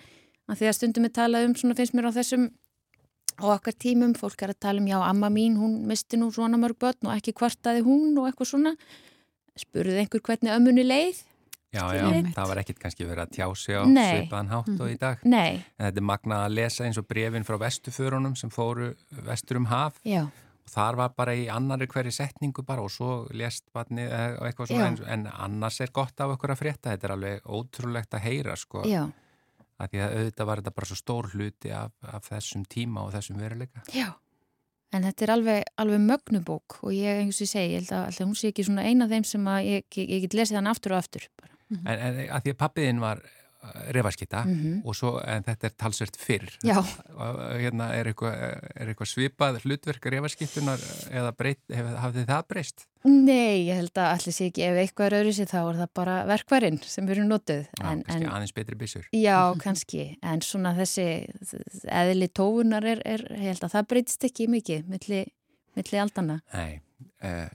að 0.48 0.58
því 0.58 0.70
að 0.70 0.78
stundum 0.80 1.06
er 1.06 1.14
talað 1.14 1.46
um 1.46 1.54
svona 1.54 1.76
finnst 1.78 1.94
mér 1.94 2.10
á 2.10 2.18
þessum 2.18 2.48
á 3.38 3.44
okkar 3.54 3.76
tímum, 3.78 4.16
fólk 4.18 4.42
er 4.42 4.50
að 4.50 4.60
tala 4.64 4.82
um 4.82 4.88
já, 4.90 4.98
amma 5.06 5.30
mín, 5.30 5.54
hún 5.60 5.84
misti 5.86 6.18
nú 6.18 6.32
svona 6.34 6.58
mörg 6.58 6.78
börn 6.80 7.06
og 7.06 7.14
ekki 7.14 7.36
kvartaði 7.38 7.84
hún 7.86 8.16
og 8.18 8.26
eitthvað 8.26 8.50
svona. 8.50 8.72
Spurði 9.58 10.00
einhver 10.02 10.22
hvernig 10.26 10.54
ömmunni 10.54 10.84
leið? 10.86 11.20
Já, 11.68 11.82
já, 11.92 12.02
Einmitt. 12.08 12.32
það 12.32 12.48
var 12.48 12.58
ekkit 12.62 12.78
kannski 12.80 13.04
verið 13.04 13.22
að 13.26 13.32
tjá 13.36 13.46
sig 13.60 13.76
á 13.76 13.82
svipaðan 13.84 14.50
hátt 14.54 14.70
og 14.80 14.88
í 14.88 14.96
dag. 14.98 15.24
Nei, 15.28 15.60
En 15.76 15.86
þetta 15.86 16.00
er 16.00 16.06
magnað 16.10 16.44
að 16.46 16.54
lesa 16.56 16.84
eins 16.86 16.98
og 16.98 17.06
brefin 17.10 17.44
frá 17.44 17.58
vestuförunum 17.60 18.36
sem 18.40 18.50
fóru 18.50 18.94
vestur 19.26 19.60
um 19.60 19.66
haf. 19.68 19.98
Já, 20.02 20.22
og 20.24 20.47
þar 20.72 20.98
var 21.00 21.14
bara 21.16 21.34
í 21.38 21.46
annari 21.52 21.88
hverju 21.90 22.12
setningu 22.14 22.64
bara 22.66 22.84
og 22.84 22.92
svo 22.92 23.10
lést 23.36 23.66
barnið 23.74 24.12
eh, 24.12 24.36
eitthvað 24.48 24.70
svona 24.72 24.86
en, 24.92 25.00
en 25.16 25.26
annars 25.48 25.80
er 25.84 25.92
gott 25.94 26.20
af 26.20 26.36
okkur 26.36 26.54
að 26.54 26.62
frétta. 26.62 26.94
Þetta 26.94 27.08
er 27.10 27.16
alveg 27.16 27.50
ótrúlegt 27.58 28.14
að 28.18 28.24
heyra 28.28 28.56
sko. 28.56 28.84
já, 28.88 29.04
Að 29.78 29.92
því 29.92 30.00
að 30.02 30.14
auðvitað 30.18 30.48
var 30.50 30.60
þetta 30.62 30.74
bara 30.74 30.86
svo 30.90 30.96
stór 30.98 31.28
hluti 31.34 31.70
af, 31.70 31.92
af 32.02 32.24
þessum 32.32 32.64
tíma 32.66 33.04
og 33.06 33.12
þessum 33.14 33.38
veruleika. 33.38 33.84
já 33.94 34.08
en 34.96 35.04
þetta 35.04 35.24
er 35.26 35.32
alveg, 35.34 35.66
alveg 35.82 36.00
mögnubók 36.00 36.78
og 36.80 36.94
ég, 36.96 37.18
eins 37.20 37.36
og 37.38 37.44
ég 37.44 37.50
segi, 37.50 37.72
ég 37.74 37.82
held 37.82 37.90
að 37.92 38.20
hún 38.24 38.36
sé 38.38 38.48
ekki 38.52 38.64
svona 38.64 38.86
eina 38.88 39.04
af 39.04 39.12
þeim 39.12 39.26
sem 39.28 39.50
að 39.52 39.66
ég, 39.68 39.82
ég, 40.00 40.06
ég 40.14 40.22
get 40.24 40.36
lesið 40.38 40.58
hann 40.60 40.70
aftur 40.70 40.94
og 40.96 41.02
aftur 41.02 41.26
bara. 41.36 41.52
En, 41.76 41.90
en 41.92 42.20
að 42.32 42.46
því 42.46 42.54
að 42.54 42.60
pappiðin 42.62 43.02
var 43.02 43.20
refaskitta 43.92 44.44
Mhm. 44.46 44.82
og 44.86 44.94
svo, 44.94 45.18
en 45.26 45.42
þetta 45.42 45.64
er 45.66 45.74
talsvert 45.76 46.16
fyrr. 46.16 46.46
Og, 46.68 47.38
Hérna, 47.58 47.88
er, 47.94 48.04
eitthvað, 48.12 48.36
er 48.76 48.86
eitthvað 48.92 49.10
svipað 49.10 49.58
hlutverk 49.64 50.04
refaskiptunar 50.14 50.78
eða 51.10 51.32
breyt, 51.36 51.58
hef, 51.74 51.86
hafði 51.98 52.24
það 52.28 52.46
breyst? 52.48 52.86
nei, 53.08 53.66
ég 53.68 53.76
held 53.78 53.94
að 53.94 54.08
allir 54.12 54.34
sé 54.34 54.46
ekki 54.50 54.62
ef 54.66 54.76
eitthvað 54.82 55.06
er 55.06 55.16
öðru 55.22 55.32
sér 55.36 55.46
þá 55.48 55.58
er 55.70 55.76
það 55.78 55.90
bara 55.94 56.16
verkvarinn 56.26 56.78
sem 56.82 57.08
eru 57.08 57.22
notuð 57.24 57.66
Já, 57.78 57.84
en, 57.92 58.02
kannski 58.02 58.24
en, 58.24 58.32
aðeins 58.32 58.54
betri 58.54 58.74
byssur. 58.76 59.04
Já, 59.14 59.54
kannski, 59.64 60.18
en 60.22 60.40
svona 60.40 60.74
þessi 60.76 61.06
eðli 61.88 62.28
tófunar 62.34 62.84
er, 62.84 63.02
er 63.06 63.22
ég 63.38 63.52
held 63.54 63.64
að 63.64 63.74
það 63.76 63.88
breytist 63.92 64.24
ekki 64.28 64.48
mikið 64.50 64.86
milli, 64.90 65.22
milli 65.78 66.00
aldana. 66.02 66.40
Nei, 66.54 66.80
uh, 67.22 67.48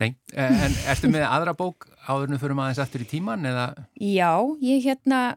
nei. 0.00 0.14
Uh, 0.36 0.64
en 0.66 0.72
ertu 0.92 1.10
með 1.10 1.26
aðra 1.28 1.54
bók 1.58 1.88
áður 2.08 2.28
en 2.28 2.36
við 2.36 2.42
förum 2.44 2.60
aðeins 2.64 2.78
aftur 2.84 3.02
í 3.04 3.08
tíman 3.10 3.44
eða? 3.48 3.66
Já, 4.00 4.32
ég 4.62 4.82
hérna 4.86 5.36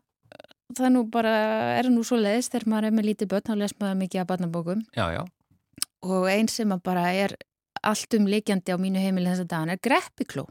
það 0.77 0.89
nú 0.95 1.03
bara 1.11 1.31
er 1.79 1.89
nú 1.91 2.03
svo 2.07 2.15
leiðist 2.21 2.53
þegar 2.53 2.67
maður 2.71 2.85
er 2.91 2.91
með 2.95 3.07
lítið 3.09 3.27
börn, 3.33 3.47
þá 3.49 3.55
les 3.59 3.73
maður 3.79 3.97
mikið 4.05 4.21
af 4.21 4.27
barnabókum 4.29 4.83
Já, 4.95 5.05
já. 5.17 5.21
og 6.07 6.27
einn 6.31 6.47
sem 6.47 6.71
að 6.71 6.83
bara 6.83 7.07
er 7.13 7.35
allt 7.83 8.13
um 8.13 8.27
líkjandi 8.29 8.71
á 8.71 8.77
mínu 8.79 9.01
heimili 9.01 9.27
þessa 9.31 9.47
dagan 9.49 9.69
er 9.73 9.79
greppikló. 9.81 10.45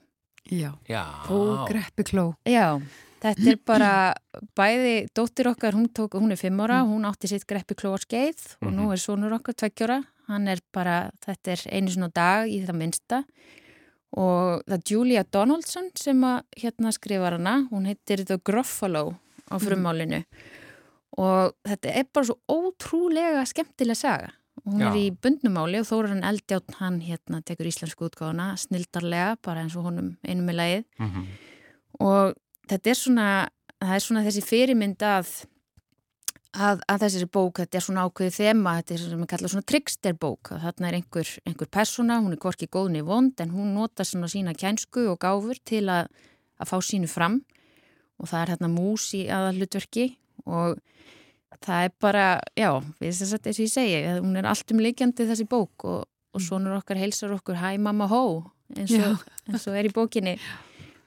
Já, 0.51 0.73
Já. 0.89 1.05
ó, 1.31 1.65
greppi 1.69 2.03
kló. 2.11 2.35
Já, 2.49 2.81
þetta 3.23 3.51
er 3.53 3.59
bara 3.69 3.91
bæði 4.59 4.95
dóttir 5.15 5.47
okkar, 5.53 5.77
hún, 5.79 5.87
tók, 5.95 6.17
hún 6.19 6.33
er 6.35 6.41
fimm 6.41 6.59
ára, 6.65 6.81
hún 6.89 7.05
átti 7.07 7.29
sitt 7.31 7.47
greppikló 7.47 7.93
á 7.95 7.99
skeið 8.03 8.57
og 8.65 8.73
nú 8.73 8.89
Mhm. 8.89 8.93
er 8.93 8.99
sonur 8.99 9.33
okkar 9.39 9.55
tveggjóra, 9.55 10.03
hann 10.29 10.49
er 10.49 10.59
bara, 10.73 11.11
þetta 11.25 11.53
er 11.53 11.61
einu 11.77 11.89
svona 11.89 12.11
dag 12.13 12.49
í 12.51 12.61
það 12.67 12.77
minnsta 12.77 13.19
og 13.23 13.25
það 14.17 14.77
er 14.77 14.83
Julia 14.91 15.25
Donaldson 15.25 15.91
sem 15.99 16.25
að 16.27 16.41
hérna 16.59 16.93
skrifar 16.95 17.39
hana, 17.39 17.69
hún 17.71 17.87
heitir 17.87 18.25
The 18.27 18.41
Gruffalo 18.43 19.05
á 19.47 19.55
frummálinu. 19.63 20.25
Og 21.21 21.55
þetta 21.67 21.95
er 21.95 22.09
bara 22.13 22.29
svo 22.29 22.39
ótrúlega 22.51 23.45
skemmtileg 23.47 23.99
saga. 23.99 24.33
Hún 24.67 24.83
Já. 24.83 24.91
er 24.91 24.97
í 24.99 25.07
bundnumáli 25.15 25.81
og 25.81 25.87
Þóran 25.89 26.25
Eldjátt, 26.27 26.75
hann 26.83 26.99
hérna 27.01 27.41
tekur 27.43 27.71
íslensku 27.71 28.11
útgáfuna, 28.11 28.53
snildarlega, 28.61 29.39
bara 29.43 29.63
eins 29.63 29.77
og 29.79 29.87
honum 29.89 30.17
einum 30.27 30.51
með 30.51 30.59
lagið. 30.61 30.85
Mm 31.01 31.31
og 32.01 32.37
þetta 32.71 32.93
er 32.93 32.99
svona, 32.99 33.29
það 33.81 33.97
er 33.97 34.05
svona 34.05 34.25
þessi 34.27 34.45
fyrirmynd 34.47 35.05
að, 35.07 35.33
að, 36.55 36.83
að 36.91 37.05
þessari 37.05 37.29
bók, 37.31 37.61
þetta 37.61 37.79
er 37.79 37.85
svona 37.85 38.05
ákveðið 38.09 38.37
þema, 38.37 38.75
þetta 38.81 38.95
er 38.95 39.03
sem 39.05 39.23
við 39.23 39.31
kalla 39.33 39.51
svona 39.53 39.69
tricksterbók, 39.71 40.53
þarna 40.65 40.89
er 40.89 40.99
einhver, 40.99 41.33
einhver 41.47 41.71
persóna, 41.71 42.19
hún 42.25 42.35
er 42.35 42.43
hvorki 42.43 42.69
góðni 42.71 43.03
vond 43.07 43.43
en 43.43 43.55
hún 43.55 43.73
nota 43.77 44.07
svona 44.07 44.31
sína 44.31 44.55
kænsku 44.59 45.07
og 45.13 45.21
gáfur 45.23 45.61
til 45.65 45.85
að, 45.93 46.11
að 46.61 46.73
fá 46.73 46.77
sínu 46.85 47.11
fram. 47.11 47.41
Og 48.21 48.29
það 48.29 48.43
er 48.43 48.53
hérna 48.55 48.69
mús 48.69 49.07
í 49.17 49.23
aðallutverki 49.33 50.07
og 50.45 50.81
það 51.65 51.85
er 51.87 51.95
bara, 52.03 52.25
já, 52.59 52.71
við 53.01 53.15
þess 53.15 53.37
að 53.37 53.45
þess 53.47 53.61
að 53.61 53.65
ég 53.65 53.75
segi, 53.75 54.01
hún 54.21 54.41
er 54.41 54.49
allt 54.51 54.75
um 54.75 54.83
leikjandi 54.83 55.29
þessi 55.29 55.47
bók 55.49 55.87
og, 55.89 56.03
og 56.35 56.45
sonur 56.45 56.79
okkar 56.79 57.01
heilsar 57.01 57.33
okkur 57.37 57.61
hæ 57.61 57.79
mamma 57.81 58.11
hó 58.11 58.23
eins 58.77 58.93
og, 59.03 59.25
eins 59.49 59.67
og 59.67 59.79
er 59.79 59.89
í 59.89 59.95
bókinni 59.95 60.37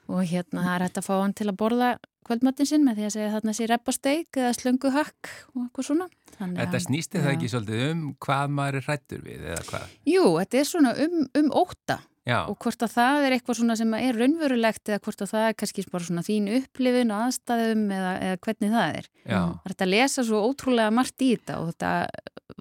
og 0.08 0.24
hérna 0.28 0.64
það 0.64 0.74
er 0.74 0.84
hægt 0.86 1.00
að 1.00 1.08
fá 1.08 1.14
hann 1.20 1.36
til 1.36 1.48
að 1.50 1.58
borða 1.60 1.90
kvöldmattin 2.24 2.68
sinn 2.68 2.86
með 2.86 2.98
því 2.98 3.06
að 3.06 3.14
segja 3.14 3.32
þarna 3.34 3.54
sé 3.56 3.68
reppasteik 3.68 4.38
eða 4.40 4.54
slönguhakk 4.56 5.30
og 5.52 5.60
eitthvað 5.66 5.88
svona. 5.90 6.08
Þannig 6.34 6.62
Þetta 6.62 6.80
snýsti 6.86 7.20
það 7.20 7.34
ekki 7.34 7.50
svolítið 7.52 7.84
um 7.90 8.02
hvað 8.24 8.56
maður 8.56 8.80
er 8.80 8.88
hrættur 8.88 9.22
við 9.22 9.46
eða 9.52 9.62
hvað? 9.68 9.94
Jú, 10.08 10.24
þetta 10.40 10.60
er 10.60 10.68
svona 10.70 10.92
um, 11.04 11.20
um 11.40 11.50
óta 11.54 11.98
Já, 12.24 12.38
og 12.48 12.56
hvort 12.64 12.80
að 12.80 12.94
það 12.94 13.26
er 13.26 13.34
eitthvað 13.36 13.58
svona 13.58 13.74
sem 13.76 13.90
er 13.98 14.16
raunverulegt 14.16 14.88
eða 14.88 15.02
hvort 15.04 15.22
að 15.26 15.32
það 15.34 15.42
er 15.50 15.56
kannski 15.60 15.82
bara 15.92 16.06
svona 16.08 16.22
þín 16.24 16.46
upplifin 16.56 17.12
og 17.12 17.24
aðstæðum 17.26 17.82
eða, 17.92 18.12
eða 18.24 18.38
hvernig 18.46 18.72
það 18.72 18.96
er. 19.02 19.08
já, 19.20 19.40
Það 19.44 19.68
er 19.68 19.74
hægt 19.74 19.84
að 19.84 19.92
lesa 19.92 20.24
svo 20.24 20.40
ótrúlega 20.48 20.94
margt 20.96 21.24
í 21.26 21.28
þetta 21.34 21.58
og 21.60 21.68
þetta 21.68 21.92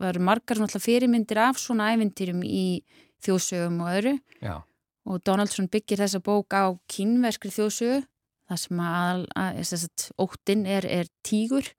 verður 0.04 0.28
margar 0.28 0.62
fyrirmyndir 0.84 1.40
af 1.46 1.62
svona 1.64 1.88
ævintýrum 1.96 2.44
í 2.44 2.66
þjóðsögum 3.24 3.80
og 3.86 3.94
öðru 3.94 4.14
já. 4.44 4.56
Og 5.10 5.22
Donaldsson 5.28 5.70
byggir 5.72 6.04
þessa 6.04 6.22
bók 6.24 6.56
á 6.56 6.72
kínverskri 6.92 7.52
þjóðsögu 7.54 8.02
þar 8.50 8.60
sem 8.60 8.84
að, 8.84 9.24
að, 9.36 9.62
að, 9.64 9.74
að 9.88 10.12
óttin 10.26 10.68
er, 10.70 10.88
er 10.88 11.10
tígur. 11.26 11.72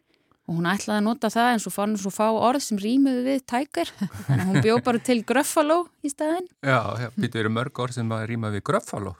Og 0.44 0.58
hún 0.58 0.66
ætlaði 0.68 1.00
að 1.00 1.06
nota 1.06 1.30
það 1.32 1.50
en 1.54 1.62
svo 1.64 1.70
fann 1.72 1.94
hún 1.94 2.00
svo 2.02 2.10
fá 2.12 2.26
orð 2.28 2.60
sem 2.60 2.76
rýmuðu 2.76 3.22
við 3.24 3.38
tækir 3.48 3.88
þannig 3.96 4.42
að 4.42 4.48
hún 4.50 4.64
bjó 4.66 4.74
bara 4.84 5.00
til 5.00 5.16
gröffaló 5.24 5.78
í 6.04 6.10
staðin 6.12 6.50
Já, 6.60 7.08
býtu 7.16 7.40
verið 7.40 7.54
mörg 7.54 7.80
orð 7.80 7.96
sem 7.96 8.12
að 8.12 8.26
rýma 8.28 8.50
við 8.52 8.66
gröffaló, 8.68 9.14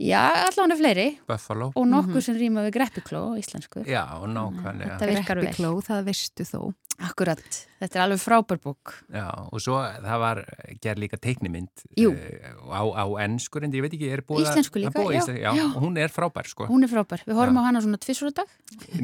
já, 0.00 0.22
allan 0.48 0.72
er 0.72 0.80
fleiri 0.80 1.06
buffalo. 1.28 1.72
og 1.74 1.86
nokkur 1.88 2.22
sem 2.22 2.36
rýma 2.36 2.66
við 2.68 2.74
greppikló 2.78 3.32
á 3.32 3.38
íslensku 3.40 3.84
Já, 3.86 4.04
nákvæmlega. 4.26 4.98
Þetta 4.98 5.06
virkar 5.12 5.36
vel. 5.40 5.46
Greppi 5.46 5.62
kló, 5.62 5.70
það 5.82 6.04
veistu 6.10 6.44
þó. 6.48 6.74
akkurat, 6.96 7.42
þetta 7.80 7.98
er 7.98 8.02
alveg 8.06 8.20
frábær 8.22 8.58
bók 8.64 8.92
Já, 9.12 9.26
og 9.52 9.60
svo 9.60 9.74
það 9.84 10.18
var 10.22 10.38
gerð 10.80 11.02
líka 11.02 11.18
teiknimynd 11.20 11.82
Jú. 12.00 12.14
eh, 12.16 12.54
á, 12.72 12.80
á 12.88 13.04
ennskur, 13.20 13.64
en 13.66 13.72
ég 13.76 13.82
veit 13.84 13.92
ekki, 13.92 14.08
er 14.14 14.22
búið 14.24 14.46
að- 14.46 14.54
Íslensku 14.54 14.80
líka, 14.80 14.94
að 14.94 15.02
búa 15.02 15.12
í 15.12 15.16
já, 15.16 15.20
íslensku, 15.20 15.42
já, 15.44 15.52
já. 15.60 15.66
og 15.76 15.82
hún 15.84 15.98
er 16.00 16.08
frábær, 16.08 16.48
sko. 16.48 16.66
hún 16.70 16.84
er 16.84 16.88
frábær, 16.88 17.20
við 17.28 17.36
horfum 17.36 17.56
Já. 17.56 17.60
á 17.60 17.66
hana 17.68 17.80
svona 17.84 17.98
tvissur 18.00 18.30
á 18.32 18.34
dag 18.40 18.48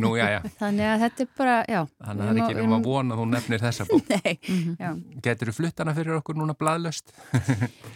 Nú, 0.00 0.16
já, 0.16 0.24
já, 0.32 0.40
þannig 0.62 0.86
að 0.88 0.98
þetta 1.04 1.20
er 1.20 1.28
bara, 1.36 1.56
já 1.68 1.80
þannig 2.00 2.22
að 2.22 2.32
það 2.32 2.32
er 2.32 2.56
ekki 2.56 2.64
um 2.64 2.72
að 2.78 2.82
vona 2.88 3.14
að 3.14 3.20
hún 3.20 3.30
nefnir 3.36 3.60
þessa 3.60 3.84
bók. 3.92 4.08
Nei, 4.24 4.38
já 4.80 4.90
Getur 5.28 5.48
þú 5.52 5.54
flutt 5.60 5.78
hana 5.84 5.92
fyrir 6.00 6.16
okkur 6.16 6.34
núna 6.40 6.56
bladlöst? 6.56 7.12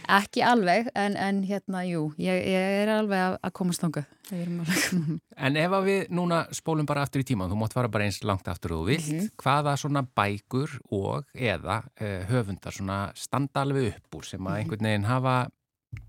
Ekki 0.07 0.41
alveg, 0.45 0.87
en, 0.95 1.17
en 1.17 1.41
hérna, 1.49 1.81
jú, 1.89 2.11
ég, 2.21 2.37
ég 2.53 2.56
er 2.57 2.89
alveg 2.93 3.19
að, 3.23 3.35
að 3.47 3.53
komast 3.59 3.83
alveg- 3.87 4.05
En 5.47 5.57
ef 5.59 5.71
að 5.77 5.85
við 5.87 6.09
núna 6.17 6.39
spólum 6.55 6.87
bara 6.89 7.03
aftur 7.05 7.21
í 7.23 7.27
tíman, 7.27 7.49
þú 7.51 7.59
mátt 7.61 7.75
fara 7.77 7.87
bara 7.91 8.07
eins 8.07 8.19
langt 8.25 8.47
aftur 8.51 8.73
og 8.75 8.81
þú 8.83 8.87
vilt, 8.91 9.11
Mhm. 9.13 9.29
hvaða 9.43 9.75
svona 9.77 10.01
bækur 10.03 10.73
og 10.91 11.25
eða 11.35 11.77
uh, 12.01 12.25
höfundar 12.31 12.73
svona 12.75 12.99
standa 13.15 13.61
alveg 13.65 13.93
upp 13.95 14.17
úr 14.19 14.25
sem 14.25 14.39
Mhm. 14.41 14.47
að 14.51 14.57
einhvern 14.61 14.87
veginn 14.89 15.05
hafa 15.07 15.35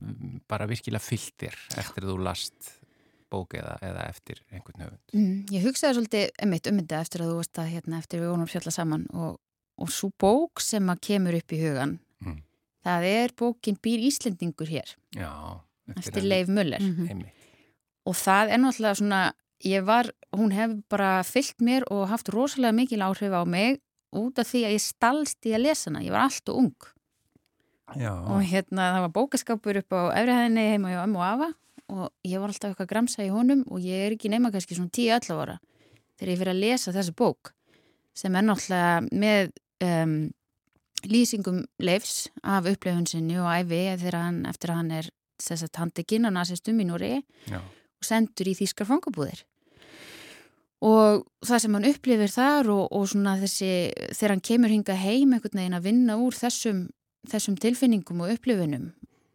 mm, 0.03 0.40
bara 0.49 0.66
virkilega 0.66 1.01
fyllt 1.05 1.36
þér 1.38 1.57
eftir 1.78 2.03
að 2.05 2.11
þú 2.14 2.18
last 2.24 2.72
bók 3.30 3.55
eða, 3.55 3.76
eða 3.84 4.09
eftir 4.09 4.40
einhvern 4.51 4.80
höfund. 4.86 5.14
Mm, 5.14 5.46
ég 5.53 5.62
hugsaði 5.66 5.99
svolítið 5.99 6.30
emitt 6.42 6.66
um 6.70 6.78
þetta 6.80 7.01
eftir 7.05 7.20
að 7.22 7.28
þú 7.30 7.36
varst 7.42 7.59
að 7.61 7.70
hérna, 7.74 7.99
eftir 7.99 8.20
við 8.22 8.30
vonum 8.32 8.49
fjalla 8.49 8.72
saman 8.72 9.07
og, 9.12 9.38
og 9.78 9.88
svo 9.92 10.11
bók 10.18 10.61
sem 10.64 10.88
að 10.88 11.01
kemur 11.01 11.36
upp 11.36 11.53
í 11.53 11.61
hugan, 11.62 11.99
Mm. 12.24 12.42
það 12.84 13.05
er 13.05 13.28
bókin 13.36 13.76
Býr 13.78 14.01
Íslendingur 14.09 14.66
hér, 14.66 14.96
Já, 15.14 15.61
eftir 15.97 16.22
Leif 16.22 16.49
Möller. 16.49 16.80
Mhm. 16.80 17.09
Einmitt. 17.09 17.34
Og 18.09 18.14
það 18.14 18.53
er 18.55 18.59
náttúrulega 18.62 18.99
svona, 19.01 19.22
ég 19.64 19.84
var, 19.84 20.11
hún 20.32 20.53
hefur 20.53 20.82
bara 20.89 21.22
fyllt 21.24 21.59
mér 21.61 21.84
og 21.91 22.09
haft 22.09 22.28
rosalega 22.32 22.72
mikil 22.72 23.03
áhrif 23.05 23.32
á 23.32 23.45
mig 23.45 23.80
út 24.16 24.39
af 24.39 24.49
því 24.49 24.64
að 24.64 24.74
ég 24.76 24.80
stalst 24.80 25.45
í 25.45 25.53
að 25.53 25.64
lesa 25.66 25.91
hana, 25.91 26.01
ég 26.01 26.14
var 26.14 26.24
allt 26.28 26.49
og 26.49 26.57
ung. 26.57 26.89
Já, 27.97 28.12
og 28.12 28.43
hérna 28.45 28.93
það 28.93 29.05
var 29.07 29.12
bókaskapur 29.16 29.78
upp 29.80 29.93
á 29.97 30.01
efrihæðinni 30.20 30.64
heima 30.72 30.93
hjá 30.93 31.05
ömmu 31.07 31.20
og 31.20 31.24
afa 31.24 31.49
og 31.89 32.11
ég 32.28 32.41
var 32.41 32.53
alltaf 32.53 32.72
eitthvað 32.74 32.84
að 32.84 32.91
gramsa 32.93 33.24
í 33.24 33.30
honum 33.32 33.62
og 33.64 33.80
ég 33.80 34.07
er 34.07 34.16
ekki 34.16 34.28
nema 34.28 34.51
kannski 34.53 34.76
svona 34.76 34.93
10-11 34.93 35.39
ára 35.41 35.55
þegar 36.18 36.32
ég 36.32 36.41
fyrir 36.43 36.53
að 36.53 36.61
lesa 36.64 36.93
þessi 36.93 37.14
bók 37.16 37.53
sem 38.18 38.36
er 38.36 38.45
náttúrulega 38.45 39.22
með 39.24 39.53
um, 39.86 40.14
lýsingum 41.09 41.62
leifs 41.80 42.26
af 42.43 42.68
upplifun 42.68 43.07
sinni 43.09 43.39
og 43.41 43.49
æfi 43.49 43.80
þegar 44.03 44.18
hann, 44.20 44.43
eftir 44.51 44.74
að 44.74 44.80
hann 44.82 44.93
er 44.99 45.11
handekinn 45.78 46.28
á 46.28 46.30
nazistum 46.34 46.80
í 46.80 46.89
Núri 46.89 47.12
og 47.53 48.07
sendur 48.07 48.51
í 48.51 48.57
þýskar 48.59 48.89
fangabúðir. 48.89 49.45
Og 50.78 51.24
það 51.43 51.62
sem 51.64 51.74
hann 51.74 51.89
upplifir 51.91 52.30
þar 52.30 52.68
og, 52.70 52.84
og 52.95 53.09
svona 53.11 53.34
þessi 53.41 53.70
þegar 54.14 54.34
hann 54.34 54.45
kemur 54.47 54.70
hinga 54.70 54.95
heim 54.95 55.32
einhvern 55.34 55.59
veginn 55.59 55.78
að 55.78 55.89
vinna 55.89 56.18
úr 56.22 56.36
þessum, 56.39 56.84
þessum 57.26 57.57
tilfinningum 57.59 58.22
og 58.22 58.36
upplifunum 58.36 58.93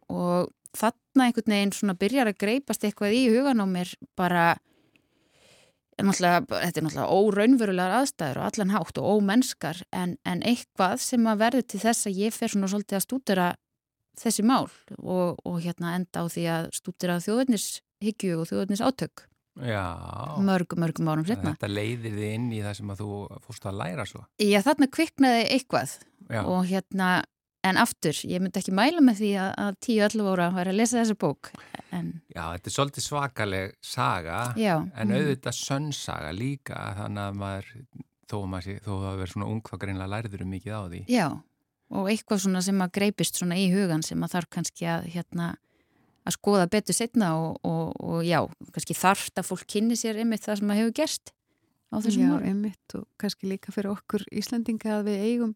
og 0.08 0.52
þarna 0.74 1.28
einhvern 1.28 1.52
veginn 1.54 1.74
svona 1.76 1.96
byrjar 1.98 2.30
að 2.32 2.40
greipast 2.40 2.86
eitthvað 2.86 3.16
í 3.18 3.26
hugan 3.34 3.60
á 3.60 3.66
mér 3.68 3.92
bara 4.16 4.54
þetta 5.94 6.80
er 6.80 6.86
náttúrulega 6.86 7.06
óraunverulegar 7.14 7.98
aðstæður 8.00 8.40
og 8.40 8.48
allan 8.48 8.72
hátt 8.74 8.98
og 8.98 9.10
ómennskar 9.18 9.82
en, 9.94 10.16
en 10.26 10.42
eitthvað 10.42 10.98
sem 11.04 11.28
að 11.30 11.42
verður 11.44 11.66
til 11.70 11.80
þess 11.84 12.08
að 12.08 12.18
ég 12.24 12.34
fer 12.34 12.50
svona 12.50 12.70
svolítið 12.72 12.98
að 12.98 13.04
stúdera 13.04 13.46
þessi 14.20 14.44
mál 14.46 14.66
og, 14.98 15.38
og 15.44 15.60
hérna 15.64 15.94
enda 15.98 16.24
á 16.24 16.30
því 16.30 16.48
að 16.56 16.72
stúdera 16.76 17.20
þjóðverðnishyggju 17.24 18.40
og 18.40 18.50
þjóðverðnis 18.50 18.84
átök 18.84 19.28
Já, 19.62 19.86
mörgum, 20.42 20.80
mörgum 20.82 21.08
árum 21.12 21.26
setna. 21.28 21.52
þetta 21.54 21.70
leiðir 21.70 22.16
þið 22.16 22.30
inn 22.32 22.48
í 22.56 22.62
það 22.64 22.72
sem 22.80 22.88
að 22.90 23.02
þú 23.04 23.10
fórst 23.44 23.68
að 23.70 23.76
læra 23.78 24.06
svo. 24.10 24.24
Já, 24.42 24.58
þarna 24.66 24.88
kviknaði 24.90 25.44
eitthvað 25.54 25.92
Já, 26.26 26.40
og 26.42 26.64
hérna, 26.66 27.10
en 27.68 27.78
aftur, 27.78 28.18
ég 28.26 28.42
myndi 28.42 28.58
ekki 28.58 28.74
mæla 28.74 29.04
með 29.04 29.20
því 29.20 29.30
að, 29.44 29.52
að 29.62 29.78
10-11 29.86 30.32
ára 30.32 30.48
væri 30.56 30.72
að 30.72 30.80
lesa 30.80 30.98
þessa 30.98 31.18
bók 31.22 31.52
en 31.94 32.10
Já 32.34 32.42
þetta 32.42 32.70
er 32.70 32.74
svolítið 32.74 33.06
svakaleg 33.06 33.76
saga, 33.84 34.40
já, 34.58 34.74
en 34.82 35.12
mhm. 35.12 35.20
auðvitað 35.20 35.58
sönnsaga 35.60 36.34
líka, 36.34 36.80
þannig 36.98 37.24
að 37.28 37.40
maður, 37.44 37.72
þó 38.26 38.36
að 38.40 38.50
maður 38.56 38.82
þó 38.88 38.92
að 38.96 39.04
það 39.06 39.18
verður 39.22 39.34
svona 39.36 39.50
ung, 39.54 39.64
þá 39.68 39.74
greinlega 39.84 40.14
lærður 40.16 40.46
um 40.48 40.54
mikið 40.56 40.74
á 40.74 40.82
því. 40.82 41.04
Já, 41.14 41.26
og 41.94 42.08
eitthvað 42.10 42.42
svona 42.44 42.62
sem 42.64 42.80
að 42.84 42.92
greipist 42.98 43.38
svona 43.40 43.58
í 43.60 43.68
hugan 43.72 44.02
sem 44.06 44.22
að 44.26 44.34
þarf 44.36 44.50
kannski 44.58 44.88
að 44.90 45.06
hérna 45.14 45.52
að 46.24 46.36
skoða 46.38 46.66
betur 46.72 46.96
setna 46.96 47.34
og, 47.36 47.58
og, 47.68 47.94
og 48.00 48.20
já, 48.24 48.40
kannski 48.72 48.96
þarft 48.96 49.40
að 49.40 49.48
fólk 49.50 49.66
kynni 49.74 49.96
sér 50.00 50.20
einmitt 50.22 50.44
það 50.46 50.60
sem 50.62 50.70
að 50.72 50.80
hefur 50.80 50.94
gerst 51.00 51.34
á 51.92 51.96
þessum 52.00 52.24
Já, 52.24 52.30
árum. 52.32 52.46
einmitt 52.48 52.94
og 52.98 53.04
kannski 53.20 53.50
líka 53.50 53.74
fyrir 53.74 53.92
okkur 53.92 54.24
Íslandinga 54.32 54.98
að 54.98 55.10
við 55.10 55.26
eigum 55.28 55.52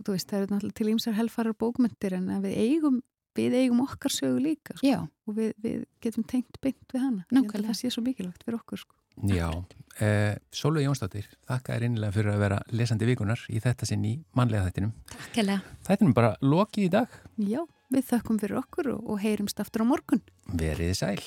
þú 0.00 0.14
veist, 0.16 0.26
það 0.30 0.38
eru 0.40 0.50
náttúrulega 0.54 0.78
til 0.80 0.88
ímsar 0.94 1.18
helfarar 1.18 1.56
bókmyndir 1.60 2.16
en 2.16 2.30
að 2.34 2.48
við 2.48 2.56
eigum 2.64 2.96
við 3.38 3.54
eigum 3.60 3.84
okkar 3.84 4.10
sögu 4.10 4.40
líka 4.42 4.74
sko, 4.74 4.88
Já, 4.88 4.98
og 5.28 5.36
við, 5.36 5.52
við 5.62 5.84
getum 6.02 6.24
tengt 6.26 6.56
beint 6.64 6.80
við 6.90 7.04
hana 7.04 7.26
Nákvæmlega. 7.30 7.68
það 7.70 7.78
sé 7.78 7.92
svo 7.94 8.02
mikilvægt 8.02 8.42
fyrir 8.42 8.58
okkur 8.58 8.82
sko. 8.82 8.96
Já, 9.28 9.50
eh, 10.00 10.36
Sólveig 10.52 10.86
Jónsdóttir, 10.86 11.26
þakka 11.48 11.74
þér 11.76 11.84
innilega 11.90 12.12
fyrir 12.14 12.32
að 12.34 12.38
vera 12.44 12.60
lesandi 12.72 13.08
vikunar 13.08 13.42
í 13.52 13.60
þetta 13.60 13.86
sinn 13.86 14.04
í 14.08 14.14
mannlega 14.34 14.70
þættinum. 14.70 14.92
takkilega. 15.12 15.60
Þættinum 15.88 16.14
bara 16.16 16.36
lokið 16.40 16.84
í 16.86 16.90
dag, 16.90 17.08
Já, 17.36 17.60
við 17.92 18.04
þökkum 18.12 18.40
fyrir 18.40 18.58
okkur 18.62 18.92
og, 18.94 19.04
og 19.10 19.20
heyrumst 19.20 19.60
aftur 19.60 19.82
á 19.84 19.86
morgun 19.92 20.22
veriði 20.54 20.94
sæl. 20.96 21.20